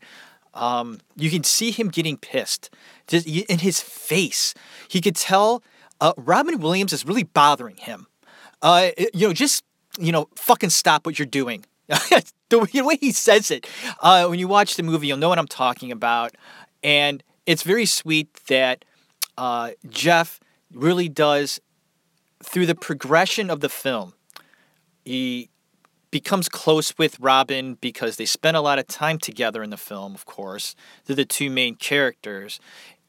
Um, 0.53 1.01
you 1.17 1.31
can 1.31 1.43
see 1.43 1.71
him 1.71 1.89
getting 1.89 2.17
pissed 2.17 2.71
just 3.09 3.27
in 3.27 3.59
his 3.59 3.81
face. 3.81 4.55
He 4.89 5.01
could 5.01 5.17
tell 5.17 5.63
uh, 6.01 6.13
Robin 6.17 6.61
Williams 6.61 6.93
is 6.93 7.05
really 7.05 7.25
bothering 7.25 7.77
him. 7.77 8.07
Uh, 8.63 8.91
you 9.13 9.29
know, 9.29 9.33
just 9.33 9.65
you 9.99 10.13
know, 10.13 10.29
fucking 10.37 10.71
stop 10.71 11.07
what 11.07 11.19
you're 11.19 11.27
doing. 11.27 11.65
the 12.49 12.85
way 12.85 12.97
he 13.01 13.13
says 13.13 13.51
it, 13.51 13.67
uh, 14.01 14.27
when 14.27 14.39
you 14.39 14.49
watch 14.49 14.77
the 14.77 14.83
movie, 14.83 15.07
you'll 15.07 15.19
know 15.19 15.29
what 15.29 15.39
I'm 15.39 15.47
talking 15.47 15.93
about. 15.93 16.35
And 16.85 17.25
it's 17.47 17.63
very 17.63 17.87
sweet 17.87 18.33
that 18.49 18.85
uh, 19.37 19.71
Jeff 19.89 20.39
really 20.73 21.09
does, 21.09 21.61
through 22.43 22.67
the 22.67 22.75
progression 22.75 23.51
of 23.51 23.61
the 23.61 23.69
film, 23.69 24.13
he 25.05 25.49
becomes 26.11 26.49
close 26.49 26.97
with 26.97 27.19
Robin 27.19 27.75
because 27.81 28.17
they 28.17 28.27
spend 28.27 28.57
a 28.57 28.61
lot 28.61 28.79
of 28.79 28.87
time 28.87 29.19
together 29.19 29.63
in 29.65 29.71
the 29.71 29.77
film, 29.77 30.15
of 30.15 30.27
course. 30.27 30.77
They're 31.05 31.17
the 31.17 31.25
two 31.25 31.51
main 31.51 31.75
characters. 31.75 32.61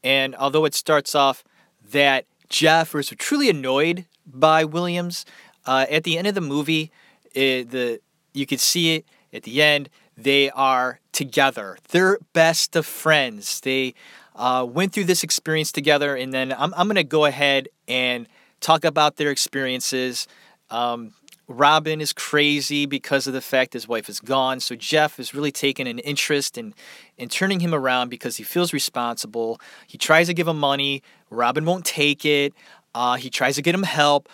And 0.03 0.35
although 0.35 0.65
it 0.65 0.73
starts 0.73 1.13
off 1.13 1.43
that 1.91 2.25
Jeff 2.49 2.93
was 2.93 3.09
truly 3.09 3.49
annoyed 3.49 4.05
by 4.25 4.63
Williams, 4.63 5.25
uh, 5.65 5.85
at 5.89 6.03
the 6.03 6.17
end 6.17 6.27
of 6.27 6.33
the 6.33 6.41
movie, 6.41 6.91
it, 7.33 7.69
the 7.69 7.99
you 8.33 8.45
can 8.45 8.57
see 8.57 8.95
it 8.95 9.05
at 9.33 9.43
the 9.43 9.61
end 9.61 9.89
they 10.17 10.49
are 10.51 10.99
together. 11.11 11.77
They're 11.89 12.19
best 12.33 12.75
of 12.75 12.85
friends. 12.85 13.59
They 13.61 13.93
uh, 14.35 14.65
went 14.69 14.93
through 14.93 15.05
this 15.05 15.23
experience 15.23 15.71
together, 15.71 16.15
and 16.15 16.33
then 16.33 16.53
I'm, 16.53 16.73
I'm 16.75 16.87
going 16.87 16.95
to 16.95 17.03
go 17.03 17.25
ahead 17.25 17.69
and 17.87 18.27
talk 18.59 18.85
about 18.85 19.17
their 19.17 19.31
experiences. 19.31 20.27
Um, 20.69 21.13
Robin 21.47 22.01
is 22.01 22.11
crazy 22.11 22.85
because 22.85 23.27
of 23.27 23.33
the 23.33 23.41
fact 23.41 23.73
his 23.73 23.87
wife 23.87 24.09
is 24.09 24.19
gone. 24.19 24.59
So 24.59 24.75
Jeff 24.75 25.19
is 25.19 25.33
really 25.35 25.51
taking 25.51 25.87
an 25.87 25.99
interest 25.99 26.57
in 26.57 26.73
in 27.17 27.29
turning 27.29 27.59
him 27.59 27.73
around 27.73 28.09
because 28.09 28.37
he 28.37 28.43
feels 28.43 28.73
responsible. 28.73 29.61
He 29.87 29.97
tries 29.97 30.27
to 30.27 30.33
give 30.33 30.47
him 30.47 30.59
money. 30.59 31.03
Robin 31.29 31.63
won't 31.63 31.85
take 31.85 32.25
it. 32.25 32.53
Uh, 32.95 33.15
he 33.15 33.29
tries 33.29 33.55
to 33.55 33.61
get 33.61 33.75
him 33.75 33.83
help. 33.83 34.27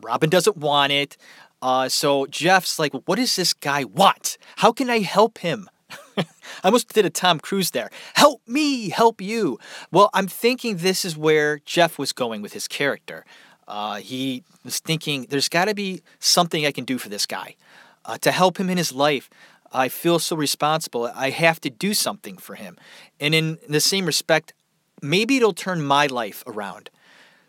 Robin 0.00 0.28
doesn't 0.28 0.56
want 0.56 0.92
it. 0.92 1.16
Uh, 1.60 1.88
so 1.88 2.26
Jeff's 2.26 2.78
like, 2.78 2.92
what 3.04 3.16
does 3.16 3.34
this 3.36 3.52
guy 3.52 3.84
want? 3.84 4.38
How 4.56 4.72
can 4.72 4.90
I 4.90 5.00
help 5.00 5.38
him? 5.38 5.68
I 6.16 6.24
almost 6.64 6.92
did 6.92 7.04
a 7.04 7.10
Tom 7.10 7.40
Cruise 7.40 7.70
there. 7.70 7.90
Help 8.14 8.42
me, 8.46 8.90
help 8.90 9.20
you. 9.20 9.58
Well, 9.90 10.10
I'm 10.14 10.28
thinking 10.28 10.78
this 10.78 11.04
is 11.04 11.16
where 11.16 11.58
Jeff 11.60 11.98
was 11.98 12.12
going 12.12 12.42
with 12.42 12.52
his 12.52 12.68
character. 12.68 13.24
Uh, 13.66 13.96
he 13.96 14.44
was 14.64 14.78
thinking, 14.78 15.26
there's 15.28 15.48
got 15.48 15.66
to 15.66 15.74
be 15.74 16.02
something 16.20 16.64
I 16.64 16.72
can 16.72 16.84
do 16.84 16.98
for 16.98 17.08
this 17.08 17.26
guy 17.26 17.56
uh, 18.04 18.18
to 18.18 18.30
help 18.30 18.58
him 18.58 18.70
in 18.70 18.78
his 18.78 18.92
life. 18.92 19.28
I 19.72 19.88
feel 19.88 20.18
so 20.18 20.36
responsible. 20.36 21.10
I 21.14 21.30
have 21.30 21.60
to 21.60 21.70
do 21.70 21.92
something 21.92 22.38
for 22.38 22.54
him. 22.54 22.76
And 23.20 23.34
in 23.34 23.58
the 23.68 23.80
same 23.80 24.06
respect, 24.06 24.54
maybe 25.02 25.36
it'll 25.36 25.52
turn 25.52 25.82
my 25.82 26.06
life 26.06 26.42
around. 26.46 26.90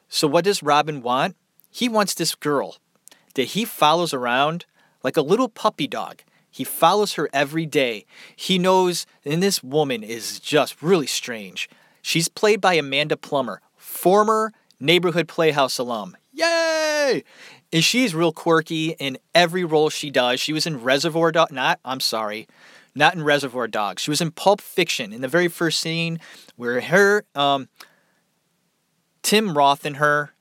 So, 0.09 0.27
what 0.27 0.43
does 0.43 0.61
Robin 0.61 1.01
want? 1.01 1.35
He 1.69 1.87
wants 1.87 2.13
this 2.15 2.35
girl 2.35 2.77
that 3.35 3.43
he 3.43 3.65
follows 3.65 4.13
around 4.13 4.65
like 5.03 5.17
a 5.17 5.21
little 5.21 5.49
puppy 5.49 5.87
dog. 5.87 6.21
He 6.49 6.63
follows 6.63 7.13
her 7.13 7.29
every 7.31 7.65
day. 7.65 8.05
He 8.35 8.57
knows, 8.57 9.05
and 9.23 9.41
this 9.41 9.63
woman 9.63 10.03
is 10.03 10.39
just 10.39 10.81
really 10.81 11.07
strange. 11.07 11.69
She's 12.01 12.27
played 12.27 12.59
by 12.59 12.73
Amanda 12.73 13.17
Plummer, 13.17 13.61
former 13.75 14.51
Neighborhood 14.79 15.27
Playhouse 15.27 15.77
alum. 15.77 16.17
Yay! 16.31 17.23
And 17.71 17.83
she's 17.83 18.15
real 18.15 18.31
quirky 18.31 18.91
in 18.99 19.17
every 19.35 19.63
role 19.63 19.89
she 19.89 20.09
does. 20.09 20.39
She 20.39 20.53
was 20.53 20.65
in 20.65 20.81
Reservoir 20.81 21.31
Dog. 21.31 21.51
Not, 21.51 21.79
I'm 21.85 21.99
sorry, 21.99 22.47
not 22.95 23.13
in 23.13 23.23
Reservoir 23.23 23.67
Dogs. 23.67 24.01
She 24.01 24.09
was 24.09 24.21
in 24.21 24.31
Pulp 24.31 24.59
Fiction 24.59 25.13
in 25.13 25.21
the 25.21 25.27
very 25.27 25.47
first 25.47 25.79
scene 25.79 26.19
where 26.55 26.81
her, 26.81 27.25
um, 27.35 27.69
Tim 29.21 29.55
Roth 29.55 29.85
and 29.85 29.97
her 29.97 30.33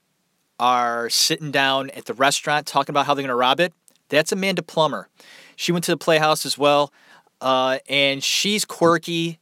are 0.58 1.08
sitting 1.10 1.50
down 1.50 1.90
at 1.90 2.06
the 2.06 2.14
restaurant 2.14 2.66
talking 2.66 2.92
about 2.92 3.06
how 3.06 3.14
they're 3.14 3.22
going 3.22 3.28
to 3.28 3.34
rob 3.34 3.60
it. 3.60 3.72
That's 4.08 4.32
Amanda 4.32 4.62
Plummer. 4.62 5.08
She 5.56 5.72
went 5.72 5.84
to 5.84 5.92
the 5.92 5.96
Playhouse 5.96 6.46
as 6.46 6.56
well, 6.56 6.92
uh, 7.40 7.78
and 7.88 8.22
she's 8.22 8.64
quirky. 8.64 9.38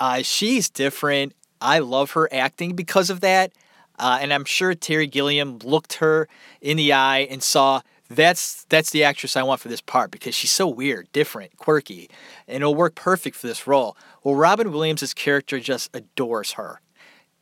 Uh, 0.00 0.22
she's 0.22 0.70
different. 0.70 1.34
I 1.60 1.78
love 1.78 2.12
her 2.12 2.28
acting 2.32 2.74
because 2.74 3.10
of 3.10 3.20
that. 3.20 3.52
Uh, 3.98 4.18
and 4.20 4.32
I'm 4.32 4.44
sure 4.44 4.74
Terry 4.74 5.06
Gilliam 5.06 5.58
looked 5.58 5.94
her 5.94 6.28
in 6.60 6.76
the 6.76 6.92
eye 6.92 7.20
and 7.20 7.42
saw 7.42 7.82
that's 8.10 8.64
that's 8.64 8.90
the 8.90 9.04
actress 9.04 9.36
I 9.36 9.42
want 9.42 9.60
for 9.60 9.68
this 9.68 9.80
part 9.80 10.10
because 10.10 10.34
she's 10.34 10.52
so 10.52 10.66
weird, 10.66 11.08
different, 11.12 11.56
quirky, 11.56 12.10
and 12.46 12.56
it'll 12.56 12.74
work 12.74 12.94
perfect 12.94 13.36
for 13.36 13.46
this 13.46 13.66
role. 13.66 13.96
Well, 14.22 14.34
Robin 14.34 14.72
Williams' 14.72 15.14
character 15.14 15.60
just 15.60 15.94
adores 15.94 16.52
her 16.52 16.80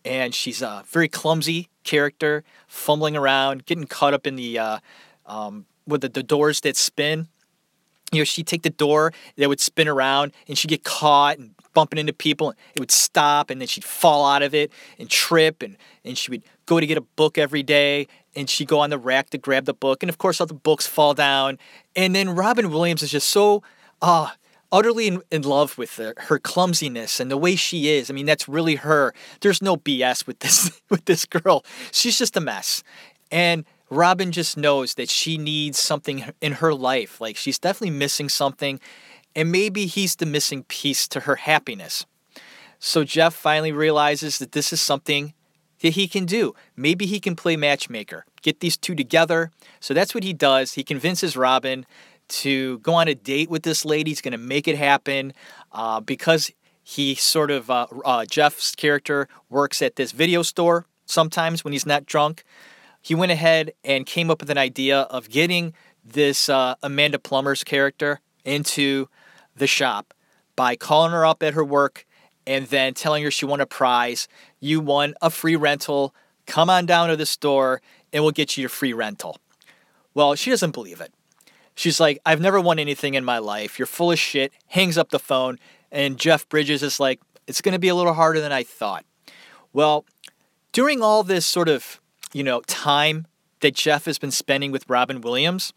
and 0.05 0.35
she's 0.35 0.63
a 0.63 0.85
very 0.87 1.09
clumsy 1.09 1.69
character, 1.85 2.45
fumbling 2.67 3.17
around, 3.17 3.67
getting 3.67 3.87
caught 3.87 4.15
up 4.15 4.27
in 4.27 4.37
the 4.37 4.59
uh, 4.59 4.79
um, 5.27 5.67
with 5.87 6.01
the, 6.03 6.09
the 6.09 6.23
doors 6.23 6.61
that 6.63 6.77
spin. 6.77 7.29
You 8.13 8.21
know, 8.21 8.25
she'd 8.25 8.47
take 8.47 8.63
the 8.63 8.71
door 8.71 9.13
that 9.37 9.49
would 9.49 9.61
spin 9.61 9.87
around, 9.87 10.33
and 10.49 10.59
she'd 10.59 10.69
get 10.69 10.83
caught 10.83 11.39
and 11.39 11.55
bumping 11.75 11.99
into 11.99 12.13
people. 12.13 12.51
It 12.75 12.81
would 12.81 12.91
stop, 12.91 13.51
and 13.51 13.61
then 13.61 13.69
she'd 13.69 13.85
fall 13.85 14.27
out 14.27 14.43
of 14.43 14.55
it 14.55 14.73
and 14.99 15.09
trip, 15.09 15.63
and 15.63 15.77
and 16.05 16.19
she 16.19 16.31
would 16.31 16.43
go 16.67 16.81
to 16.81 16.87
get 16.87 16.99
a 16.99 17.03
book 17.03 17.39
every 17.39 17.63
day, 17.63 18.09
and 18.35 18.49
she'd 18.49 18.69
go 18.69 18.81
on 18.81 18.91
the 18.91 18.99
rack 18.99 19.31
to 19.31 19.39
grab 19.39 19.65
the 19.65 19.75
book, 19.75 20.03
and 20.03 20.11
of 20.11 20.19
course 20.19 20.41
all 20.41 20.47
the 20.47 20.55
books 20.55 20.87
fall 20.87 21.15
down. 21.15 21.59
And 21.95 22.15
then 22.15 22.31
Robin 22.31 22.71
Williams 22.71 23.03
is 23.03 23.11
just 23.11 23.31
so 23.31 23.63
ah. 24.03 24.35
Utterly 24.73 25.07
in, 25.07 25.23
in 25.31 25.43
love 25.43 25.79
with 25.79 25.97
her, 25.97 26.15
her, 26.17 26.39
clumsiness 26.39 27.21
and 27.21 27.31
the 27.31 27.37
way 27.37 27.57
she 27.57 27.89
is. 27.89 28.11
I 28.11 28.15
mean, 28.15 28.27
that's 28.27 28.49
really 28.49 28.77
her. 28.77 29.15
There's 29.41 29.63
no 29.63 29.77
BS 29.77 30.27
with 30.27 30.41
this 30.41 30.81
with 30.91 31.05
this 31.05 31.27
girl. 31.27 31.65
She's 31.93 32.19
just 32.19 32.37
a 32.37 32.41
mess. 32.41 32.83
And 33.31 33.65
Robin 33.91 34.33
just 34.33 34.57
knows 34.57 34.95
that 34.95 35.09
she 35.09 35.37
needs 35.37 35.79
something 35.79 36.25
in 36.41 36.53
her 36.55 36.73
life. 36.75 37.21
Like 37.21 37.37
she's 37.37 37.59
definitely 37.59 37.97
missing 37.97 38.29
something. 38.29 38.81
and 39.35 39.53
maybe 39.53 39.87
he's 39.87 40.17
the 40.17 40.27
missing 40.27 40.65
piece 40.65 41.07
to 41.09 41.21
her 41.21 41.37
happiness. 41.37 42.07
So 42.79 43.05
Jeff 43.05 43.35
finally 43.35 43.73
realizes 43.73 44.39
that 44.39 44.53
this 44.53 44.73
is 44.73 44.81
something 44.81 45.35
that 45.81 45.95
he 45.95 46.09
can 46.09 46.25
do. 46.25 46.55
Maybe 46.77 47.07
he 47.07 47.21
can 47.21 47.37
play 47.37 47.57
matchmaker, 47.57 48.25
get 48.43 48.61
these 48.61 48.77
two 48.77 48.95
together. 48.95 49.51
So 49.81 49.95
that's 49.95 50.15
what 50.15 50.25
he 50.25 50.33
does. 50.33 50.75
He 50.75 50.85
convinces 50.85 51.37
Robin 51.37 51.87
to 52.31 52.79
go 52.79 52.95
on 52.95 53.09
a 53.09 53.15
date 53.15 53.51
with 53.51 53.63
this 53.63 53.85
lady. 53.85 54.11
He's 54.11 54.21
going 54.21 54.33
to 54.33 54.39
make 54.39 54.67
it 54.67 54.77
happen 54.77 55.33
uh, 55.73 56.01
because 56.01 56.51
he 56.83 57.15
sort 57.15 57.51
of, 57.51 57.71
uh, 57.71 57.87
uh, 58.05 58.25
Jeff's 58.25 58.75
character 58.75 59.29
works 59.49 59.83
at 59.83 59.97
this 59.97 60.13
video 60.13 60.43
store 60.43 60.87
sometimes 61.07 61.65
when 61.65 61.73
he's 61.73 61.87
not 61.87 62.07
drunk. 62.07 62.45
He 63.03 63.15
went 63.15 63.33
ahead 63.33 63.73
and 63.85 64.07
came 64.07 64.31
up 64.31 64.41
with 64.41 64.51
an 64.51 64.59
idea 64.59 65.01
of 65.03 65.29
getting 65.29 65.75
this 66.05 66.49
uh, 66.49 66.75
Amanda 66.83 67.19
Plummer's 67.19 67.65
character 67.65 68.21
into 68.45 69.09
the 69.57 69.67
shop 69.67 70.15
by 70.57 70.77
calling 70.77 71.13
her 71.13 71.25
up 71.25 71.43
at 71.43 71.55
her 71.55 71.65
work 71.65 72.07
and 72.47 72.67
then 72.67 72.95
telling 72.95 73.23
her 73.23 73.31
she 73.31 73.47
won 73.47 73.61
a 73.61 73.67
prize. 73.67 74.29
You 74.61 74.81
won 74.81 75.15
a 75.23 75.31
free 75.31 75.57
rental. 75.57 76.15
Come 76.47 76.71
on 76.71 76.87
down 76.87 77.09
to 77.09 77.17
the 77.17 77.27
store 77.27 77.81
and 78.13 78.23
we'll 78.23 78.33
get 78.33 78.57
you 78.57 78.63
your 78.63 78.69
free 78.69 78.93
rental. 78.93 79.39
Well, 80.15 80.35
she 80.35 80.51
doesn't 80.51 80.73
believe 80.73 81.01
it. 81.01 81.13
She's 81.81 81.99
like, 81.99 82.21
I've 82.27 82.43
never 82.43 82.61
won 82.61 82.79
anything 82.79 83.15
in 83.15 83.25
my 83.25 83.39
life. 83.39 83.79
You're 83.79 83.87
full 83.87 84.13
of 84.13 84.19
shit. 84.19 84.53
Hangs 84.67 84.99
up 84.99 85.09
the 85.09 85.19
phone. 85.19 85.59
And 85.91 86.19
Jeff 86.19 86.47
Bridges 86.47 86.83
is 86.83 87.01
like, 87.01 87.23
it's 87.47 87.63
going 87.63 87.73
to 87.73 87.79
be 87.79 87.89
a 87.89 87.95
little 87.95 88.13
harder 88.13 88.39
than 88.39 88.53
I 88.53 88.65
thought. 88.65 89.07
Well, 89.73 90.05
during 90.73 91.01
all 91.01 91.23
this 91.23 91.47
sort 91.47 91.71
of, 91.71 91.99
you 92.35 92.45
know, 92.45 92.61
time 92.67 93.27
that 93.61 93.75
Jeff 93.75 94.05
has 94.05 94.19
been 94.19 94.31
spending 94.31 94.73
with 94.73 94.85
Robin 94.91 95.23
Williams, 95.23 95.73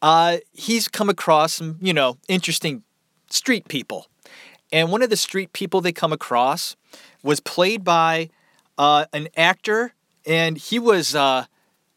uh, 0.00 0.38
he's 0.54 0.88
come 0.88 1.10
across 1.10 1.52
some, 1.52 1.76
you 1.82 1.92
know, 1.92 2.16
interesting 2.26 2.82
street 3.28 3.68
people. 3.68 4.06
And 4.72 4.90
one 4.90 5.02
of 5.02 5.10
the 5.10 5.16
street 5.16 5.52
people 5.52 5.82
they 5.82 5.92
come 5.92 6.14
across 6.14 6.74
was 7.22 7.38
played 7.38 7.84
by 7.84 8.30
uh, 8.78 9.04
an 9.12 9.28
actor, 9.36 9.92
and 10.24 10.56
he 10.56 10.78
was 10.78 11.14
uh, 11.14 11.44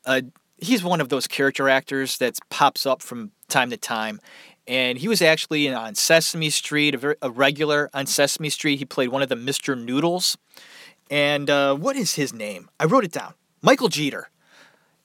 a, 0.04 0.24
he's 0.62 0.84
one 0.84 1.01
of 1.01 1.09
those 1.09 1.28
character 1.28 1.68
actors 1.68 2.18
that 2.20 2.38
pops 2.49 2.86
up 2.86 3.01
from 3.01 3.32
time 3.49 3.70
to 3.72 3.78
time. 3.78 4.22
And 4.68 4.99
he 4.99 5.07
was 5.07 5.22
actually 5.22 5.74
on 5.74 5.95
Sesame 5.95 6.51
Street, 6.51 6.95
a, 6.95 6.97
very, 6.97 7.16
a 7.22 7.30
regular 7.30 7.89
on 7.93 8.05
Sesame 8.05 8.49
Street. 8.49 8.78
He 8.78 8.86
played 8.86 9.09
one 9.09 9.22
of 9.22 9.28
the 9.28 9.36
Mr. 9.36 9.78
Noodles. 9.78 10.38
And 11.09 11.49
uh, 11.49 11.76
what 11.76 11.95
is 11.95 12.14
his 12.14 12.32
name? 12.32 12.70
I 12.80 12.86
wrote 12.86 13.03
it 13.03 13.12
down. 13.12 13.34
Michael 13.62 13.89
Jeter. 13.89 14.30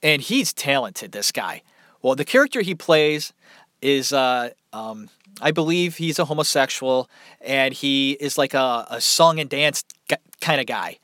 And 0.02 0.22
he's 0.22 0.52
talented, 0.52 1.12
this 1.12 1.32
guy. 1.32 1.62
Well, 2.02 2.14
the 2.14 2.24
character 2.24 2.60
he 2.60 2.74
plays 2.74 3.32
is, 3.80 4.12
uh, 4.12 4.50
um, 4.72 5.08
I 5.40 5.50
believe 5.50 5.96
he's 5.96 6.18
a 6.18 6.26
homosexual, 6.26 7.10
and 7.40 7.74
he 7.74 8.12
is 8.12 8.38
like 8.38 8.54
a, 8.54 8.86
a 8.90 9.00
song 9.00 9.40
and 9.40 9.50
dance 9.50 9.84
g- 10.08 10.16
kind 10.40 10.60
of 10.60 10.66
guy. 10.66 10.98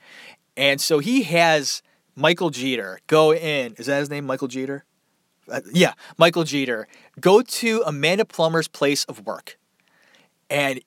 And 0.57 0.81
so 0.81 0.99
he 0.99 1.23
has 1.25 1.83
Michael 2.15 2.51
Jeter 2.51 3.01
go 3.07 3.33
in. 3.33 3.75
Is 3.75 3.87
that 3.87 4.01
his 4.01 4.11
name, 4.11 4.27
Michael 4.27 4.49
Jeter? 4.49 4.85
Uh, 5.51 5.61
yeah, 5.73 5.95
Michael 6.19 6.45
Jeter. 6.45 6.87
Go 7.21 7.43
to 7.43 7.83
Amanda 7.87 8.25
Plummer's 8.25 8.69
place 8.69 9.05
of 9.05 9.27
work. 9.27 9.59
And 10.51 10.81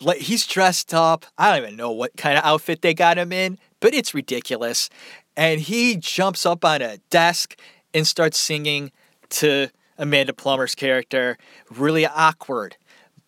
like 0.00 0.18
he's 0.18 0.46
dressed 0.46 0.92
up. 0.94 1.26
I 1.38 1.50
don't 1.50 1.64
even 1.64 1.76
know 1.76 1.90
what 1.90 2.16
kind 2.16 2.38
of 2.38 2.44
outfit 2.44 2.82
they 2.82 2.94
got 2.94 3.18
him 3.18 3.32
in, 3.32 3.58
but 3.80 3.94
it's 3.94 4.14
ridiculous. 4.14 4.88
And 5.36 5.60
he 5.60 5.96
jumps 5.96 6.46
up 6.46 6.64
on 6.64 6.82
a 6.82 6.98
desk 7.10 7.58
and 7.92 8.06
starts 8.06 8.38
singing 8.38 8.90
to 9.30 9.68
Amanda 9.98 10.32
Plummer's 10.32 10.74
character. 10.74 11.36
Really 11.70 12.06
awkward. 12.06 12.76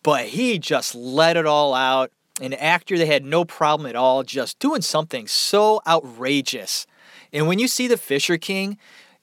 But 0.03 0.27
he 0.27 0.59
just 0.59 0.95
let 0.95 1.37
it 1.37 1.45
all 1.45 1.73
out. 1.73 2.11
An 2.41 2.53
actor 2.53 2.97
that 2.97 3.05
had 3.05 3.25
no 3.25 3.43
problem 3.43 3.89
at 3.89 3.97
all, 3.97 4.23
just 4.23 4.59
doing 4.59 4.81
something 4.81 5.27
so 5.27 5.81
outrageous. 5.85 6.87
And 7.31 7.47
when 7.47 7.59
you 7.59 7.67
see 7.67 7.87
The 7.87 7.97
Fisher 7.97 8.37
King 8.37 8.77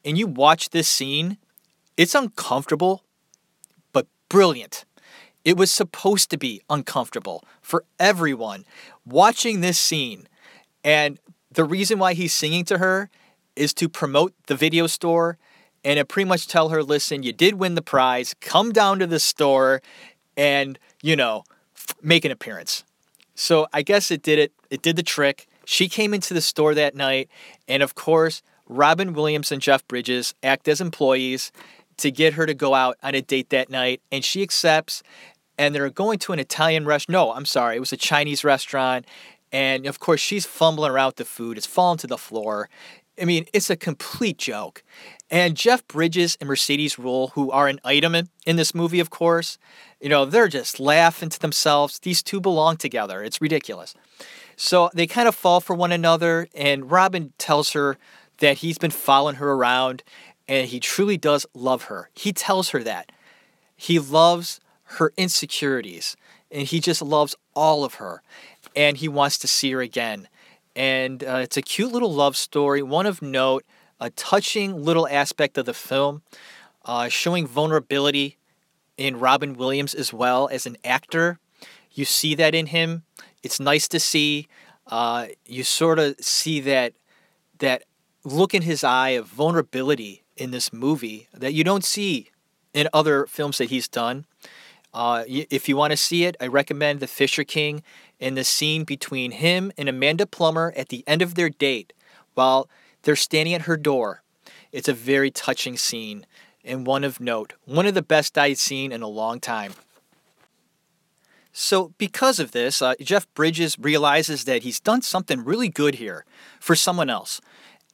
and 0.05 0.17
you 0.17 0.27
watch 0.27 0.71
this 0.71 0.89
scene, 0.89 1.39
it's 1.97 2.15
uncomfortable, 2.15 3.03
but 3.93 4.07
brilliant. 4.29 4.85
It 5.45 5.57
was 5.57 5.71
supposed 5.71 6.31
to 6.31 6.37
be 6.37 6.61
uncomfortable 6.69 7.45
for 7.63 7.85
everyone 7.99 8.65
watching 9.05 9.61
this 9.61 9.79
scene. 9.79 10.29
And 10.85 11.19
the 11.51 11.65
reason 11.65 11.99
why 11.99 12.15
he's 12.15 12.33
singing 12.33 12.65
to 12.67 12.79
her 12.79 13.11
is 13.55 13.73
to 13.75 13.89
promote 13.89 14.35
the 14.47 14.55
video 14.55 14.87
store 14.87 15.39
and 15.85 15.99
to 15.99 16.05
pretty 16.05 16.29
much 16.29 16.49
tell 16.49 16.71
her, 16.71 16.83
listen, 16.83 17.23
you 17.23 17.33
did 17.33 17.55
win 17.55 17.77
the 17.77 17.83
prize. 17.83 18.35
Come 18.41 18.73
down 18.73 18.99
to 18.99 19.07
the 19.07 19.21
store 19.21 19.83
and, 20.37 20.79
you 21.01 21.17
know, 21.17 21.45
make 22.03 22.25
an 22.25 22.33
appearance. 22.33 22.85
So 23.35 23.69
I 23.73 23.83
guess 23.83 24.11
it 24.11 24.23
did 24.23 24.39
it. 24.39 24.53
It 24.69 24.83
did 24.83 24.97
the 24.97 25.03
trick. 25.03 25.47
She 25.67 25.89
came 25.89 26.15
into 26.15 26.33
the 26.33 26.41
store 26.41 26.75
that 26.75 26.95
night. 26.95 27.29
And 27.69 27.83
of 27.83 27.95
course, 27.95 28.41
Robin 28.69 29.13
Williams 29.13 29.53
and 29.53 29.61
Jeff 29.61 29.87
Bridges 29.87 30.33
act 30.43 30.69
as 30.69 30.81
employees 30.81 31.53
to 31.99 32.11
get 32.11 32.35
her 32.35 32.47
to 32.47 32.55
go 32.55 32.75
out 32.75 32.97
on 33.03 33.15
a 33.15 33.21
date 33.21 33.51
that 33.51 33.69
night. 33.69 34.01
And 34.11 34.25
she 34.25 34.43
accepts. 34.43 35.03
And 35.59 35.75
they're 35.75 35.91
going 35.91 36.19
to 36.21 36.33
an 36.33 36.39
Italian 36.39 36.87
restaurant. 36.87 37.13
No, 37.13 37.33
I'm 37.33 37.47
sorry. 37.47 37.77
It 37.77 37.81
was 37.81 37.93
a 37.93 37.97
Chinese 37.97 38.45
restaurant. 38.45 39.07
And 39.53 39.87
of 39.87 39.99
course, 39.99 40.21
she's 40.21 40.47
fumbling 40.47 40.93
around 40.93 41.09
with 41.09 41.17
the 41.17 41.25
food. 41.25 41.57
It's 41.59 41.67
falling 41.67 41.99
to 41.99 42.07
the 42.07 42.19
floor. 42.19 42.69
I 43.21 43.25
mean, 43.25 43.47
it's 43.53 43.71
a 43.71 43.77
complete 43.77 44.39
joke. 44.39 44.85
And 45.31 45.57
Jeff 45.57 45.87
Bridges 45.89 46.37
and 46.41 46.47
Mercedes 46.47 46.97
Ruehl, 46.97 47.31
who 47.33 47.51
are 47.51 47.67
an 47.67 47.81
item 47.83 48.15
in 48.15 48.57
this 48.57 48.75
movie, 48.75 49.01
of 49.01 49.11
course, 49.11 49.59
you 50.01 50.09
know, 50.09 50.25
they're 50.27 50.49
just 50.49 50.79
laughing 50.79 51.31
to 51.31 51.41
themselves. 51.41 51.99
These 51.99 52.23
two 52.23 52.41
belong 52.41 52.77
together. 52.77 53.25
It's 53.25 53.41
ridiculous. 53.41 53.95
So 54.57 54.91
they 54.95 55.07
kind 55.07 55.29
of 55.29 55.35
fall 55.35 55.61
for 55.61 55.77
one 55.77 55.93
another, 55.93 56.49
and 56.55 56.91
Robin 56.91 57.33
tells 57.39 57.73
her 57.73 57.99
that 58.39 58.59
he's 58.59 58.79
been 58.79 58.91
following 58.91 59.37
her 59.37 59.53
around 59.53 60.03
and 60.49 60.69
he 60.69 60.79
truly 60.81 61.17
does 61.17 61.47
love 61.55 61.85
her. 61.85 62.11
He 62.15 62.33
tells 62.33 62.71
her 62.71 62.83
that. 62.83 63.11
He 63.77 63.99
loves 63.99 64.61
her 64.85 65.13
insecurities 65.17 66.17
and 66.51 66.67
he 66.67 66.81
just 66.81 67.03
loves 67.03 67.35
all 67.55 67.85
of 67.85 67.95
her 67.95 68.23
and 68.75 68.99
he 68.99 69.09
wants 69.09 69.39
to 69.39 69.49
see 69.49 69.73
her 69.73 69.81
again. 69.81 70.29
And 70.75 71.25
uh, 71.25 71.41
it's 71.43 71.57
a 71.57 71.63
cute 71.63 71.93
little 71.93 72.13
love 72.13 72.37
story, 72.37 72.83
one 72.83 73.07
of 73.07 73.23
note 73.23 73.65
a 73.99 74.11
touching 74.11 74.83
little 74.83 75.09
aspect 75.09 75.57
of 75.57 75.65
the 75.65 75.75
film, 75.75 76.23
uh, 76.85 77.09
showing 77.09 77.47
vulnerability 77.47 78.37
in 78.97 79.19
Robin 79.19 79.55
Williams 79.55 79.95
as 79.95 80.13
well 80.13 80.49
as 80.53 80.67
an 80.67 80.77
actor. 80.85 81.39
You 81.93 82.05
see 82.05 82.35
that 82.35 82.55
in 82.55 82.67
him. 82.67 83.05
It's 83.43 83.61
nice 83.61 83.89
to 83.89 84.01
see. 84.01 84.49
Uh, 84.87 85.29
you 85.47 85.65
sort 85.65 85.99
of 85.99 86.17
see 86.21 86.61
that 86.61 86.95
that 87.59 87.85
look 88.25 88.55
in 88.55 88.63
his 88.63 88.85
eye 88.85 89.11
of 89.11 89.27
vulnerability 89.27 90.25
in 90.37 90.51
this 90.51 90.73
movie 90.73 91.29
that 91.33 91.55
you 91.55 91.65
don't 91.65 91.85
see 91.85 92.31
in 92.75 92.89
other 92.93 93.27
films 93.27 93.59
that 93.59 93.71
he's 93.71 93.89
done. 93.89 94.27
Uh, 94.93 95.25
if 95.29 95.69
you 95.69 95.77
want 95.77 95.91
to 95.91 95.97
see 95.97 96.25
it, 96.25 96.37
I 96.41 96.47
recommend 96.47 97.01
The 97.01 97.07
Fisher 97.07 97.45
King 97.45 97.83
and 98.21 98.37
the 98.37 98.45
scene 98.45 98.85
between 98.85 99.31
him 99.31 99.73
and 99.77 99.89
Amanda 99.89 100.27
Plummer 100.27 100.73
at 100.77 100.89
the 100.89 101.05
end 101.07 101.23
of 101.23 101.35
their 101.35 101.51
date 101.51 101.93
while 102.35 102.69
they're 103.03 103.17
standing 103.17 103.55
at 103.55 103.63
her 103.63 103.77
door. 103.77 104.23
It's 104.73 104.89
a 104.89 104.93
very 104.93 105.31
touching 105.31 105.77
scene 105.77 106.27
and 106.65 106.87
one 106.87 107.05
of 107.05 107.21
note, 107.21 107.55
one 107.65 107.87
of 107.87 107.95
the 107.95 108.03
best 108.03 108.37
I've 108.37 108.59
seen 108.59 108.93
in 108.93 109.03
a 109.03 109.09
long 109.09 109.41
time. 109.41 109.73
So, 111.59 111.95
because 111.97 112.39
of 112.39 112.53
this, 112.53 112.83
uh, 112.83 112.93
Jeff 113.01 113.27
Bridges 113.33 113.79
realizes 113.79 114.45
that 114.45 114.63
he's 114.63 114.79
done 114.79 115.01
something 115.01 115.43
really 115.43 115.71
good 115.71 115.95
here 115.95 116.27
for 116.61 116.77
someone 116.77 117.09
else. 117.09 117.41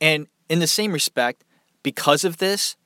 And 0.01 0.27
in 0.49 0.59
the 0.59 0.67
same 0.67 0.91
respect, 0.91 1.45
because 1.85 2.25
of 2.25 2.39
this, 2.39 2.77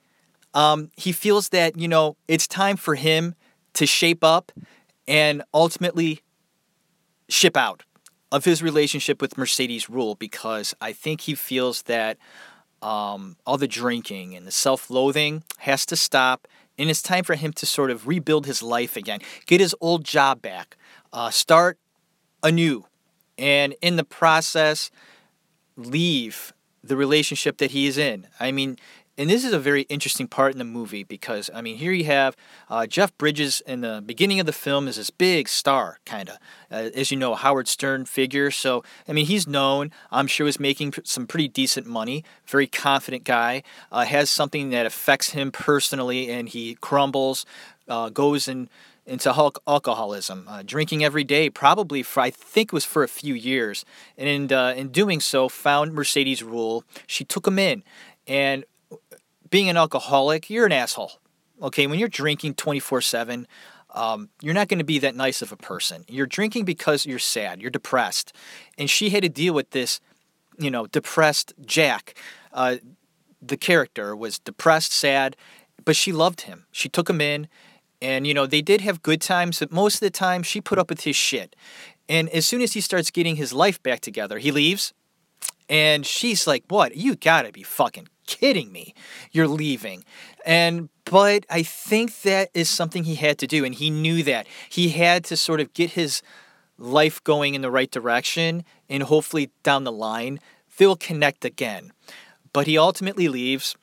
um, 0.53 0.91
he 0.95 1.13
feels 1.13 1.49
that, 1.49 1.79
you 1.79 1.89
know, 1.89 2.19
it's 2.29 2.47
time 2.47 2.77
for 2.77 2.95
him 2.95 3.35
to 3.73 3.87
shape 3.87 4.23
up 4.23 4.53
and 5.09 5.43
ultimately 5.55 6.21
ship 7.31 7.57
out 7.57 7.85
of 8.31 8.45
his 8.45 8.63
relationship 8.63 9.23
with 9.23 9.39
Mercedes 9.39 9.87
Ruehl 9.87 10.19
because 10.19 10.75
I 10.79 10.93
think 10.93 11.23
he 11.23 11.35
feels 11.35 11.85
that 11.85 12.19
um, 12.83 13.37
all 13.47 13.57
the 13.57 13.67
drinking 13.67 14.37
and 14.37 14.47
the 14.47 14.53
self 14.53 14.91
loathing 14.91 15.43
has 15.61 15.87
to 15.87 15.97
stop. 15.97 16.47
And 16.79 16.91
it's 16.91 17.03
time 17.03 17.25
for 17.25 17.35
him 17.35 17.53
to 17.55 17.67
sort 17.67 17.91
of 17.91 18.07
rebuild 18.07 18.47
his 18.47 18.63
life 18.63 18.97
again, 18.97 19.21
get 19.47 19.61
his 19.61 19.75
old 19.81 20.05
job 20.05 20.43
back, 20.43 20.77
uh, 21.13 21.31
start 21.31 21.79
anew, 22.43 22.85
and 23.39 23.75
in 23.81 23.97
the 23.97 24.05
process, 24.05 24.91
leave 25.77 26.53
the 26.83 26.97
relationship 26.97 27.59
that 27.59 27.71
he 27.73 27.87
is 27.87 27.99
in. 27.99 28.27
I 28.39 28.53
mean, 28.53 28.77
and 29.19 29.31
this 29.31 29.45
is 29.45 29.53
a 29.53 29.59
very 29.59 29.83
interesting 29.83 30.29
part 30.29 30.53
in 30.53 30.59
the 30.59 30.65
movie 30.65 31.03
because 31.03 31.51
I 31.55 31.63
mean, 31.63 31.77
here 31.77 31.93
you 31.93 32.05
have 32.05 32.37
uh, 32.69 32.87
Jeff 32.87 33.17
Bridges 33.17 33.63
in 33.67 33.81
the 33.81 34.03
beginning 34.05 34.41
of 34.41 34.47
the 34.47 34.53
film 34.53 34.89
is 34.89 34.97
this 34.97 35.11
big 35.11 35.49
star, 35.49 35.99
kind 36.05 36.29
of, 36.29 36.37
uh, 36.71 36.91
as 36.95 37.11
you 37.11 37.17
know, 37.17 37.33
a 37.33 37.37
Howard 37.37 37.69
Stern 37.69 38.05
figure. 38.05 38.51
So 38.51 38.85
I 39.09 39.13
mean, 39.13 39.27
he's 39.27 39.47
known. 39.47 39.91
I'm 40.11 40.27
sure 40.27 40.45
was 40.45 40.61
making 40.61 40.95
some 41.05 41.27
pretty 41.27 41.49
decent 41.49 41.87
money. 41.87 42.25
Very 42.47 42.67
confident 42.67 43.25
guy. 43.25 43.63
Uh, 43.91 44.05
has 44.05 44.31
something 44.31 44.71
that 44.71 44.87
affects 44.87 45.31
him 45.31 45.51
personally, 45.51 46.31
and 46.31 46.49
he 46.49 46.77
crumbles, 46.77 47.47
uh, 47.89 48.11
goes 48.11 48.49
and 48.49 48.69
into 49.07 49.33
alcoholism, 49.67 50.47
uh, 50.49 50.63
drinking 50.67 51.05
every 51.05 51.23
day, 51.23 51.49
probably 51.49 52.03
for 52.03 52.21
I 52.21 52.31
think 52.31 52.69
it 52.69 52.73
was 52.73 52.85
for 52.85 53.05
a 53.05 53.09
few 53.09 53.35
years, 53.35 53.85
and 54.19 54.29
in 54.29 54.57
uh, 54.57 54.75
in 54.77 54.89
doing 54.89 55.21
so, 55.21 55.49
found 55.49 55.95
Mercedes 55.95 56.43
Ruehl. 56.43 56.83
She 57.07 57.25
took 57.25 57.47
him 57.47 57.59
in, 57.59 57.85
and 58.27 58.65
being 59.51 59.69
an 59.69 59.77
alcoholic, 59.77 60.51
you're 60.51 60.67
an 60.67 60.73
asshole. 60.73 61.13
Okay, 61.63 61.87
when 61.87 61.99
you're 61.99 62.09
drinking 62.09 62.55
twenty 62.55 62.81
four 62.81 63.01
seven. 63.01 63.47
Um, 63.95 64.29
you're 64.43 64.53
not 64.53 64.69
going 64.69 64.81
to 64.81 64.85
be 64.85 64.99
that 64.99 65.15
nice 65.15 65.41
of 65.41 65.53
a 65.53 65.57
person. 65.57 66.05
You're 66.07 66.27
drinking 66.27 66.67
because 66.67 67.07
you're 67.07 67.19
sad, 67.19 67.63
you're 67.63 67.71
depressed. 67.71 68.35
And 68.77 68.91
she 68.91 69.09
had 69.09 69.23
to 69.23 69.31
deal 69.31 69.55
with 69.55 69.71
this, 69.71 70.01
you 70.59 70.71
know, 70.71 70.87
depressed 70.87 71.55
Jack. 71.65 72.15
Uh, 72.53 72.77
the 73.41 73.57
character 73.57 74.15
was 74.15 74.39
depressed, 74.39 74.93
sad, 74.93 75.35
but 75.85 75.97
she 75.97 76.13
loved 76.13 76.43
him. 76.43 76.67
She 76.73 76.91
took 76.91 77.09
him 77.09 77.23
in, 77.23 77.49
and, 78.03 78.27
you 78.27 78.35
know, 78.35 78.47
they 78.47 78.61
did 78.61 78.83
have 78.83 79.03
good 79.03 79.23
times, 79.23 79.61
but 79.61 79.73
most 79.73 79.95
of 79.95 80.01
the 80.01 80.11
time 80.11 80.43
she 80.43 80.61
put 80.61 80.79
up 80.79 80.91
with 80.91 81.03
his 81.03 81.17
shit. 81.17 81.57
And 82.09 82.29
as 82.31 82.45
soon 82.45 82.61
as 82.61 82.75
he 82.75 82.81
starts 82.81 83.11
getting 83.11 83.37
his 83.37 83.53
life 83.53 83.83
back 83.83 84.01
together, 84.01 84.39
he 84.39 84.53
leaves. 84.53 84.93
And 85.69 86.07
she's 86.07 86.47
like, 86.47 86.65
What? 86.69 86.97
You 86.97 87.17
gotta 87.17 87.51
be 87.51 87.63
fucking 87.63 88.09
kidding 88.27 88.73
me. 88.73 88.95
You're 89.33 89.49
leaving. 89.49 90.05
And, 90.45 90.89
but 91.05 91.47
I 91.49 91.63
think 91.63 92.23
that 92.23 92.51
is 92.55 92.69
something 92.69 93.05
he 93.05 93.15
had 93.17 93.39
to 93.39 93.47
do. 93.47 93.65
And 93.65 93.75
he 93.75 93.91
knew 93.91 94.23
that. 94.25 94.47
He 94.69 94.91
had 94.91 95.25
to 95.25 95.37
sort 95.37 95.61
of 95.61 95.73
get 95.73 95.91
his 95.91 96.23
life 96.79 97.23
going 97.25 97.55
in 97.55 97.63
the 97.63 97.71
right 97.71 97.91
direction. 97.91 98.65
And 98.89 99.05
hopefully 99.05 99.51
down 99.63 99.85
the 99.85 99.93
line, 99.93 100.41
they'll 100.77 100.97
connect 100.97 101.45
again. 101.45 101.93
But 102.53 102.67
he 102.67 102.79
ultimately 102.79 103.29
leaves, 103.29 103.77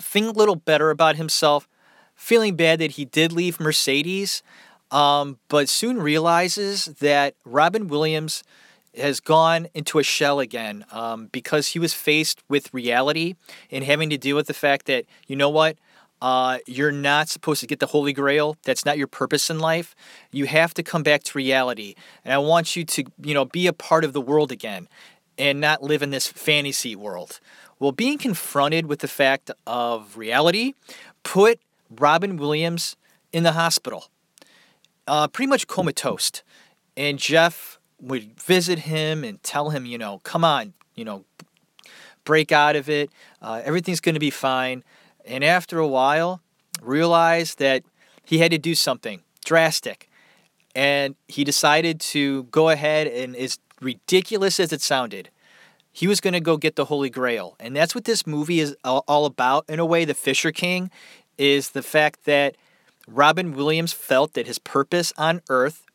feeling 0.00 0.30
a 0.30 0.38
little 0.38 0.56
better 0.56 0.90
about 0.90 1.16
himself, 1.16 1.68
feeling 2.14 2.56
bad 2.56 2.78
that 2.78 2.92
he 2.92 3.04
did 3.04 3.32
leave 3.32 3.60
Mercedes, 3.60 4.42
um, 4.90 5.38
but 5.48 5.68
soon 5.68 6.00
realizes 6.00 6.86
that 7.00 7.34
Robin 7.44 7.88
Williams 7.88 8.42
has 8.96 9.20
gone 9.20 9.68
into 9.74 9.98
a 9.98 10.02
shell 10.02 10.40
again 10.40 10.84
um, 10.90 11.26
because 11.32 11.68
he 11.68 11.78
was 11.78 11.94
faced 11.94 12.42
with 12.48 12.72
reality 12.72 13.34
and 13.70 13.84
having 13.84 14.10
to 14.10 14.18
deal 14.18 14.36
with 14.36 14.46
the 14.46 14.54
fact 14.54 14.86
that, 14.86 15.04
you 15.26 15.36
know 15.36 15.50
what? 15.50 15.76
Uh, 16.22 16.58
you're 16.66 16.92
not 16.92 17.28
supposed 17.28 17.60
to 17.60 17.66
get 17.66 17.78
the 17.78 17.86
Holy 17.86 18.12
Grail. 18.12 18.56
That's 18.64 18.86
not 18.86 18.96
your 18.96 19.06
purpose 19.06 19.50
in 19.50 19.58
life. 19.58 19.94
You 20.32 20.46
have 20.46 20.72
to 20.74 20.82
come 20.82 21.02
back 21.02 21.22
to 21.24 21.38
reality. 21.38 21.94
And 22.24 22.32
I 22.32 22.38
want 22.38 22.74
you 22.74 22.84
to, 22.84 23.04
you 23.22 23.34
know, 23.34 23.44
be 23.44 23.66
a 23.66 23.72
part 23.72 24.02
of 24.02 24.12
the 24.14 24.20
world 24.20 24.50
again 24.50 24.88
and 25.36 25.60
not 25.60 25.82
live 25.82 26.02
in 26.02 26.10
this 26.10 26.26
fantasy 26.26 26.96
world. 26.96 27.40
Well, 27.78 27.92
being 27.92 28.16
confronted 28.16 28.86
with 28.86 29.00
the 29.00 29.08
fact 29.08 29.50
of 29.66 30.16
reality 30.16 30.72
put 31.22 31.60
Robin 31.90 32.36
Williams 32.38 32.96
in 33.32 33.42
the 33.42 33.52
hospital, 33.52 34.06
uh, 35.06 35.28
pretty 35.28 35.48
much 35.48 35.66
comatose. 35.66 36.42
And 36.96 37.18
Jeff 37.18 37.75
would 38.00 38.40
visit 38.40 38.80
him 38.80 39.24
and 39.24 39.42
tell 39.42 39.70
him, 39.70 39.86
you 39.86 39.98
know, 39.98 40.20
come 40.22 40.44
on, 40.44 40.74
you 40.94 41.04
know, 41.04 41.24
break 42.24 42.52
out 42.52 42.76
of 42.76 42.88
it. 42.88 43.10
Uh, 43.40 43.62
everything's 43.64 44.00
going 44.00 44.14
to 44.14 44.20
be 44.20 44.30
fine. 44.30 44.84
And 45.24 45.42
after 45.42 45.78
a 45.78 45.88
while, 45.88 46.40
realized 46.82 47.58
that 47.58 47.84
he 48.24 48.38
had 48.38 48.50
to 48.50 48.58
do 48.58 48.74
something 48.74 49.22
drastic. 49.44 50.08
And 50.74 51.14
he 51.26 51.42
decided 51.42 52.00
to 52.00 52.44
go 52.44 52.68
ahead 52.68 53.06
and, 53.06 53.34
as 53.34 53.58
ridiculous 53.80 54.60
as 54.60 54.72
it 54.72 54.82
sounded, 54.82 55.30
he 55.90 56.06
was 56.06 56.20
going 56.20 56.34
to 56.34 56.40
go 56.40 56.58
get 56.58 56.76
the 56.76 56.84
Holy 56.84 57.08
Grail. 57.08 57.56
And 57.58 57.74
that's 57.74 57.94
what 57.94 58.04
this 58.04 58.26
movie 58.26 58.60
is 58.60 58.76
all 58.84 59.24
about, 59.24 59.64
in 59.68 59.78
a 59.78 59.86
way. 59.86 60.04
The 60.04 60.12
Fisher 60.12 60.52
King 60.52 60.90
is 61.38 61.70
the 61.70 61.82
fact 61.82 62.26
that 62.26 62.56
Robin 63.08 63.54
Williams 63.54 63.94
felt 63.94 64.34
that 64.34 64.46
his 64.46 64.58
purpose 64.58 65.14
on 65.16 65.40
earth 65.48 65.85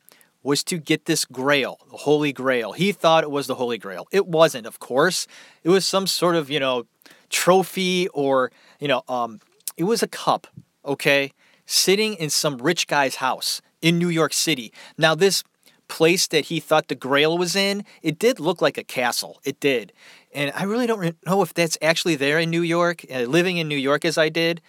was 0.44 0.64
to 0.64 0.78
get 0.78 1.06
this 1.06 1.26
grail, 1.26 1.80
the 1.90 1.98
Holy 1.98 2.34
Grail. 2.34 2.72
He 2.74 2.92
thought 2.92 3.24
it 3.24 3.32
was 3.32 3.48
the 3.48 3.56
Holy 3.56 3.78
Grail. 3.78 4.08
It 4.12 4.28
wasn't, 4.28 4.66
of 4.66 4.80
course. 4.80 5.28
It 5.64 5.70
was 5.70 5.86
some 5.86 6.08
sort 6.08 6.36
of, 6.36 6.50
you 6.50 6.60
know, 6.60 6.86
trophy 7.30 8.08
or, 8.10 8.52
you 8.80 8.88
know, 8.88 9.04
um, 9.08 9.40
it 9.78 9.84
was 9.84 10.02
a 10.02 10.08
cup, 10.08 10.48
okay, 10.86 11.32
sitting 11.66 12.16
in 12.16 12.30
some 12.30 12.58
rich 12.58 12.88
guy's 12.88 13.16
house 13.16 13.62
in 13.82 14.00
New 14.00 14.10
York 14.10 14.34
City. 14.34 14.74
Now, 14.98 15.16
this 15.16 15.44
place 15.88 16.28
that 16.28 16.46
he 16.46 16.60
thought 16.60 16.88
the 16.88 16.96
grail 16.96 17.38
was 17.38 17.56
in, 17.56 17.84
it 18.02 18.18
did 18.18 18.40
look 18.40 18.62
like 18.62 18.78
a 18.78 18.84
castle. 18.84 19.42
It 19.44 19.60
did. 19.60 19.94
And 20.34 20.52
I 20.56 20.64
really 20.64 20.88
don't 20.88 21.16
know 21.26 21.42
if 21.42 21.54
that's 21.54 21.78
actually 21.82 22.16
there 22.16 22.40
in 22.40 22.50
New 22.50 22.62
York. 22.62 23.06
Uh, 23.14 23.22
living 23.22 23.58
in 23.58 23.68
New 23.68 23.78
York 23.78 24.06
as 24.06 24.18
I 24.18 24.30
did, 24.30 24.62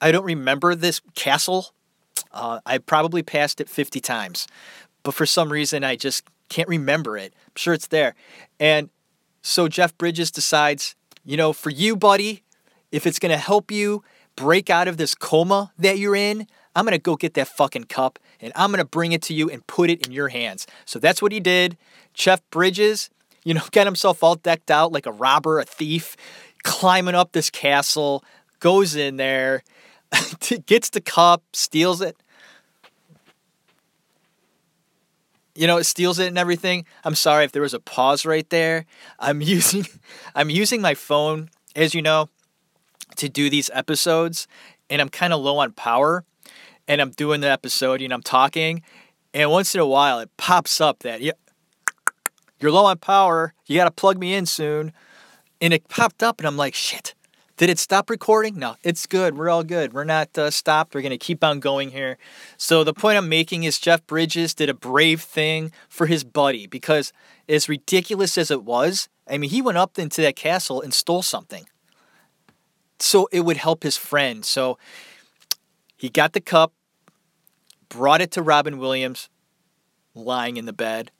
I 0.00 0.10
don't 0.10 0.24
remember 0.24 0.74
this 0.74 1.00
castle. 1.14 1.72
Uh, 2.32 2.60
I 2.64 2.78
probably 2.78 3.22
passed 3.22 3.60
it 3.60 3.68
50 3.68 4.00
times 4.00 4.46
but 5.04 5.14
for 5.14 5.26
some 5.26 5.52
reason 5.52 5.84
I 5.84 5.94
just 5.94 6.24
can't 6.48 6.68
remember 6.68 7.16
it. 7.16 7.32
I'm 7.46 7.52
sure 7.56 7.74
it's 7.74 7.86
there. 7.86 8.14
And 8.58 8.90
so 9.42 9.68
Jeff 9.68 9.96
Bridges 9.96 10.30
decides, 10.30 10.96
you 11.24 11.36
know, 11.36 11.52
for 11.52 11.70
you, 11.70 11.96
buddy, 11.96 12.42
if 12.90 13.06
it's 13.06 13.18
going 13.18 13.30
to 13.30 13.38
help 13.38 13.70
you 13.70 14.02
break 14.36 14.70
out 14.70 14.88
of 14.88 14.96
this 14.96 15.14
coma 15.14 15.72
that 15.78 15.98
you're 15.98 16.16
in, 16.16 16.46
I'm 16.74 16.84
going 16.84 16.92
to 16.92 16.98
go 16.98 17.16
get 17.16 17.34
that 17.34 17.48
fucking 17.48 17.84
cup 17.84 18.18
and 18.40 18.52
I'm 18.56 18.70
going 18.70 18.78
to 18.78 18.84
bring 18.84 19.12
it 19.12 19.22
to 19.22 19.34
you 19.34 19.48
and 19.48 19.66
put 19.66 19.90
it 19.90 20.06
in 20.06 20.12
your 20.12 20.28
hands. 20.28 20.66
So 20.84 20.98
that's 20.98 21.22
what 21.22 21.32
he 21.32 21.40
did. 21.40 21.76
Jeff 22.14 22.40
Bridges, 22.50 23.10
you 23.44 23.54
know, 23.54 23.62
got 23.72 23.86
himself 23.86 24.22
all 24.22 24.36
decked 24.36 24.70
out 24.70 24.92
like 24.92 25.06
a 25.06 25.12
robber, 25.12 25.60
a 25.60 25.64
thief, 25.64 26.16
climbing 26.62 27.14
up 27.14 27.32
this 27.32 27.50
castle, 27.50 28.24
goes 28.60 28.96
in 28.96 29.16
there, 29.16 29.62
gets 30.66 30.90
the 30.90 31.00
cup, 31.00 31.42
steals 31.52 32.00
it, 32.00 32.16
you 35.54 35.66
know, 35.66 35.76
it 35.78 35.84
steals 35.84 36.18
it 36.18 36.28
and 36.28 36.38
everything. 36.38 36.84
I'm 37.04 37.14
sorry 37.14 37.44
if 37.44 37.52
there 37.52 37.62
was 37.62 37.74
a 37.74 37.80
pause 37.80 38.26
right 38.26 38.48
there. 38.50 38.86
I'm 39.18 39.40
using 39.56 39.86
I'm 40.34 40.50
using 40.50 40.80
my 40.80 40.94
phone, 40.94 41.50
as 41.76 41.94
you 41.94 42.02
know, 42.02 42.28
to 43.16 43.28
do 43.28 43.48
these 43.50 43.70
episodes, 43.72 44.46
and 44.90 45.00
I'm 45.00 45.08
kind 45.08 45.32
of 45.32 45.40
low 45.40 45.58
on 45.58 45.72
power. 45.72 46.24
And 46.86 47.00
I'm 47.00 47.12
doing 47.12 47.40
the 47.40 47.50
episode, 47.50 48.02
and 48.02 48.12
I'm 48.12 48.22
talking, 48.22 48.82
and 49.32 49.50
once 49.50 49.74
in 49.74 49.80
a 49.80 49.86
while 49.86 50.18
it 50.18 50.28
pops 50.36 50.82
up 50.82 50.98
that 50.98 51.22
yeah, 51.22 51.32
you're 52.60 52.72
low 52.72 52.86
on 52.86 52.98
power. 52.98 53.54
You 53.66 53.76
got 53.76 53.84
to 53.84 53.90
plug 53.90 54.18
me 54.18 54.34
in 54.34 54.46
soon. 54.46 54.92
And 55.60 55.72
it 55.72 55.88
popped 55.88 56.22
up, 56.22 56.40
and 56.40 56.46
I'm 56.46 56.56
like, 56.56 56.74
shit. 56.74 57.14
Did 57.56 57.70
it 57.70 57.78
stop 57.78 58.10
recording? 58.10 58.58
No, 58.58 58.74
it's 58.82 59.06
good. 59.06 59.38
We're 59.38 59.48
all 59.48 59.62
good. 59.62 59.92
We're 59.92 60.02
not 60.02 60.36
uh, 60.36 60.50
stopped. 60.50 60.92
We're 60.92 61.02
going 61.02 61.10
to 61.10 61.18
keep 61.18 61.44
on 61.44 61.60
going 61.60 61.92
here. 61.92 62.18
So, 62.56 62.82
the 62.82 62.92
point 62.92 63.16
I'm 63.16 63.28
making 63.28 63.62
is 63.62 63.78
Jeff 63.78 64.04
Bridges 64.08 64.54
did 64.54 64.68
a 64.68 64.74
brave 64.74 65.20
thing 65.20 65.70
for 65.88 66.06
his 66.06 66.24
buddy 66.24 66.66
because, 66.66 67.12
as 67.48 67.68
ridiculous 67.68 68.36
as 68.36 68.50
it 68.50 68.64
was, 68.64 69.08
I 69.30 69.38
mean, 69.38 69.50
he 69.50 69.62
went 69.62 69.78
up 69.78 70.00
into 70.00 70.20
that 70.22 70.34
castle 70.34 70.80
and 70.80 70.92
stole 70.92 71.22
something. 71.22 71.68
So, 72.98 73.28
it 73.30 73.42
would 73.42 73.58
help 73.58 73.84
his 73.84 73.96
friend. 73.96 74.44
So, 74.44 74.76
he 75.96 76.08
got 76.08 76.32
the 76.32 76.40
cup, 76.40 76.72
brought 77.88 78.20
it 78.20 78.32
to 78.32 78.42
Robin 78.42 78.78
Williams, 78.78 79.28
lying 80.12 80.56
in 80.56 80.64
the 80.64 80.72
bed 80.72 81.12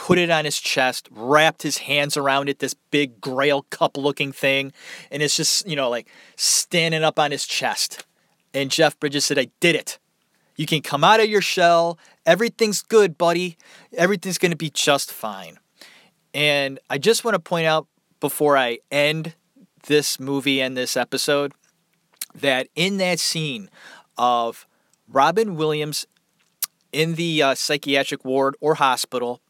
put 0.00 0.18
it 0.18 0.30
on 0.30 0.46
his 0.46 0.58
chest, 0.58 1.10
wrapped 1.10 1.62
his 1.62 1.76
hands 1.76 2.16
around 2.16 2.48
it, 2.48 2.58
this 2.58 2.72
big 2.90 3.20
grail 3.20 3.66
cup 3.68 3.98
looking 3.98 4.32
thing, 4.32 4.72
and 5.10 5.22
it's 5.22 5.36
just, 5.36 5.68
you 5.68 5.76
know, 5.76 5.90
like 5.90 6.08
standing 6.36 7.04
up 7.04 7.18
on 7.18 7.30
his 7.30 7.44
chest. 7.44 8.06
And 8.54 8.70
Jeff 8.70 8.98
Bridges 8.98 9.26
said, 9.26 9.38
I 9.38 9.48
did 9.60 9.76
it. 9.76 9.98
You 10.56 10.64
can 10.64 10.80
come 10.80 11.04
out 11.04 11.20
of 11.20 11.26
your 11.26 11.42
shell. 11.42 11.98
Everything's 12.24 12.80
good, 12.80 13.18
buddy. 13.18 13.58
Everything's 13.92 14.38
going 14.38 14.52
to 14.52 14.56
be 14.56 14.70
just 14.70 15.12
fine. 15.12 15.58
And 16.32 16.78
I 16.88 16.96
just 16.96 17.22
want 17.22 17.34
to 17.34 17.38
point 17.38 17.66
out 17.66 17.86
before 18.20 18.56
I 18.56 18.78
end 18.90 19.34
this 19.86 20.18
movie 20.18 20.62
and 20.62 20.78
this 20.78 20.96
episode 20.96 21.52
that 22.34 22.68
in 22.74 22.96
that 22.96 23.18
scene 23.18 23.68
of 24.16 24.66
Robin 25.06 25.56
Williams 25.56 26.06
in 26.90 27.16
the 27.16 27.42
uh, 27.42 27.54
psychiatric 27.54 28.24
ward 28.24 28.56
or 28.62 28.76
hospital, 28.76 29.42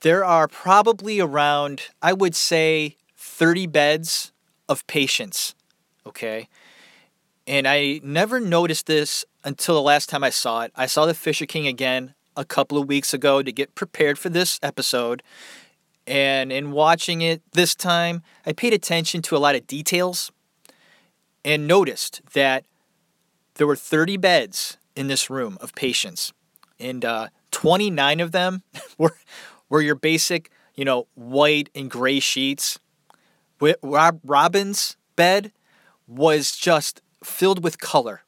there 0.00 0.24
are 0.24 0.48
probably 0.48 1.20
around, 1.20 1.82
I 2.00 2.12
would 2.12 2.34
say, 2.34 2.96
30 3.16 3.66
beds 3.66 4.32
of 4.68 4.86
patients. 4.86 5.54
Okay. 6.06 6.48
And 7.46 7.66
I 7.66 8.00
never 8.02 8.40
noticed 8.40 8.86
this 8.86 9.24
until 9.44 9.74
the 9.74 9.82
last 9.82 10.08
time 10.08 10.24
I 10.24 10.30
saw 10.30 10.62
it. 10.62 10.72
I 10.76 10.86
saw 10.86 11.06
The 11.06 11.14
Fisher 11.14 11.46
King 11.46 11.66
again 11.66 12.14
a 12.36 12.44
couple 12.44 12.78
of 12.78 12.88
weeks 12.88 13.12
ago 13.12 13.42
to 13.42 13.52
get 13.52 13.74
prepared 13.74 14.18
for 14.18 14.28
this 14.28 14.58
episode. 14.62 15.22
And 16.06 16.52
in 16.52 16.72
watching 16.72 17.22
it 17.22 17.42
this 17.52 17.74
time, 17.74 18.22
I 18.46 18.52
paid 18.52 18.72
attention 18.72 19.22
to 19.22 19.36
a 19.36 19.38
lot 19.38 19.54
of 19.54 19.66
details 19.66 20.32
and 21.44 21.66
noticed 21.66 22.20
that 22.32 22.64
there 23.54 23.66
were 23.66 23.76
30 23.76 24.16
beds 24.16 24.78
in 24.96 25.08
this 25.08 25.28
room 25.28 25.58
of 25.60 25.74
patients. 25.74 26.32
And 26.78 27.04
uh, 27.04 27.28
29 27.50 28.20
of 28.20 28.32
them 28.32 28.62
were, 28.98 29.16
were 29.70 29.80
your 29.80 29.94
basic, 29.94 30.50
you 30.74 30.84
know, 30.84 31.06
white 31.14 31.70
and 31.74 31.90
gray 31.90 32.20
sheets. 32.20 32.78
Rob 33.82 34.20
Robin's 34.24 34.96
bed 35.16 35.52
was 36.06 36.56
just 36.56 37.00
filled 37.24 37.62
with 37.64 37.78
color. 37.78 38.22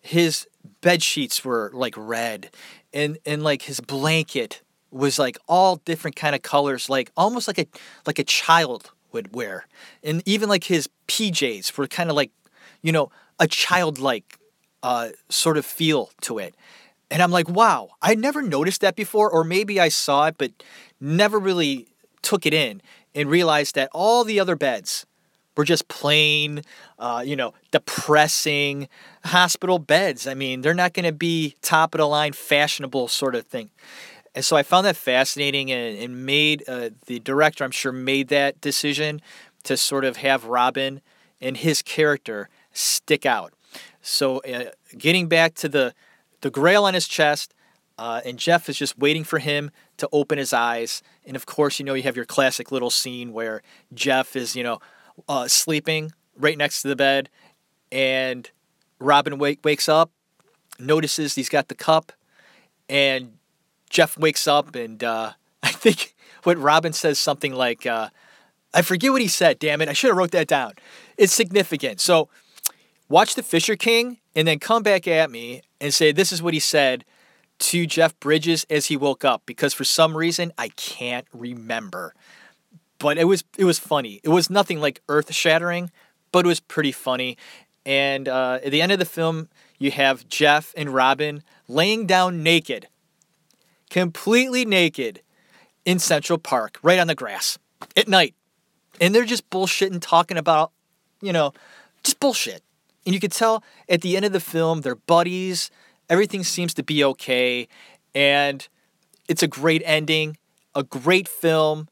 His 0.00 0.46
bed 0.80 1.02
sheets 1.02 1.44
were 1.44 1.70
like 1.74 1.94
red, 1.96 2.50
and 2.92 3.18
and 3.26 3.42
like 3.42 3.62
his 3.62 3.80
blanket 3.80 4.62
was 4.90 5.18
like 5.18 5.38
all 5.48 5.76
different 5.84 6.14
kind 6.14 6.34
of 6.34 6.42
colors, 6.42 6.88
like 6.88 7.10
almost 7.16 7.48
like 7.48 7.58
a 7.58 7.66
like 8.06 8.18
a 8.18 8.24
child 8.24 8.92
would 9.12 9.34
wear, 9.34 9.66
and 10.02 10.22
even 10.26 10.48
like 10.48 10.64
his 10.64 10.88
PJs 11.08 11.76
were 11.76 11.86
kind 11.86 12.10
of 12.10 12.16
like, 12.16 12.30
you 12.82 12.92
know, 12.92 13.10
a 13.38 13.46
childlike 13.46 14.38
uh, 14.82 15.10
sort 15.28 15.56
of 15.56 15.64
feel 15.64 16.10
to 16.20 16.38
it. 16.38 16.54
And 17.10 17.22
I'm 17.22 17.30
like, 17.30 17.48
wow, 17.48 17.90
I 18.02 18.14
never 18.14 18.42
noticed 18.42 18.80
that 18.80 18.96
before, 18.96 19.30
or 19.30 19.44
maybe 19.44 19.78
I 19.78 19.88
saw 19.88 20.26
it, 20.26 20.36
but 20.38 20.50
never 21.00 21.38
really 21.38 21.86
took 22.22 22.46
it 22.46 22.54
in 22.54 22.80
and 23.14 23.28
realized 23.28 23.74
that 23.74 23.90
all 23.92 24.24
the 24.24 24.40
other 24.40 24.56
beds 24.56 25.06
were 25.56 25.64
just 25.64 25.86
plain, 25.86 26.62
uh, 26.98 27.22
you 27.24 27.36
know, 27.36 27.54
depressing 27.70 28.88
hospital 29.24 29.78
beds. 29.78 30.26
I 30.26 30.34
mean, 30.34 30.62
they're 30.62 30.74
not 30.74 30.94
going 30.94 31.04
to 31.04 31.12
be 31.12 31.54
top 31.62 31.94
of 31.94 31.98
the 31.98 32.06
line, 32.06 32.32
fashionable 32.32 33.08
sort 33.08 33.34
of 33.34 33.46
thing. 33.46 33.70
And 34.34 34.44
so 34.44 34.56
I 34.56 34.64
found 34.64 34.84
that 34.86 34.96
fascinating 34.96 35.70
and, 35.70 35.96
and 35.96 36.26
made 36.26 36.64
uh, 36.68 36.90
the 37.06 37.20
director, 37.20 37.62
I'm 37.62 37.70
sure, 37.70 37.92
made 37.92 38.28
that 38.28 38.60
decision 38.60 39.20
to 39.62 39.76
sort 39.76 40.04
of 40.04 40.16
have 40.16 40.46
Robin 40.46 41.00
and 41.40 41.56
his 41.56 41.82
character 41.82 42.48
stick 42.72 43.24
out. 43.24 43.52
So 44.02 44.38
uh, 44.38 44.70
getting 44.98 45.28
back 45.28 45.54
to 45.56 45.68
the, 45.68 45.94
the 46.44 46.50
grail 46.50 46.84
on 46.84 46.92
his 46.92 47.08
chest, 47.08 47.54
uh, 47.96 48.20
and 48.22 48.38
Jeff 48.38 48.68
is 48.68 48.76
just 48.76 48.98
waiting 48.98 49.24
for 49.24 49.38
him 49.38 49.70
to 49.96 50.06
open 50.12 50.36
his 50.36 50.52
eyes. 50.52 51.02
And 51.24 51.36
of 51.36 51.46
course, 51.46 51.78
you 51.78 51.86
know, 51.86 51.94
you 51.94 52.02
have 52.02 52.16
your 52.16 52.26
classic 52.26 52.70
little 52.70 52.90
scene 52.90 53.32
where 53.32 53.62
Jeff 53.94 54.36
is, 54.36 54.54
you 54.54 54.62
know, 54.62 54.78
uh, 55.26 55.48
sleeping 55.48 56.12
right 56.36 56.58
next 56.58 56.82
to 56.82 56.88
the 56.88 56.96
bed, 56.96 57.30
and 57.90 58.50
Robin 58.98 59.38
wake, 59.38 59.60
wakes 59.64 59.88
up, 59.88 60.10
notices 60.78 61.34
he's 61.34 61.48
got 61.48 61.68
the 61.68 61.74
cup, 61.74 62.12
and 62.90 63.38
Jeff 63.88 64.18
wakes 64.18 64.46
up, 64.46 64.74
and 64.74 65.02
uh, 65.02 65.32
I 65.62 65.68
think 65.68 66.14
what 66.42 66.58
Robin 66.58 66.92
says 66.92 67.18
something 67.18 67.54
like, 67.54 67.86
uh, 67.86 68.10
I 68.74 68.82
forget 68.82 69.12
what 69.12 69.22
he 69.22 69.28
said, 69.28 69.58
damn 69.58 69.80
it, 69.80 69.88
I 69.88 69.94
should 69.94 70.08
have 70.08 70.18
wrote 70.18 70.32
that 70.32 70.48
down. 70.48 70.74
It's 71.16 71.32
significant. 71.32 72.00
So 72.00 72.28
watch 73.08 73.34
The 73.34 73.42
Fisher 73.42 73.76
King 73.76 74.18
and 74.36 74.46
then 74.46 74.58
come 74.58 74.82
back 74.82 75.08
at 75.08 75.30
me 75.30 75.62
and 75.84 75.94
say, 75.94 76.10
this 76.10 76.32
is 76.32 76.42
what 76.42 76.54
he 76.54 76.60
said 76.60 77.04
to 77.58 77.86
Jeff 77.86 78.18
Bridges 78.18 78.66
as 78.68 78.86
he 78.86 78.96
woke 78.96 79.24
up 79.24 79.42
because 79.46 79.72
for 79.72 79.84
some 79.84 80.16
reason 80.16 80.52
I 80.58 80.70
can't 80.70 81.26
remember 81.32 82.14
but 83.04 83.18
it 83.18 83.24
was 83.24 83.44
it 83.58 83.64
was 83.64 83.78
funny. 83.78 84.20
It 84.22 84.30
was 84.30 84.48
nothing 84.48 84.80
like 84.80 85.02
earth 85.10 85.32
shattering, 85.32 85.90
but 86.32 86.46
it 86.46 86.48
was 86.48 86.60
pretty 86.60 86.90
funny. 86.90 87.36
And 87.84 88.28
uh, 88.28 88.60
at 88.64 88.70
the 88.70 88.80
end 88.80 88.92
of 88.92 88.98
the 88.98 89.04
film, 89.04 89.48
you 89.78 89.90
have 89.90 90.26
Jeff 90.26 90.72
and 90.74 90.88
Robin 90.88 91.42
laying 91.68 92.06
down 92.06 92.42
naked, 92.42 92.88
completely 93.90 94.64
naked, 94.64 95.20
in 95.84 95.98
Central 95.98 96.38
Park, 96.38 96.78
right 96.82 96.98
on 96.98 97.08
the 97.08 97.14
grass 97.14 97.58
at 97.94 98.08
night, 98.08 98.34
and 99.02 99.14
they're 99.14 99.26
just 99.26 99.50
bullshitting, 99.50 100.00
talking 100.00 100.38
about, 100.38 100.72
you 101.20 101.30
know, 101.30 101.52
just 102.02 102.18
bullshit. 102.20 102.62
And 103.06 103.14
you 103.14 103.20
could 103.20 103.32
tell 103.32 103.62
at 103.88 104.00
the 104.00 104.16
end 104.16 104.24
of 104.24 104.32
the 104.32 104.40
film, 104.40 104.80
they're 104.80 104.94
buddies. 104.94 105.70
Everything 106.08 106.44
seems 106.44 106.74
to 106.74 106.82
be 106.82 107.02
okay, 107.02 107.66
and 108.14 108.66
it's 109.28 109.42
a 109.42 109.48
great 109.48 109.82
ending, 109.84 110.36
a 110.74 110.82
great 110.82 111.28
film 111.28 111.88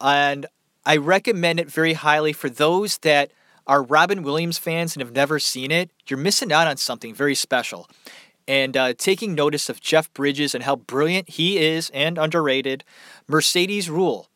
and 0.00 0.46
I 0.84 0.96
recommend 0.98 1.60
it 1.60 1.70
very 1.70 1.94
highly 1.94 2.32
for 2.32 2.50
those 2.50 2.98
that 2.98 3.32
are 3.66 3.82
Robin 3.82 4.22
Williams 4.22 4.58
fans 4.58 4.94
and 4.94 5.00
have 5.00 5.14
never 5.14 5.38
seen 5.38 5.70
it. 5.70 5.90
You're 6.06 6.18
missing 6.18 6.52
out 6.52 6.68
on 6.68 6.76
something 6.76 7.14
very 7.14 7.34
special. 7.34 7.88
And 8.46 8.76
uh, 8.76 8.92
taking 8.92 9.34
notice 9.34 9.70
of 9.70 9.80
Jeff 9.80 10.12
Bridges 10.12 10.54
and 10.54 10.64
how 10.64 10.76
brilliant 10.76 11.30
he 11.30 11.56
is 11.58 11.88
and 11.94 12.18
underrated, 12.18 12.84
Mercedes 13.26 13.88
Ruehl. 13.88 14.26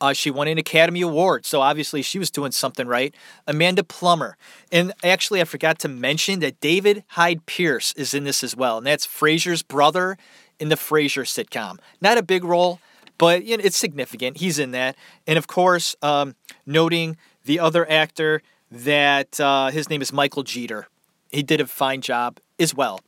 Uh, 0.00 0.12
she 0.12 0.30
won 0.30 0.48
an 0.48 0.58
Academy 0.58 1.00
Award, 1.00 1.46
so 1.46 1.60
obviously 1.60 2.02
she 2.02 2.18
was 2.18 2.30
doing 2.30 2.52
something 2.52 2.86
right. 2.86 3.14
Amanda 3.46 3.82
Plummer. 3.84 4.36
And 4.70 4.92
actually, 5.02 5.40
I 5.40 5.44
forgot 5.44 5.78
to 5.80 5.88
mention 5.88 6.40
that 6.40 6.60
David 6.60 7.04
Hyde 7.08 7.46
Pierce 7.46 7.94
is 7.96 8.12
in 8.12 8.24
this 8.24 8.42
as 8.44 8.56
well, 8.56 8.78
and 8.78 8.86
that's 8.86 9.06
Frasier's 9.06 9.62
brother 9.62 10.18
in 10.58 10.68
the 10.68 10.76
Frasier 10.76 11.24
sitcom. 11.24 11.78
Not 12.00 12.18
a 12.18 12.22
big 12.22 12.44
role, 12.44 12.80
but 13.18 13.44
you 13.44 13.56
know, 13.56 13.62
it's 13.64 13.76
significant. 13.76 14.38
He's 14.38 14.58
in 14.58 14.72
that, 14.72 14.96
and 15.26 15.38
of 15.38 15.46
course, 15.46 15.96
um, 16.02 16.34
noting 16.66 17.16
the 17.44 17.60
other 17.60 17.88
actor 17.90 18.42
that 18.70 19.38
uh, 19.40 19.70
his 19.70 19.88
name 19.88 20.02
is 20.02 20.12
Michael 20.12 20.42
Jeter. 20.42 20.88
He 21.30 21.42
did 21.42 21.60
a 21.60 21.66
fine 21.66 22.00
job 22.00 22.40
as 22.58 22.74
well. 22.74 23.00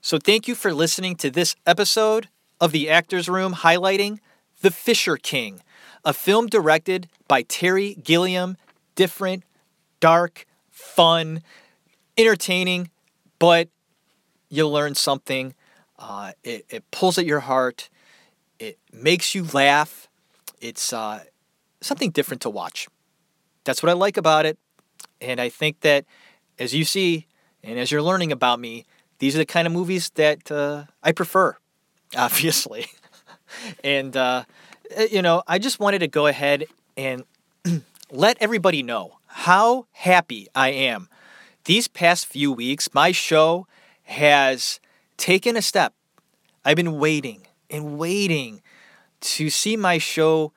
So 0.00 0.18
thank 0.18 0.48
you 0.48 0.54
for 0.54 0.72
listening 0.72 1.16
to 1.16 1.30
this 1.30 1.56
episode 1.66 2.28
of 2.60 2.72
the 2.72 2.88
Actors 2.88 3.28
Room 3.28 3.54
highlighting 3.54 4.18
The 4.62 4.70
Fisher 4.70 5.16
King, 5.16 5.60
a 6.04 6.12
film 6.12 6.46
directed 6.46 7.08
by 7.26 7.42
Terry 7.42 7.94
Gilliam. 8.02 8.56
Different, 8.94 9.44
dark, 10.00 10.46
fun, 10.70 11.42
entertaining, 12.16 12.90
but 13.38 13.68
you 14.48 14.66
learn 14.66 14.94
something. 14.94 15.54
Uh, 15.98 16.32
it, 16.42 16.66
it 16.68 16.90
pulls 16.90 17.18
at 17.18 17.26
your 17.26 17.40
heart 17.40 17.88
it 18.58 18.78
makes 18.92 19.34
you 19.34 19.44
laugh. 19.52 20.08
It's 20.60 20.92
uh, 20.92 21.24
something 21.80 22.10
different 22.10 22.42
to 22.42 22.50
watch. 22.50 22.88
That's 23.64 23.82
what 23.82 23.90
I 23.90 23.92
like 23.92 24.16
about 24.16 24.46
it. 24.46 24.58
And 25.20 25.40
I 25.40 25.48
think 25.48 25.80
that 25.80 26.04
as 26.58 26.74
you 26.74 26.84
see 26.84 27.26
and 27.62 27.78
as 27.78 27.90
you're 27.90 28.02
learning 28.02 28.32
about 28.32 28.60
me, 28.60 28.84
these 29.18 29.34
are 29.34 29.38
the 29.38 29.46
kind 29.46 29.66
of 29.66 29.72
movies 29.72 30.10
that 30.14 30.50
uh, 30.50 30.84
I 31.02 31.12
prefer, 31.12 31.56
obviously. 32.16 32.86
and, 33.84 34.16
uh, 34.16 34.44
you 35.10 35.22
know, 35.22 35.42
I 35.46 35.58
just 35.58 35.80
wanted 35.80 36.00
to 36.00 36.08
go 36.08 36.26
ahead 36.26 36.66
and 36.96 37.24
let 38.10 38.36
everybody 38.40 38.82
know 38.82 39.18
how 39.26 39.86
happy 39.92 40.48
I 40.54 40.70
am. 40.70 41.08
These 41.64 41.88
past 41.88 42.26
few 42.26 42.52
weeks, 42.52 42.88
my 42.94 43.12
show 43.12 43.66
has 44.04 44.80
taken 45.16 45.56
a 45.56 45.62
step. 45.62 45.94
I've 46.64 46.76
been 46.76 46.98
waiting 46.98 47.46
and 47.70 47.98
waiting 47.98 48.62
to 49.20 49.50
see 49.50 49.76
my 49.76 49.98
show 49.98 50.52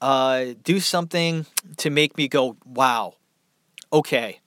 uh, 0.00 0.46
do 0.62 0.80
something 0.80 1.46
to 1.76 1.90
make 1.90 2.16
me 2.16 2.28
go, 2.28 2.56
wow, 2.64 3.14
okay, 3.92 4.40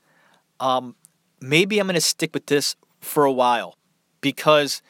um, 0.60 0.96
maybe 1.40 1.80
I'm 1.80 1.88
going 1.88 1.96
to 1.96 2.02
stick 2.02 2.32
with 2.34 2.46
this 2.46 2.76
for 3.00 3.26
a 3.26 3.32
while 3.32 3.78
because 4.22 4.82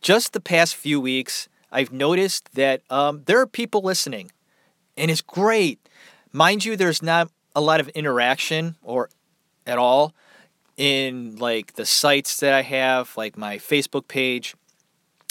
just 0.00 0.32
the 0.32 0.40
past 0.40 0.74
few 0.74 1.00
weeks, 1.00 1.48
I've 1.70 1.92
noticed 1.92 2.54
that 2.54 2.82
um, 2.90 3.22
there 3.26 3.40
are 3.40 3.46
people 3.46 3.82
listening, 3.82 4.30
and 4.96 5.10
it's 5.10 5.20
great. 5.20 5.78
Mind 6.32 6.64
you, 6.64 6.76
there's 6.76 7.02
not 7.02 7.30
a 7.54 7.60
lot 7.60 7.80
of 7.80 7.88
interaction 7.90 8.76
or 8.82 9.10
at 9.66 9.78
all 9.78 10.14
in 10.76 11.36
like 11.36 11.74
the 11.74 11.84
sites 11.84 12.40
that 12.40 12.52
I 12.52 12.62
have, 12.62 13.16
like 13.16 13.36
my 13.36 13.58
Facebook 13.58 14.08
page. 14.08 14.54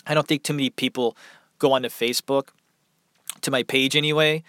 I 0.05 0.13
don't 0.13 0.27
think 0.27 0.43
too 0.43 0.53
many 0.53 0.69
people 0.69 1.17
go 1.59 1.73
onto 1.73 1.89
Facebook, 1.89 2.49
to 3.41 3.51
my 3.51 3.63
page 3.63 3.95
anyway. 3.95 4.43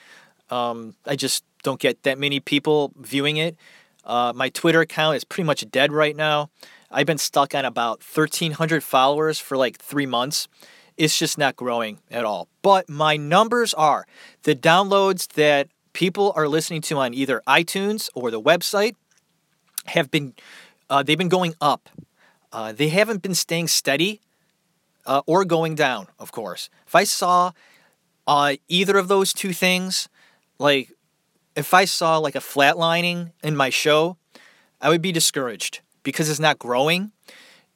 Um, 0.50 0.94
I 1.06 1.16
just 1.16 1.44
don't 1.62 1.80
get 1.80 2.02
that 2.02 2.18
many 2.18 2.40
people 2.40 2.92
viewing 2.96 3.36
it. 3.36 3.56
Uh, 4.04 4.32
my 4.34 4.48
Twitter 4.48 4.80
account 4.80 5.16
is 5.16 5.24
pretty 5.24 5.46
much 5.46 5.68
dead 5.70 5.92
right 5.92 6.16
now. 6.16 6.50
I've 6.90 7.06
been 7.06 7.18
stuck 7.18 7.54
on 7.54 7.64
about 7.64 8.02
1,300 8.02 8.82
followers 8.82 9.38
for 9.38 9.56
like 9.56 9.78
three 9.78 10.06
months. 10.06 10.48
It's 10.98 11.16
just 11.16 11.38
not 11.38 11.56
growing 11.56 12.00
at 12.10 12.24
all. 12.24 12.48
But 12.60 12.88
my 12.90 13.16
numbers 13.16 13.72
are 13.72 14.06
the 14.42 14.54
downloads 14.54 15.28
that 15.34 15.68
people 15.92 16.32
are 16.36 16.48
listening 16.48 16.82
to 16.82 16.98
on 16.98 17.14
either 17.14 17.40
iTunes 17.46 18.10
or 18.14 18.30
the 18.30 18.40
website 18.40 18.96
have 19.86 20.10
been 20.10 20.34
uh, 20.90 21.02
they've 21.02 21.18
been 21.18 21.28
going 21.28 21.54
up. 21.60 21.88
Uh, 22.52 22.72
they 22.72 22.88
haven't 22.88 23.22
been 23.22 23.34
staying 23.34 23.68
steady 23.68 24.20
uh, 25.06 25.22
or 25.26 25.44
going 25.44 25.74
down, 25.74 26.08
of 26.18 26.32
course. 26.32 26.68
If 26.86 26.94
I 26.94 27.04
saw 27.04 27.52
uh, 28.26 28.56
either 28.68 28.96
of 28.98 29.08
those 29.08 29.32
two 29.32 29.52
things, 29.52 30.08
like 30.58 30.92
if 31.56 31.74
I 31.74 31.84
saw 31.84 32.18
like 32.18 32.34
a 32.34 32.40
flatlining 32.40 33.32
in 33.42 33.56
my 33.56 33.70
show, 33.70 34.16
I 34.80 34.88
would 34.88 35.02
be 35.02 35.12
discouraged 35.12 35.80
because 36.02 36.30
it's 36.30 36.40
not 36.40 36.58
growing. 36.58 37.12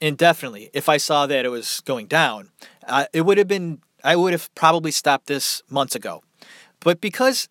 And 0.02 0.18
definitely, 0.18 0.68
if 0.72 0.88
I 0.88 0.96
saw 0.96 1.26
that 1.26 1.44
it 1.44 1.48
was 1.48 1.80
going 1.84 2.08
down, 2.08 2.50
uh, 2.88 3.04
it 3.12 3.20
would 3.20 3.38
have 3.38 3.46
been, 3.46 3.80
I 4.02 4.16
would 4.16 4.32
have 4.32 4.52
probably 4.56 4.90
stopped 4.90 5.28
this 5.28 5.62
months 5.70 5.94
ago. 5.94 6.24
But 6.80 7.00
because 7.00 7.48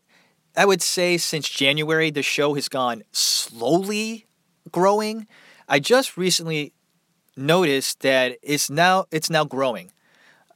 I 0.58 0.66
would 0.66 0.82
say 0.82 1.18
since 1.18 1.47
January, 1.47 2.12
the 2.12 2.22
show 2.22 2.54
has 2.56 2.68
gone 2.68 3.04
slowly 3.14 4.26
growing, 4.70 5.28
I 5.70 5.80
just 5.80 6.18
recently 6.18 6.74
noticed 7.38 8.02
that 8.02 8.38
it's 8.43 8.70
now 8.70 9.06
it's 9.12 9.30
now 9.30 9.45
growing, 9.45 9.93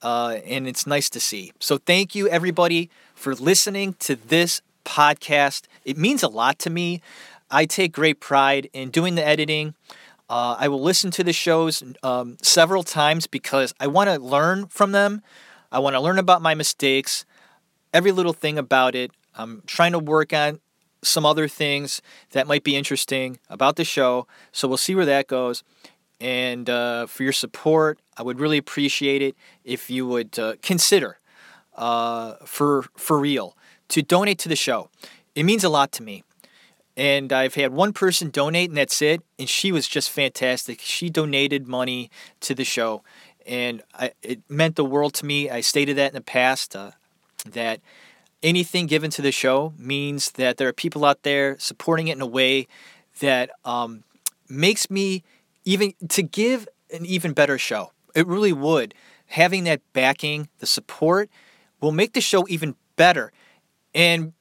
uh, 0.01 0.39
and 0.45 0.67
it's 0.67 0.85
nice 0.85 1.09
to 1.11 1.21
see. 1.21 1.53
So 1.61 1.77
thank 1.77 2.13
you 2.13 2.27
everybody 2.27 2.89
for 3.13 3.33
listening 3.33 3.93
to 3.99 4.17
this 4.17 4.61
podcast. 4.83 5.63
It 5.85 5.97
means 5.97 6.23
a 6.23 6.27
lot 6.27 6.59
to 6.59 6.69
me. 6.69 7.01
I 7.49 7.65
take 7.65 7.93
great 7.93 8.19
pride 8.19 8.69
in 8.73 8.89
doing 8.89 9.15
the 9.15 9.25
editing. 9.25 9.75
Uh, 10.29 10.55
I 10.57 10.67
will 10.67 10.81
listen 10.81 11.11
to 11.11 11.23
the 11.23 11.33
shows 11.33 11.83
um, 12.01 12.37
several 12.41 12.83
times 12.83 13.27
because 13.27 13.73
I 13.79 13.87
want 13.87 14.09
to 14.09 14.19
learn 14.19 14.67
from 14.67 14.91
them. 14.91 15.21
I 15.71 15.79
want 15.79 15.95
to 15.95 15.99
learn 15.99 16.17
about 16.17 16.41
my 16.41 16.55
mistakes, 16.55 17.25
every 17.93 18.11
little 18.11 18.33
thing 18.33 18.57
about 18.57 18.95
it. 18.95 19.11
I'm 19.35 19.61
trying 19.67 19.91
to 19.91 19.99
work 19.99 20.33
on 20.33 20.59
some 21.03 21.25
other 21.25 21.47
things 21.47 22.01
that 22.31 22.47
might 22.47 22.63
be 22.63 22.75
interesting 22.75 23.39
about 23.49 23.75
the 23.75 23.83
show. 23.83 24.27
So 24.51 24.67
we'll 24.67 24.77
see 24.77 24.95
where 24.95 25.05
that 25.05 25.27
goes. 25.27 25.63
And 26.19 26.69
uh, 26.69 27.05
for 27.05 27.23
your 27.23 27.33
support, 27.33 27.99
I 28.17 28.23
would 28.23 28.39
really 28.39 28.57
appreciate 28.57 29.21
it 29.21 29.35
if 29.63 29.89
you 29.89 30.07
would 30.07 30.39
uh, 30.39 30.55
consider, 30.61 31.19
uh, 31.75 32.35
for 32.45 32.85
for 32.95 33.19
real, 33.19 33.57
to 33.89 34.01
donate 34.01 34.39
to 34.39 34.49
the 34.49 34.55
show. 34.55 34.89
It 35.35 35.43
means 35.43 35.63
a 35.63 35.69
lot 35.69 35.91
to 35.93 36.03
me. 36.03 36.23
And 36.97 37.33
I've 37.33 37.55
had 37.55 37.73
one 37.73 37.91
person 37.91 38.29
donate, 38.29 38.69
and 38.69 38.77
that's 38.77 39.01
it. 39.01 39.21
And 39.37 39.49
she 39.49 39.71
was 39.71 39.87
just 39.87 40.09
fantastic. 40.09 40.79
She 40.81 41.09
donated 41.09 41.67
money 41.67 42.09
to 42.41 42.55
the 42.55 42.63
show, 42.63 43.03
and 43.45 43.83
I, 43.93 44.11
it 44.21 44.39
meant 44.49 44.75
the 44.75 44.85
world 44.85 45.13
to 45.15 45.25
me. 45.25 45.49
I 45.49 45.61
stated 45.61 45.97
that 45.97 46.07
in 46.07 46.13
the 46.15 46.21
past 46.21 46.75
uh, 46.75 46.91
that 47.45 47.81
anything 48.41 48.85
given 48.85 49.11
to 49.11 49.21
the 49.21 49.31
show 49.31 49.73
means 49.77 50.31
that 50.31 50.57
there 50.57 50.67
are 50.67 50.73
people 50.73 51.03
out 51.03 51.23
there 51.23 51.57
supporting 51.59 52.07
it 52.07 52.15
in 52.15 52.21
a 52.21 52.27
way 52.27 52.67
that 53.19 53.49
um, 53.65 54.03
makes 54.47 54.89
me 54.89 55.23
even 55.65 55.93
to 56.09 56.23
give 56.23 56.67
an 56.93 57.05
even 57.05 57.33
better 57.33 57.57
show. 57.57 57.91
It 58.13 58.27
really 58.27 58.53
would. 58.53 58.93
Having 59.27 59.63
that 59.65 59.81
backing, 59.93 60.47
the 60.59 60.65
support, 60.65 61.29
will 61.81 61.91
make 61.91 62.13
the 62.13 62.21
show 62.21 62.45
even 62.47 62.75
better 62.95 63.31
and 63.95 64.33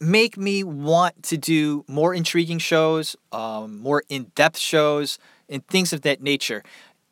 make 0.00 0.36
me 0.36 0.62
want 0.62 1.22
to 1.24 1.36
do 1.36 1.84
more 1.88 2.14
intriguing 2.14 2.58
shows, 2.58 3.16
um, 3.32 3.78
more 3.78 4.02
in 4.08 4.24
depth 4.34 4.58
shows, 4.58 5.18
and 5.48 5.66
things 5.68 5.92
of 5.92 6.02
that 6.02 6.22
nature. 6.22 6.62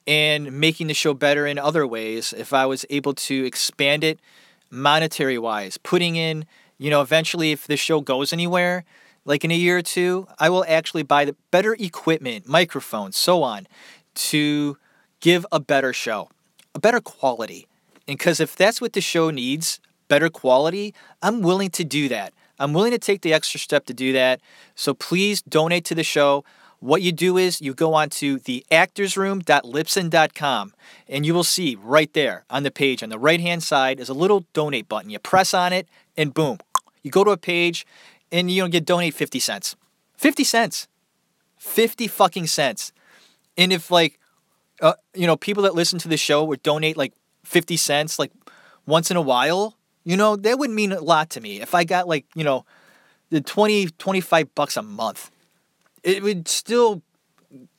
And 0.06 0.60
making 0.60 0.88
the 0.88 0.94
show 0.94 1.14
better 1.14 1.46
in 1.46 1.58
other 1.58 1.86
ways 1.86 2.34
if 2.36 2.52
I 2.52 2.66
was 2.66 2.84
able 2.90 3.14
to 3.14 3.44
expand 3.46 4.04
it 4.04 4.20
monetary 4.70 5.38
wise, 5.38 5.78
putting 5.78 6.16
in, 6.16 6.44
you 6.76 6.90
know, 6.90 7.00
eventually 7.00 7.52
if 7.52 7.66
the 7.66 7.76
show 7.76 8.00
goes 8.00 8.32
anywhere, 8.32 8.84
like 9.24 9.44
in 9.44 9.50
a 9.50 9.54
year 9.56 9.78
or 9.78 9.82
two, 9.82 10.26
I 10.38 10.50
will 10.50 10.64
actually 10.68 11.04
buy 11.04 11.24
the 11.24 11.36
better 11.50 11.74
equipment, 11.78 12.46
microphones, 12.46 13.16
so 13.16 13.42
on, 13.42 13.66
to 14.14 14.76
give 15.20 15.46
a 15.50 15.58
better 15.58 15.94
show, 15.94 16.28
a 16.74 16.78
better 16.78 17.00
quality. 17.00 17.66
And 18.06 18.18
because 18.18 18.40
if 18.40 18.54
that's 18.54 18.80
what 18.80 18.92
the 18.92 19.00
show 19.00 19.30
needs, 19.30 19.80
better 20.08 20.28
quality, 20.28 20.94
I'm 21.22 21.40
willing 21.40 21.70
to 21.70 21.84
do 21.84 22.08
that. 22.10 22.34
I'm 22.58 22.72
willing 22.72 22.90
to 22.92 22.98
take 22.98 23.20
the 23.22 23.32
extra 23.32 23.60
step 23.60 23.86
to 23.86 23.94
do 23.94 24.12
that. 24.12 24.40
So 24.74 24.92
please 24.94 25.42
donate 25.42 25.84
to 25.86 25.94
the 25.94 26.04
show. 26.04 26.44
What 26.80 27.02
you 27.02 27.12
do 27.12 27.38
is 27.38 27.60
you 27.60 27.74
go 27.74 27.94
on 27.94 28.10
to 28.10 28.38
theactorsroom.libsyn.com 28.38 30.74
and 31.08 31.24
you 31.24 31.32
will 31.32 31.44
see 31.44 31.78
right 31.82 32.12
there 32.12 32.44
on 32.50 32.62
the 32.62 32.70
page 32.70 33.02
on 33.02 33.08
the 33.08 33.18
right 33.18 33.40
hand 33.40 33.62
side 33.62 33.98
is 33.98 34.10
a 34.10 34.14
little 34.14 34.44
donate 34.52 34.88
button. 34.88 35.10
You 35.10 35.18
press 35.18 35.54
on 35.54 35.72
it 35.72 35.88
and 36.16 36.32
boom, 36.34 36.58
you 37.02 37.10
go 37.10 37.24
to 37.24 37.30
a 37.30 37.36
page 37.36 37.84
and 38.30 38.48
you 38.50 38.62
know 38.62 38.68
get 38.68 38.84
donate 38.84 39.14
50 39.14 39.38
cents. 39.38 39.76
50 40.16 40.44
cents. 40.44 40.86
50 41.56 42.08
fucking 42.08 42.48
cents. 42.48 42.92
And 43.56 43.72
if 43.72 43.90
like 43.90 44.18
uh, 44.82 44.94
you 45.14 45.26
know 45.26 45.36
people 45.36 45.62
that 45.62 45.74
listen 45.74 45.98
to 46.00 46.08
the 46.08 46.16
show 46.16 46.44
would 46.44 46.62
donate 46.62 46.96
like 46.96 47.12
50 47.44 47.76
cents 47.76 48.18
like 48.18 48.32
once 48.86 49.10
in 49.10 49.16
a 49.16 49.22
while, 49.22 49.76
you 50.04 50.16
know, 50.16 50.36
that 50.36 50.58
would 50.58 50.70
mean 50.70 50.92
a 50.92 51.00
lot 51.00 51.30
to 51.30 51.40
me. 51.40 51.60
If 51.60 51.74
I 51.74 51.84
got 51.84 52.06
like, 52.08 52.26
you 52.34 52.44
know, 52.44 52.64
the 53.30 53.40
20 53.40 53.88
25 53.98 54.54
bucks 54.54 54.76
a 54.76 54.82
month 54.82 55.30
it 56.04 56.22
would 56.22 56.46
still 56.46 57.02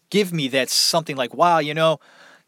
give 0.09 0.33
me 0.33 0.47
that 0.49 0.69
something 0.69 1.15
like, 1.15 1.33
wow, 1.33 1.59
you 1.59 1.73
know, 1.73 1.99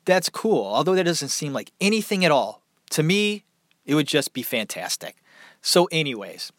that's 0.06 0.30
cool. 0.30 0.66
Although 0.66 0.96
that 0.96 1.06
doesn't 1.06 1.30
seem 1.30 1.54
like 1.54 1.72
anything 1.80 2.26
at 2.26 2.32
all. 2.32 2.64
To 2.92 3.04
me, 3.04 3.46
it 3.86 3.94
would 3.96 4.08
just 4.08 4.34
be 4.34 4.42
fantastic. 4.42 5.16
So, 5.62 5.86
anyways, 5.92 6.52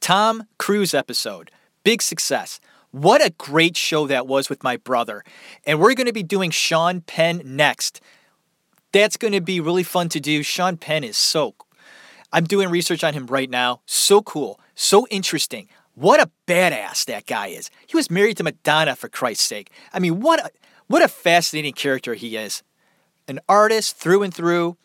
Tom 0.00 0.46
Cruise 0.58 0.94
episode, 0.94 1.50
big 1.82 2.02
success. 2.02 2.60
What 2.90 3.24
a 3.24 3.30
great 3.30 3.76
show 3.76 4.06
that 4.08 4.26
was 4.26 4.50
with 4.50 4.64
my 4.64 4.76
brother. 4.76 5.24
And 5.64 5.80
we're 5.80 5.94
going 5.94 6.08
to 6.08 6.12
be 6.12 6.24
doing 6.24 6.50
Sean 6.50 7.00
Penn 7.02 7.40
next. 7.44 8.00
That's 8.92 9.16
going 9.16 9.32
to 9.32 9.40
be 9.40 9.60
really 9.60 9.84
fun 9.84 10.08
to 10.10 10.20
do. 10.20 10.42
Sean 10.42 10.76
Penn 10.76 11.04
is 11.04 11.16
so 11.16 11.54
I'm 12.32 12.44
doing 12.44 12.68
research 12.68 13.02
on 13.04 13.14
him 13.14 13.26
right 13.26 13.50
now. 13.50 13.80
So 13.86 14.22
cool, 14.22 14.60
so 14.74 15.06
interesting. 15.08 15.68
What 15.94 16.20
a 16.20 16.30
badass 16.46 17.04
that 17.06 17.26
guy 17.26 17.48
is. 17.48 17.70
He 17.86 17.96
was 17.96 18.10
married 18.10 18.36
to 18.38 18.44
Madonna 18.44 18.96
for 18.96 19.08
Christ's 19.08 19.44
sake. 19.44 19.70
I 19.92 19.98
mean, 19.98 20.20
what 20.20 20.40
a, 20.40 20.50
what 20.86 21.02
a 21.02 21.08
fascinating 21.08 21.74
character 21.74 22.14
he 22.14 22.36
is. 22.36 22.62
An 23.28 23.40
artist 23.48 23.96
through 23.96 24.22
and 24.22 24.32
through. 24.32 24.76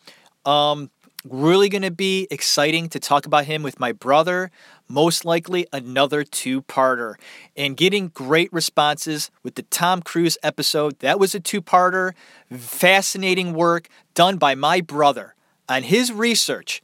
Um, 0.46 0.90
really 1.24 1.70
going 1.70 1.82
to 1.82 1.92
be 1.92 2.28
exciting 2.30 2.90
to 2.90 3.00
talk 3.00 3.26
about 3.26 3.46
him 3.46 3.64
with 3.64 3.80
my 3.80 3.92
brother. 3.92 4.52
Most 4.88 5.26
likely 5.26 5.66
another 5.74 6.24
two 6.24 6.62
parter. 6.64 7.16
And 7.56 7.78
getting 7.78 8.10
great 8.10 8.52
responses 8.52 9.32
with 9.42 9.56
the 9.56 9.64
Tom 9.64 10.02
Cruise 10.02 10.38
episode. 10.44 11.00
That 11.00 11.20
was 11.20 11.34
a 11.34 11.40
two 11.40 11.62
parter. 11.62 12.14
Fascinating 12.52 13.54
work 13.54 13.88
done 14.14 14.38
by 14.38 14.56
my 14.56 14.82
brother 14.82 15.36
on 15.68 15.84
his 15.84 16.12
research. 16.12 16.82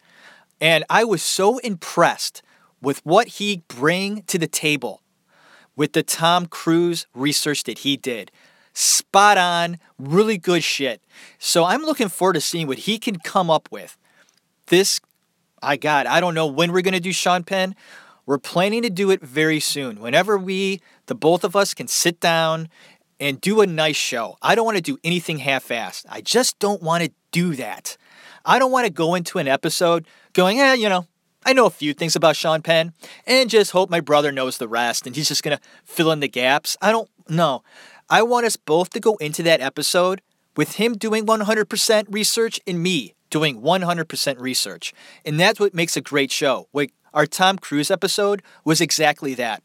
And 0.62 0.86
I 0.90 1.04
was 1.04 1.24
so 1.24 1.58
impressed 1.58 2.44
with 2.82 3.04
what 3.04 3.28
he 3.28 3.64
bring 3.68 4.22
to 4.24 4.38
the 4.38 4.48
table 4.48 5.02
with 5.76 5.94
the 5.94 6.04
Tom 6.04 6.46
Cruise 6.46 7.08
research 7.14 7.64
that 7.64 7.80
he 7.80 7.98
did. 7.98 8.32
Spot 8.74 9.38
on, 9.38 9.80
really 9.98 10.38
good 10.38 10.64
shit. 10.64 11.02
So 11.40 11.66
I'm 11.66 11.82
looking 11.82 12.08
forward 12.08 12.34
to 12.34 12.42
seeing 12.42 12.68
what 12.68 12.80
he 12.80 13.00
can 13.00 13.18
come 13.18 13.50
up 13.50 13.68
with. 13.72 13.98
This, 14.68 15.02
I 15.62 15.78
got, 15.78 16.08
I 16.08 16.22
don't 16.22 16.36
know 16.36 16.48
when 16.48 16.72
we're 16.72 16.82
going 16.82 16.94
to 16.94 17.00
do 17.00 17.12
Sean 17.12 17.44
Penn. 17.44 17.76
We're 18.26 18.38
planning 18.38 18.84
to 18.84 18.90
do 18.90 19.10
it 19.10 19.22
very 19.22 19.60
soon. 19.60 20.00
Whenever 20.00 20.38
we, 20.38 20.82
the 21.08 21.16
both 21.16 21.44
of 21.44 21.56
us, 21.56 21.74
can 21.74 21.88
sit 21.88 22.20
down 22.20 22.70
and 23.20 23.42
do 23.42 23.62
a 23.62 23.68
nice 23.68 23.98
show. 23.98 24.38
I 24.42 24.56
don't 24.56 24.66
want 24.66 24.78
to 24.78 24.84
do 24.84 24.98
anything 25.04 25.40
half 25.40 25.68
assed. 25.70 26.06
I 26.08 26.22
just 26.22 26.60
don't 26.60 26.82
want 26.82 27.04
to 27.04 27.12
do 27.32 27.56
that. 27.56 27.98
I 28.46 28.60
don't 28.60 28.72
want 28.72 28.86
to 28.86 28.94
go 28.94 29.16
into 29.16 29.40
an 29.40 29.48
episode 29.48 30.06
going, 30.34 30.60
eh, 30.60 30.74
you 30.74 30.90
know, 30.90 31.08
I 31.46 31.54
know 31.54 31.66
a 31.66 31.72
few 31.72 31.94
things 31.94 32.16
about 32.16 32.36
Sean 32.36 32.62
Penn 32.62 32.94
and 33.26 33.50
just 33.50 33.72
hope 33.72 33.90
my 33.90 34.00
brother 34.00 34.32
knows 34.32 34.58
the 34.58 34.68
rest 34.68 35.08
and 35.08 35.16
he's 35.16 35.28
just 35.28 35.44
going 35.44 35.58
to 35.58 35.64
fill 35.84 36.12
in 36.12 36.20
the 36.20 36.28
gaps. 36.28 36.78
I 36.82 36.92
don't 36.92 37.10
know. 37.28 37.64
I 38.10 38.22
want 38.22 38.46
us 38.46 38.58
both 38.58 38.92
to 38.92 39.00
go 39.00 39.16
into 39.16 39.42
that 39.44 39.62
episode 39.62 40.22
with 40.56 40.74
him 40.74 40.98
doing 40.98 41.26
100% 41.26 42.06
research 42.10 42.60
and 42.68 42.84
me 42.84 43.16
doing 43.30 43.62
100% 43.62 44.40
research. 44.40 44.94
And 45.26 45.40
that's 45.40 45.60
what 45.60 45.74
makes 45.74 45.98
a 45.98 46.02
great 46.02 46.32
show. 46.32 46.68
Like 46.74 46.94
our 47.14 47.26
Tom 47.26 47.58
Cruise 47.58 47.90
episode 47.90 48.44
was 48.64 48.82
exactly 48.82 49.34
that. 49.36 49.64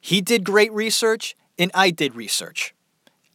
He 0.00 0.20
did 0.20 0.44
great 0.44 0.72
research 0.72 1.34
and 1.58 1.70
I 1.74 1.90
did 1.90 2.14
research. 2.14 2.74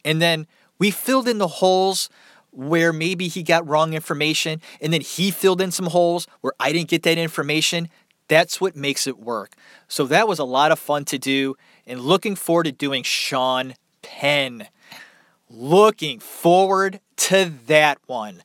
And 0.04 0.22
then 0.22 0.46
we 0.78 0.90
filled 0.90 1.28
in 1.28 1.38
the 1.38 1.48
holes 1.48 2.08
where 2.52 2.92
maybe 2.92 3.28
he 3.28 3.42
got 3.42 3.66
wrong 3.66 3.94
information 3.94 4.60
and 4.80 4.92
then 4.92 5.00
he 5.00 5.30
filled 5.30 5.60
in 5.60 5.70
some 5.70 5.86
holes 5.86 6.26
where 6.40 6.52
I 6.60 6.72
didn't 6.72 6.88
get 6.88 7.02
that 7.02 7.18
information. 7.18 7.88
That's 8.28 8.60
what 8.60 8.76
makes 8.76 9.06
it 9.06 9.18
work. 9.18 9.54
So 9.88 10.06
that 10.06 10.28
was 10.28 10.38
a 10.38 10.44
lot 10.44 10.70
of 10.72 10.78
fun 10.78 11.04
to 11.06 11.18
do 11.18 11.56
and 11.86 12.00
looking 12.00 12.36
forward 12.36 12.64
to 12.64 12.72
doing 12.72 13.02
Sean 13.02 13.74
Penn. 14.02 14.68
Looking 15.50 16.18
forward 16.18 17.00
to 17.16 17.52
that 17.66 17.98
one. 18.06 18.42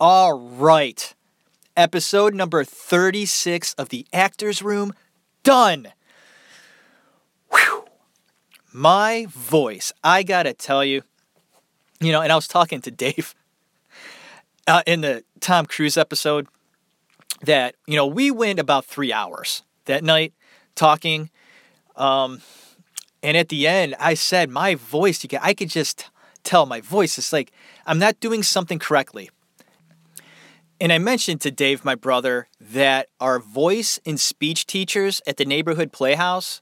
All 0.00 0.32
right. 0.38 1.14
Episode 1.76 2.34
number 2.34 2.64
36 2.64 3.74
of 3.74 3.88
The 3.88 4.06
Actors 4.12 4.62
Room 4.62 4.92
done. 5.42 5.88
Whew. 7.50 7.84
My 8.72 9.26
voice, 9.28 9.92
I 10.02 10.22
gotta 10.22 10.54
tell 10.54 10.84
you, 10.84 11.02
you 12.00 12.12
know, 12.12 12.20
and 12.20 12.32
I 12.32 12.34
was 12.34 12.48
talking 12.48 12.80
to 12.82 12.90
Dave 12.90 13.34
uh, 14.66 14.82
in 14.86 15.00
the 15.00 15.24
Tom 15.40 15.66
Cruise 15.66 15.96
episode 15.96 16.46
that 17.42 17.74
you 17.86 17.96
know 17.96 18.06
we 18.06 18.30
went 18.30 18.58
about 18.58 18.84
three 18.84 19.12
hours 19.12 19.62
that 19.86 20.04
night 20.04 20.32
talking, 20.74 21.30
um, 21.96 22.40
and 23.22 23.36
at 23.36 23.48
the 23.48 23.66
end 23.66 23.94
I 23.98 24.14
said 24.14 24.50
my 24.50 24.74
voice. 24.74 25.22
You 25.22 25.28
can 25.28 25.40
I 25.42 25.54
could 25.54 25.70
just 25.70 26.10
tell 26.44 26.66
my 26.66 26.80
voice 26.80 27.18
is 27.18 27.32
like 27.32 27.52
I'm 27.86 27.98
not 27.98 28.20
doing 28.20 28.42
something 28.42 28.78
correctly. 28.78 29.30
And 30.80 30.92
I 30.92 30.98
mentioned 30.98 31.40
to 31.42 31.52
Dave, 31.52 31.84
my 31.84 31.94
brother, 31.94 32.48
that 32.60 33.08
our 33.20 33.38
voice 33.38 34.00
and 34.04 34.18
speech 34.18 34.66
teachers 34.66 35.22
at 35.28 35.36
the 35.36 35.44
neighborhood 35.44 35.92
playhouse 35.92 36.60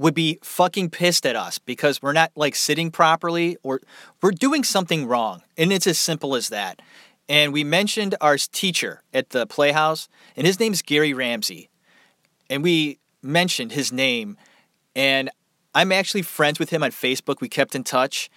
would 0.00 0.14
be 0.14 0.38
fucking 0.42 0.88
pissed 0.88 1.26
at 1.26 1.36
us 1.36 1.58
because 1.58 2.00
we're 2.00 2.14
not 2.14 2.32
like 2.34 2.54
sitting 2.54 2.90
properly 2.90 3.58
or 3.62 3.82
we're 4.22 4.30
doing 4.30 4.64
something 4.64 5.06
wrong. 5.06 5.42
And 5.58 5.70
it's 5.70 5.86
as 5.86 5.98
simple 5.98 6.34
as 6.34 6.48
that. 6.48 6.80
And 7.28 7.52
we 7.52 7.64
mentioned 7.64 8.14
our 8.18 8.38
teacher 8.38 9.02
at 9.12 9.28
the 9.30 9.46
Playhouse, 9.46 10.08
and 10.36 10.46
his 10.46 10.58
name's 10.58 10.80
Gary 10.80 11.12
Ramsey. 11.12 11.68
And 12.48 12.62
we 12.62 12.98
mentioned 13.22 13.72
his 13.72 13.92
name, 13.92 14.38
and 14.96 15.28
I'm 15.74 15.92
actually 15.92 16.22
friends 16.22 16.58
with 16.58 16.70
him 16.70 16.82
on 16.82 16.92
Facebook. 16.92 17.42
We 17.42 17.50
kept 17.50 17.74
in 17.74 17.84
touch. 17.84 18.30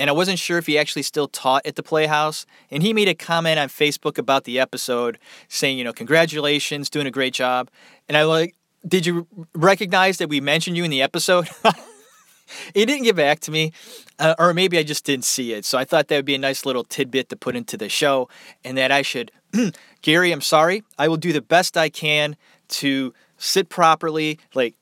And 0.00 0.10
I 0.10 0.12
wasn't 0.12 0.38
sure 0.38 0.58
if 0.58 0.66
he 0.66 0.78
actually 0.78 1.02
still 1.02 1.26
taught 1.28 1.64
at 1.64 1.76
the 1.76 1.82
Playhouse. 1.82 2.44
And 2.70 2.82
he 2.82 2.92
made 2.92 3.08
a 3.08 3.14
comment 3.14 3.58
on 3.58 3.68
Facebook 3.68 4.18
about 4.18 4.44
the 4.44 4.58
episode 4.58 5.18
saying, 5.48 5.78
you 5.78 5.84
know, 5.84 5.92
congratulations, 5.92 6.90
doing 6.90 7.06
a 7.06 7.10
great 7.10 7.34
job. 7.34 7.70
And 8.08 8.16
I 8.16 8.24
like, 8.24 8.54
did 8.86 9.06
you 9.06 9.26
recognize 9.54 10.18
that 10.18 10.28
we 10.28 10.40
mentioned 10.40 10.76
you 10.76 10.84
in 10.84 10.90
the 10.90 11.02
episode? 11.02 11.48
he 12.74 12.84
didn't 12.84 13.04
get 13.04 13.16
back 13.16 13.40
to 13.40 13.50
me, 13.50 13.72
uh, 14.18 14.34
or 14.38 14.54
maybe 14.54 14.78
I 14.78 14.82
just 14.82 15.04
didn't 15.04 15.24
see 15.24 15.52
it. 15.52 15.64
So 15.64 15.78
I 15.78 15.84
thought 15.84 16.08
that 16.08 16.16
would 16.16 16.24
be 16.24 16.34
a 16.34 16.38
nice 16.38 16.64
little 16.64 16.84
tidbit 16.84 17.28
to 17.30 17.36
put 17.36 17.56
into 17.56 17.76
the 17.76 17.88
show, 17.88 18.28
and 18.64 18.76
that 18.78 18.90
I 18.90 19.02
should, 19.02 19.32
Gary, 20.02 20.32
I'm 20.32 20.40
sorry. 20.40 20.82
I 20.98 21.08
will 21.08 21.16
do 21.16 21.32
the 21.32 21.42
best 21.42 21.76
I 21.76 21.88
can 21.88 22.36
to 22.68 23.14
sit 23.36 23.68
properly. 23.68 24.38
Like, 24.54 24.74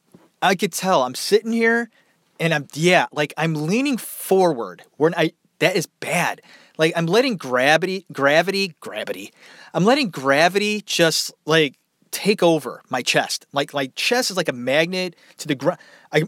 I 0.43 0.55
could 0.55 0.73
tell 0.73 1.03
I'm 1.03 1.15
sitting 1.15 1.53
here 1.53 1.91
and 2.39 2.53
I'm, 2.53 2.67
yeah, 2.75 3.07
like 3.13 3.33
I'm 3.37 3.55
leaning 3.55 3.97
forward. 3.97 4.83
When 4.97 5.15
I, 5.15 5.33
that 5.59 5.77
is 5.77 5.87
bad. 5.87 6.43
Like 6.79 6.93
I'm 6.97 7.07
letting 7.07 7.37
gravity, 7.37 8.07
gravity, 8.13 8.75
gravity. 8.81 9.33
I'm 9.73 9.85
letting 9.85 10.11
gravity 10.11 10.83
just 10.85 11.33
like 11.47 11.75
take 12.17 12.43
over 12.43 12.81
my 12.89 13.03
chest. 13.03 13.47
Like 13.53 13.75
my 13.75 13.89
chest 13.89 14.31
is 14.31 14.39
like 14.39 14.49
a 14.49 14.53
magnet 14.55 15.15
to 15.37 15.47
the 15.47 15.55
ground. 15.55 15.79
I, 16.11 16.23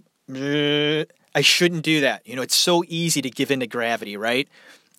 I 1.34 1.41
shouldn't 1.41 1.82
do 1.82 2.03
that. 2.03 2.26
You 2.26 2.36
know, 2.36 2.43
it's 2.43 2.55
so 2.55 2.84
easy 2.89 3.22
to 3.22 3.30
give 3.30 3.51
in 3.51 3.61
to 3.61 3.66
gravity, 3.66 4.14
right? 4.14 4.47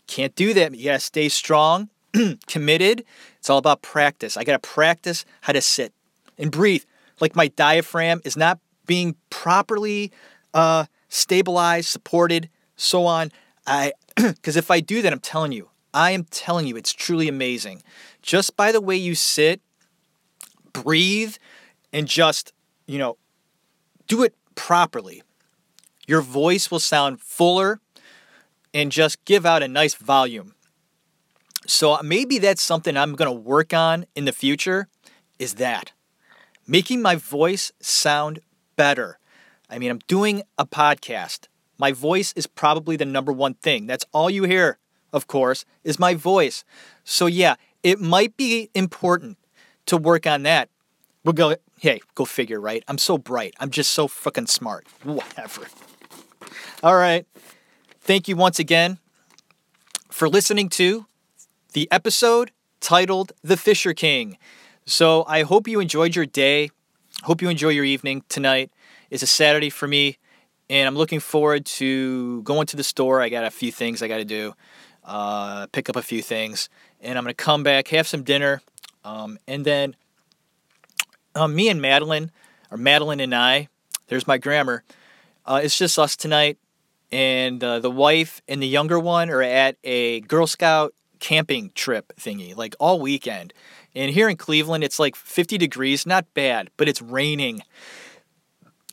Can't 0.08 0.34
do 0.34 0.52
that. 0.56 0.74
You 0.74 0.86
gotta 0.86 1.00
stay 1.00 1.30
strong, 1.30 1.90
committed. 2.48 3.06
It's 3.38 3.52
all 3.52 3.60
about 3.60 3.84
practice. 3.84 4.36
I 4.36 4.44
gotta 4.44 4.58
practice 4.58 5.26
how 5.42 5.54
to 5.54 5.62
sit 5.62 5.94
and 6.40 6.52
breathe. 6.52 6.84
Like 7.20 7.36
my 7.36 7.50
diaphragm 7.50 8.22
is 8.26 8.36
not 8.36 8.58
being 8.88 9.16
properly 9.30 10.12
uh, 10.56 10.86
stabilized, 11.08 11.90
supported, 11.90 12.50
so 12.76 13.06
on. 13.06 13.32
I 13.68 13.94
because 14.16 14.58
if 14.58 14.72
I 14.72 14.80
do 14.80 15.04
that, 15.04 15.14
I'm 15.14 15.20
telling 15.20 15.52
you, 15.52 15.70
I 15.94 16.12
am 16.12 16.24
telling 16.32 16.66
you, 16.66 16.76
it's 16.76 16.94
truly 16.94 17.28
amazing. 17.28 17.84
Just 18.24 18.58
by 18.58 18.72
the 18.72 18.82
way 18.82 18.96
you 18.96 19.14
sit, 19.14 19.62
breathe, 20.84 21.36
and 21.92 22.08
just 22.08 22.54
you 22.90 22.98
know, 22.98 23.18
do 24.08 24.24
it 24.24 24.34
properly. 24.56 25.22
Your 26.08 26.22
voice 26.22 26.72
will 26.72 26.80
sound 26.80 27.22
fuller 27.22 27.80
and 28.74 28.92
just 28.92 29.24
give 29.26 29.46
out 29.46 29.62
a 29.62 29.68
nice 29.68 29.94
volume. 29.94 30.56
So 31.68 31.94
uh, 31.94 32.02
maybe 32.04 32.40
that's 32.40 32.64
something 32.64 32.98
I'm 32.98 33.14
going 33.14 33.28
to 33.28 33.32
work 33.32 33.76
on 33.76 34.06
in 34.16 34.26
the 34.26 34.32
future 34.32 34.88
is 35.38 35.56
that 35.56 35.92
making 36.66 37.00
my 37.02 37.16
voice 37.16 37.72
sound 37.80 38.40
better. 38.76 39.20
I 39.70 39.78
mean, 39.78 39.92
I'm 39.92 40.02
doing 40.08 40.42
a 40.58 40.66
podcast. 40.66 41.48
My 41.78 41.92
voice 41.92 42.34
is 42.36 42.48
probably 42.48 42.96
the 42.96 43.06
number 43.06 43.32
one 43.32 43.54
thing. 43.54 43.86
That's 43.86 44.06
all 44.12 44.32
you 44.32 44.46
hear, 44.46 44.80
of 45.14 45.28
course, 45.28 45.64
is 45.84 46.00
my 46.00 46.16
voice. 46.16 46.64
So 47.04 47.28
yeah, 47.28 47.56
it 47.84 48.02
might 48.02 48.36
be 48.36 48.72
important 48.74 49.38
to 49.90 49.98
work 49.98 50.26
on 50.26 50.44
that. 50.44 50.70
We'll 51.24 51.34
go, 51.34 51.56
hey, 51.78 52.00
go 52.16 52.26
figure, 52.26 52.60
right? 52.60 52.84
I'm 52.88 52.98
so 52.98 53.18
bright. 53.18 53.54
I'm 53.60 53.70
just 53.70 53.92
so 53.92 54.08
fucking 54.08 54.48
smart. 54.48 54.88
Whatever. 55.04 55.68
All 56.82 56.96
right. 56.96 57.26
Thank 58.02 58.28
you 58.28 58.36
once 58.36 58.58
again 58.58 58.98
for 60.10 60.30
listening 60.30 60.70
to 60.70 61.06
the 61.74 61.88
episode 61.92 62.52
titled 62.80 63.34
The 63.44 63.58
Fisher 63.58 63.94
King. 63.94 64.38
So 64.86 65.26
I 65.28 65.44
hope 65.44 65.68
you 65.68 65.80
enjoyed 65.80 66.16
your 66.16 66.26
day. 66.26 66.72
Hope 67.24 67.42
you 67.42 67.50
enjoy 67.50 67.70
your 67.70 67.86
evening 67.86 68.24
tonight. 68.30 68.72
It's 69.10 69.24
a 69.24 69.28
Saturday 69.28 69.70
for 69.70 69.88
me, 69.88 70.18
and 70.70 70.88
I'm 70.88 70.96
looking 70.96 71.20
forward 71.20 71.66
to 71.66 72.42
going 72.44 72.66
to 72.68 72.78
the 72.78 72.84
store. 72.84 73.22
I 73.22 73.30
got 73.30 73.44
a 73.44 73.52
few 73.52 73.72
things 73.72 74.02
I 74.02 74.08
got 74.08 74.18
to 74.18 74.26
do, 74.26 74.54
uh, 75.04 75.68
pick 75.72 75.90
up 75.90 75.96
a 75.96 76.02
few 76.02 76.22
things, 76.22 76.70
and 77.02 77.18
I'm 77.18 77.24
going 77.24 77.36
to 77.36 77.44
come 77.44 77.64
back, 77.64 77.90
have 77.90 78.08
some 78.08 78.24
dinner, 78.24 78.62
um, 79.04 79.38
and 79.48 79.66
then 79.66 79.96
um, 81.36 81.56
me 81.56 81.70
and 81.70 81.82
Madeline, 81.82 82.32
or 82.72 82.78
Madeline 82.78 83.20
and 83.20 83.34
I, 83.34 83.70
there's 84.08 84.28
my 84.28 84.38
grammar, 84.38 84.84
uh, 85.46 85.62
it's 85.64 85.78
just 85.78 85.98
us 85.98 86.16
tonight. 86.16 86.58
And 87.12 87.64
uh, 87.64 87.80
the 87.80 87.90
wife 87.90 88.42
and 88.48 88.62
the 88.62 88.68
younger 88.68 89.00
one 89.00 89.32
are 89.32 89.42
at 89.42 89.78
a 89.84 90.20
Girl 90.22 90.46
Scout 90.46 90.94
camping 91.20 91.72
trip 91.74 92.14
thingy, 92.20 92.56
like 92.56 92.76
all 92.80 93.00
weekend. 93.00 93.54
And 93.96 94.12
here 94.12 94.30
in 94.30 94.38
Cleveland, 94.38 94.84
it's 94.84 95.00
like 95.00 95.16
50 95.16 95.58
degrees, 95.58 96.06
not 96.06 96.32
bad, 96.34 96.70
but 96.78 96.88
it's 96.88 97.02
raining. 97.02 97.64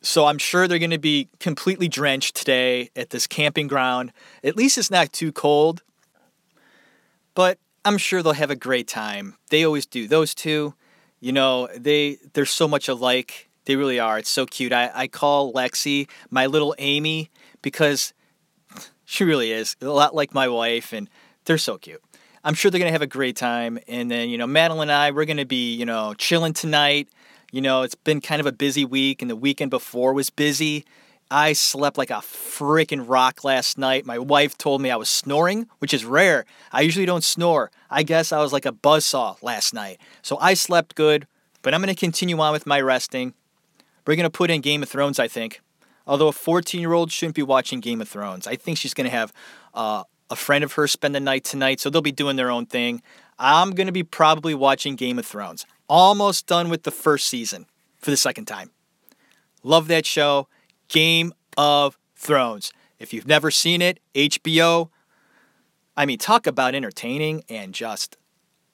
So 0.02 0.26
I'm 0.26 0.38
sure 0.38 0.66
they're 0.66 0.78
going 0.78 0.90
to 0.90 0.98
be 0.98 1.28
completely 1.40 1.88
drenched 1.88 2.36
today 2.36 2.90
at 2.96 3.10
this 3.10 3.26
camping 3.26 3.66
ground. 3.66 4.12
At 4.42 4.56
least 4.56 4.78
it's 4.78 4.90
not 4.90 5.12
too 5.12 5.32
cold. 5.32 5.82
But 7.34 7.58
I'm 7.86 7.98
sure 7.98 8.20
they'll 8.20 8.32
have 8.32 8.50
a 8.50 8.56
great 8.56 8.88
time. 8.88 9.36
They 9.50 9.64
always 9.64 9.86
do. 9.86 10.08
Those 10.08 10.34
two, 10.34 10.74
you 11.20 11.30
know, 11.30 11.68
they 11.76 12.18
they're 12.32 12.44
so 12.44 12.66
much 12.66 12.88
alike. 12.88 13.48
They 13.64 13.76
really 13.76 14.00
are. 14.00 14.18
It's 14.18 14.28
so 14.28 14.44
cute. 14.44 14.72
I, 14.72 14.90
I 14.92 15.06
call 15.06 15.52
Lexi 15.52 16.08
my 16.28 16.46
little 16.46 16.74
Amy 16.78 17.30
because 17.62 18.12
she 19.04 19.22
really 19.22 19.52
is 19.52 19.76
a 19.80 19.86
lot 19.86 20.16
like 20.16 20.34
my 20.34 20.48
wife, 20.48 20.92
and 20.92 21.08
they're 21.44 21.58
so 21.58 21.78
cute. 21.78 22.02
I'm 22.42 22.54
sure 22.54 22.72
they're 22.72 22.80
gonna 22.80 22.90
have 22.90 23.02
a 23.02 23.06
great 23.06 23.36
time. 23.36 23.78
And 23.86 24.10
then 24.10 24.30
you 24.30 24.36
know, 24.36 24.48
Madeline 24.48 24.90
and 24.90 24.92
I, 24.92 25.12
we're 25.12 25.24
gonna 25.24 25.46
be 25.46 25.72
you 25.72 25.86
know 25.86 26.12
chilling 26.14 26.54
tonight. 26.54 27.08
You 27.52 27.60
know, 27.60 27.82
it's 27.82 27.94
been 27.94 28.20
kind 28.20 28.40
of 28.40 28.46
a 28.46 28.52
busy 28.52 28.84
week, 28.84 29.22
and 29.22 29.30
the 29.30 29.36
weekend 29.36 29.70
before 29.70 30.12
was 30.12 30.28
busy. 30.28 30.84
I 31.30 31.54
slept 31.54 31.98
like 31.98 32.10
a 32.10 32.14
freaking 32.14 33.04
rock 33.06 33.42
last 33.42 33.78
night. 33.78 34.06
My 34.06 34.18
wife 34.18 34.56
told 34.56 34.80
me 34.80 34.90
I 34.90 34.96
was 34.96 35.08
snoring, 35.08 35.68
which 35.78 35.92
is 35.92 36.04
rare. 36.04 36.44
I 36.72 36.82
usually 36.82 37.06
don't 37.06 37.24
snore. 37.24 37.70
I 37.90 38.04
guess 38.04 38.30
I 38.30 38.38
was 38.38 38.52
like 38.52 38.66
a 38.66 38.72
buzzsaw 38.72 39.42
last 39.42 39.74
night. 39.74 39.98
So 40.22 40.38
I 40.38 40.54
slept 40.54 40.94
good, 40.94 41.26
but 41.62 41.74
I'm 41.74 41.82
going 41.82 41.94
to 41.94 41.98
continue 41.98 42.38
on 42.38 42.52
with 42.52 42.66
my 42.66 42.80
resting. 42.80 43.34
We're 44.06 44.14
going 44.14 44.24
to 44.24 44.30
put 44.30 44.50
in 44.50 44.60
Game 44.60 44.84
of 44.84 44.88
Thrones, 44.88 45.18
I 45.18 45.26
think. 45.26 45.60
Although 46.06 46.28
a 46.28 46.32
14 46.32 46.80
year 46.80 46.92
old 46.92 47.10
shouldn't 47.10 47.34
be 47.34 47.42
watching 47.42 47.80
Game 47.80 48.00
of 48.00 48.08
Thrones. 48.08 48.46
I 48.46 48.54
think 48.54 48.78
she's 48.78 48.94
going 48.94 49.10
to 49.10 49.16
have 49.16 49.32
uh, 49.74 50.04
a 50.30 50.36
friend 50.36 50.62
of 50.62 50.74
hers 50.74 50.92
spend 50.92 51.14
the 51.14 51.20
night 51.20 51.42
tonight, 51.42 51.80
so 51.80 51.90
they'll 51.90 52.02
be 52.02 52.12
doing 52.12 52.36
their 52.36 52.50
own 52.50 52.66
thing. 52.66 53.02
I'm 53.36 53.72
going 53.72 53.88
to 53.88 53.92
be 53.92 54.04
probably 54.04 54.54
watching 54.54 54.94
Game 54.94 55.18
of 55.18 55.26
Thrones. 55.26 55.66
Almost 55.88 56.46
done 56.46 56.68
with 56.68 56.84
the 56.84 56.92
first 56.92 57.26
season 57.26 57.66
for 57.98 58.12
the 58.12 58.16
second 58.16 58.44
time. 58.44 58.70
Love 59.64 59.88
that 59.88 60.06
show. 60.06 60.46
Game 60.88 61.32
of 61.56 61.98
Thrones. 62.14 62.72
If 62.98 63.12
you've 63.12 63.26
never 63.26 63.50
seen 63.50 63.82
it, 63.82 64.00
HBO, 64.14 64.90
I 65.96 66.06
mean, 66.06 66.18
talk 66.18 66.46
about 66.46 66.74
entertaining 66.74 67.44
and 67.48 67.74
just 67.74 68.16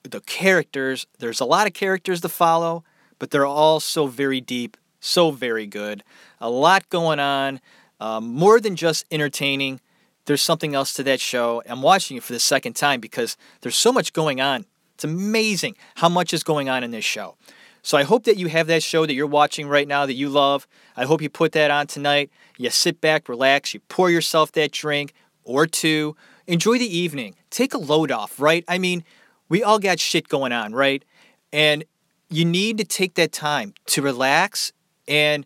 the 0.03 0.21
characters. 0.21 1.05
There's 1.19 1.39
a 1.39 1.45
lot 1.45 1.67
of 1.67 1.73
characters 1.73 2.21
to 2.21 2.29
follow, 2.29 2.83
but 3.19 3.31
they're 3.31 3.45
all 3.45 3.79
so 3.79 4.07
very 4.07 4.41
deep, 4.41 4.77
so 4.99 5.31
very 5.31 5.65
good. 5.65 6.03
A 6.39 6.49
lot 6.49 6.89
going 6.89 7.19
on, 7.19 7.61
um, 7.99 8.33
more 8.33 8.59
than 8.59 8.75
just 8.75 9.05
entertaining. 9.11 9.79
There's 10.25 10.41
something 10.41 10.73
else 10.75 10.93
to 10.93 11.03
that 11.03 11.19
show. 11.19 11.61
I'm 11.65 11.81
watching 11.81 12.17
it 12.17 12.23
for 12.23 12.33
the 12.33 12.39
second 12.39 12.75
time 12.75 12.99
because 12.99 13.37
there's 13.61 13.77
so 13.77 13.91
much 13.91 14.13
going 14.13 14.39
on. 14.39 14.65
It's 14.95 15.03
amazing 15.03 15.75
how 15.95 16.09
much 16.09 16.33
is 16.33 16.43
going 16.43 16.69
on 16.69 16.83
in 16.83 16.91
this 16.91 17.05
show. 17.05 17.35
So 17.83 17.97
I 17.97 18.03
hope 18.03 18.23
that 18.23 18.37
you 18.37 18.47
have 18.47 18.67
that 18.67 18.81
show 18.81 19.05
that 19.05 19.13
you're 19.13 19.27
watching 19.27 19.67
right 19.67 19.87
now 19.87 20.05
that 20.05 20.13
you 20.13 20.29
love. 20.29 20.67
I 20.95 21.03
hope 21.03 21.21
you 21.21 21.29
put 21.29 21.51
that 21.51 21.69
on 21.69 21.85
tonight. 21.85 22.31
You 22.57 22.69
sit 22.69 23.01
back, 23.01 23.27
relax, 23.27 23.73
you 23.73 23.81
pour 23.81 24.09
yourself 24.09 24.53
that 24.53 24.71
drink 24.71 25.13
or 25.43 25.67
two. 25.67 26.15
Enjoy 26.47 26.77
the 26.77 26.97
evening. 26.97 27.35
Take 27.49 27.73
a 27.73 27.77
load 27.77 28.09
off, 28.09 28.39
right? 28.39 28.63
I 28.69 28.77
mean, 28.77 29.03
we 29.49 29.63
all 29.63 29.79
got 29.79 29.99
shit 29.99 30.29
going 30.29 30.53
on, 30.53 30.73
right? 30.73 31.03
And 31.51 31.83
you 32.29 32.45
need 32.45 32.77
to 32.77 32.85
take 32.85 33.15
that 33.15 33.33
time 33.33 33.73
to 33.87 34.01
relax 34.01 34.71
and 35.05 35.45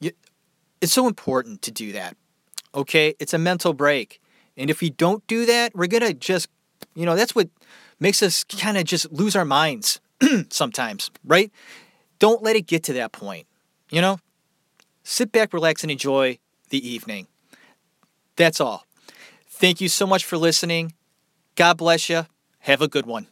you, 0.00 0.12
it's 0.80 0.92
so 0.92 1.06
important 1.06 1.60
to 1.62 1.70
do 1.70 1.92
that. 1.92 2.16
Okay? 2.74 3.14
It's 3.18 3.34
a 3.34 3.38
mental 3.38 3.74
break. 3.74 4.22
And 4.56 4.70
if 4.70 4.80
we 4.80 4.88
don't 4.88 5.24
do 5.26 5.44
that, 5.44 5.76
we're 5.76 5.86
going 5.86 6.02
to 6.02 6.14
just, 6.14 6.48
you 6.94 7.04
know, 7.04 7.14
that's 7.14 7.34
what 7.34 7.50
makes 8.00 8.22
us 8.22 8.42
kind 8.42 8.78
of 8.78 8.84
just 8.84 9.12
lose 9.12 9.36
our 9.36 9.44
minds 9.44 10.00
sometimes, 10.50 11.10
right? 11.24 11.50
Don't 12.18 12.42
let 12.42 12.56
it 12.56 12.66
get 12.66 12.82
to 12.84 12.92
that 12.94 13.12
point. 13.12 13.46
You 13.90 14.00
know, 14.00 14.20
sit 15.02 15.32
back, 15.32 15.52
relax, 15.52 15.82
and 15.82 15.90
enjoy 15.90 16.38
the 16.70 16.86
evening. 16.86 17.26
That's 18.36 18.60
all. 18.60 18.84
Thank 19.48 19.80
you 19.80 19.88
so 19.88 20.06
much 20.06 20.24
for 20.24 20.36
listening. 20.36 20.92
God 21.56 21.78
bless 21.78 22.08
you. 22.08 22.26
Have 22.60 22.82
a 22.82 22.88
good 22.88 23.06
one. 23.06 23.26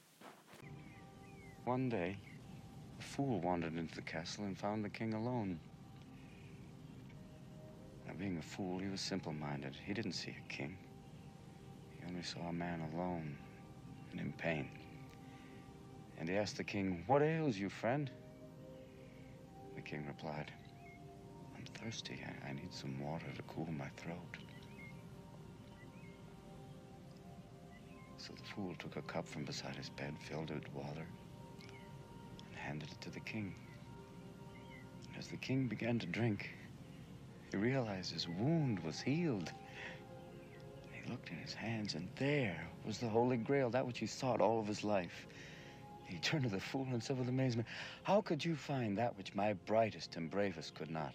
One 1.65 1.89
day, 1.89 2.17
a 2.99 3.03
fool 3.03 3.41
wandered 3.41 3.77
into 3.77 3.95
the 3.95 4.03
castle 4.03 4.45
and 4.45 4.57
found 4.57 4.85
the 4.85 4.89
king 4.89 5.15
alone. 5.15 5.59
Now, 8.07 8.15
being 8.19 8.39
a 8.39 8.43
fool, 8.43 8.79
he 8.79 8.89
was 8.89 9.01
simple 9.01 9.33
minded. 9.33 9.77
He 9.85 9.93
didn't 9.93 10.13
see 10.13 10.31
a 10.31 10.53
king, 10.53 10.77
he 11.99 12.07
only 12.09 12.23
saw 12.23 12.41
a 12.49 12.53
man 12.53 12.89
alone 12.95 13.37
and 14.13 14.21
in 14.21 14.33
pain. 14.33 14.69
And 16.27 16.35
he 16.35 16.41
asked 16.41 16.57
the 16.57 16.65
king, 16.65 17.05
What 17.07 17.23
ails 17.23 17.57
you, 17.57 17.69
friend? 17.69 18.11
The 19.77 19.81
king 19.81 20.05
replied, 20.09 20.51
I'm 21.57 21.65
thirsty. 21.67 22.21
I, 22.27 22.49
I 22.49 22.53
need 22.53 22.75
some 22.75 22.99
water 23.01 23.27
to 23.37 23.43
cool 23.43 23.69
my 23.71 23.87
throat. 23.97 24.37
So 28.17 28.33
the 28.35 28.43
fool 28.43 28.75
took 28.81 28.97
a 28.97 29.03
cup 29.03 29.29
from 29.29 29.45
beside 29.45 29.77
his 29.77 29.89
bed, 29.89 30.17
filled 30.19 30.51
it 30.51 30.65
with 30.65 30.75
water, 30.75 31.07
and 32.45 32.57
handed 32.57 32.91
it 32.91 33.01
to 33.03 33.11
the 33.11 33.21
king. 33.21 33.55
And 35.07 35.17
as 35.17 35.29
the 35.29 35.37
king 35.37 35.69
began 35.69 36.01
to 36.01 36.07
drink, 36.07 36.51
he 37.53 37.57
realized 37.57 38.13
his 38.13 38.27
wound 38.27 38.81
was 38.81 39.01
healed. 39.01 39.53
He 40.91 41.09
looked 41.09 41.31
in 41.31 41.37
his 41.37 41.55
hands, 41.55 41.95
and 41.95 42.09
there 42.17 42.67
was 42.85 42.99
the 42.99 43.09
Holy 43.09 43.37
Grail, 43.37 43.71
that 43.71 43.87
which 43.87 44.01
he 44.01 44.09
sought 44.09 44.41
all 44.41 44.59
of 44.59 44.67
his 44.67 44.83
life. 44.83 45.29
He 46.09 46.19
turned 46.19 46.45
to 46.45 46.49
the 46.49 46.61
fool 46.61 46.87
said 47.01 47.19
with 47.19 47.29
amazement, 47.29 47.67
How 48.05 48.21
could 48.21 48.45
you 48.45 48.55
find 48.55 48.97
that 48.99 49.17
which 49.17 49.35
my 49.35 49.55
brightest 49.67 50.17
and 50.17 50.31
bravest 50.31 50.75
could 50.75 50.91
not? 50.91 51.15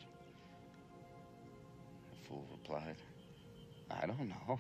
The 2.10 2.28
fool 2.28 2.46
replied, 2.52 2.98
I 3.90 4.06
don't 4.06 4.30
know. 4.30 4.60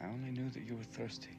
I 0.00 0.06
only 0.06 0.30
knew 0.30 0.50
that 0.50 0.62
you 0.62 0.76
were 0.76 0.84
thirsty. 0.84 1.37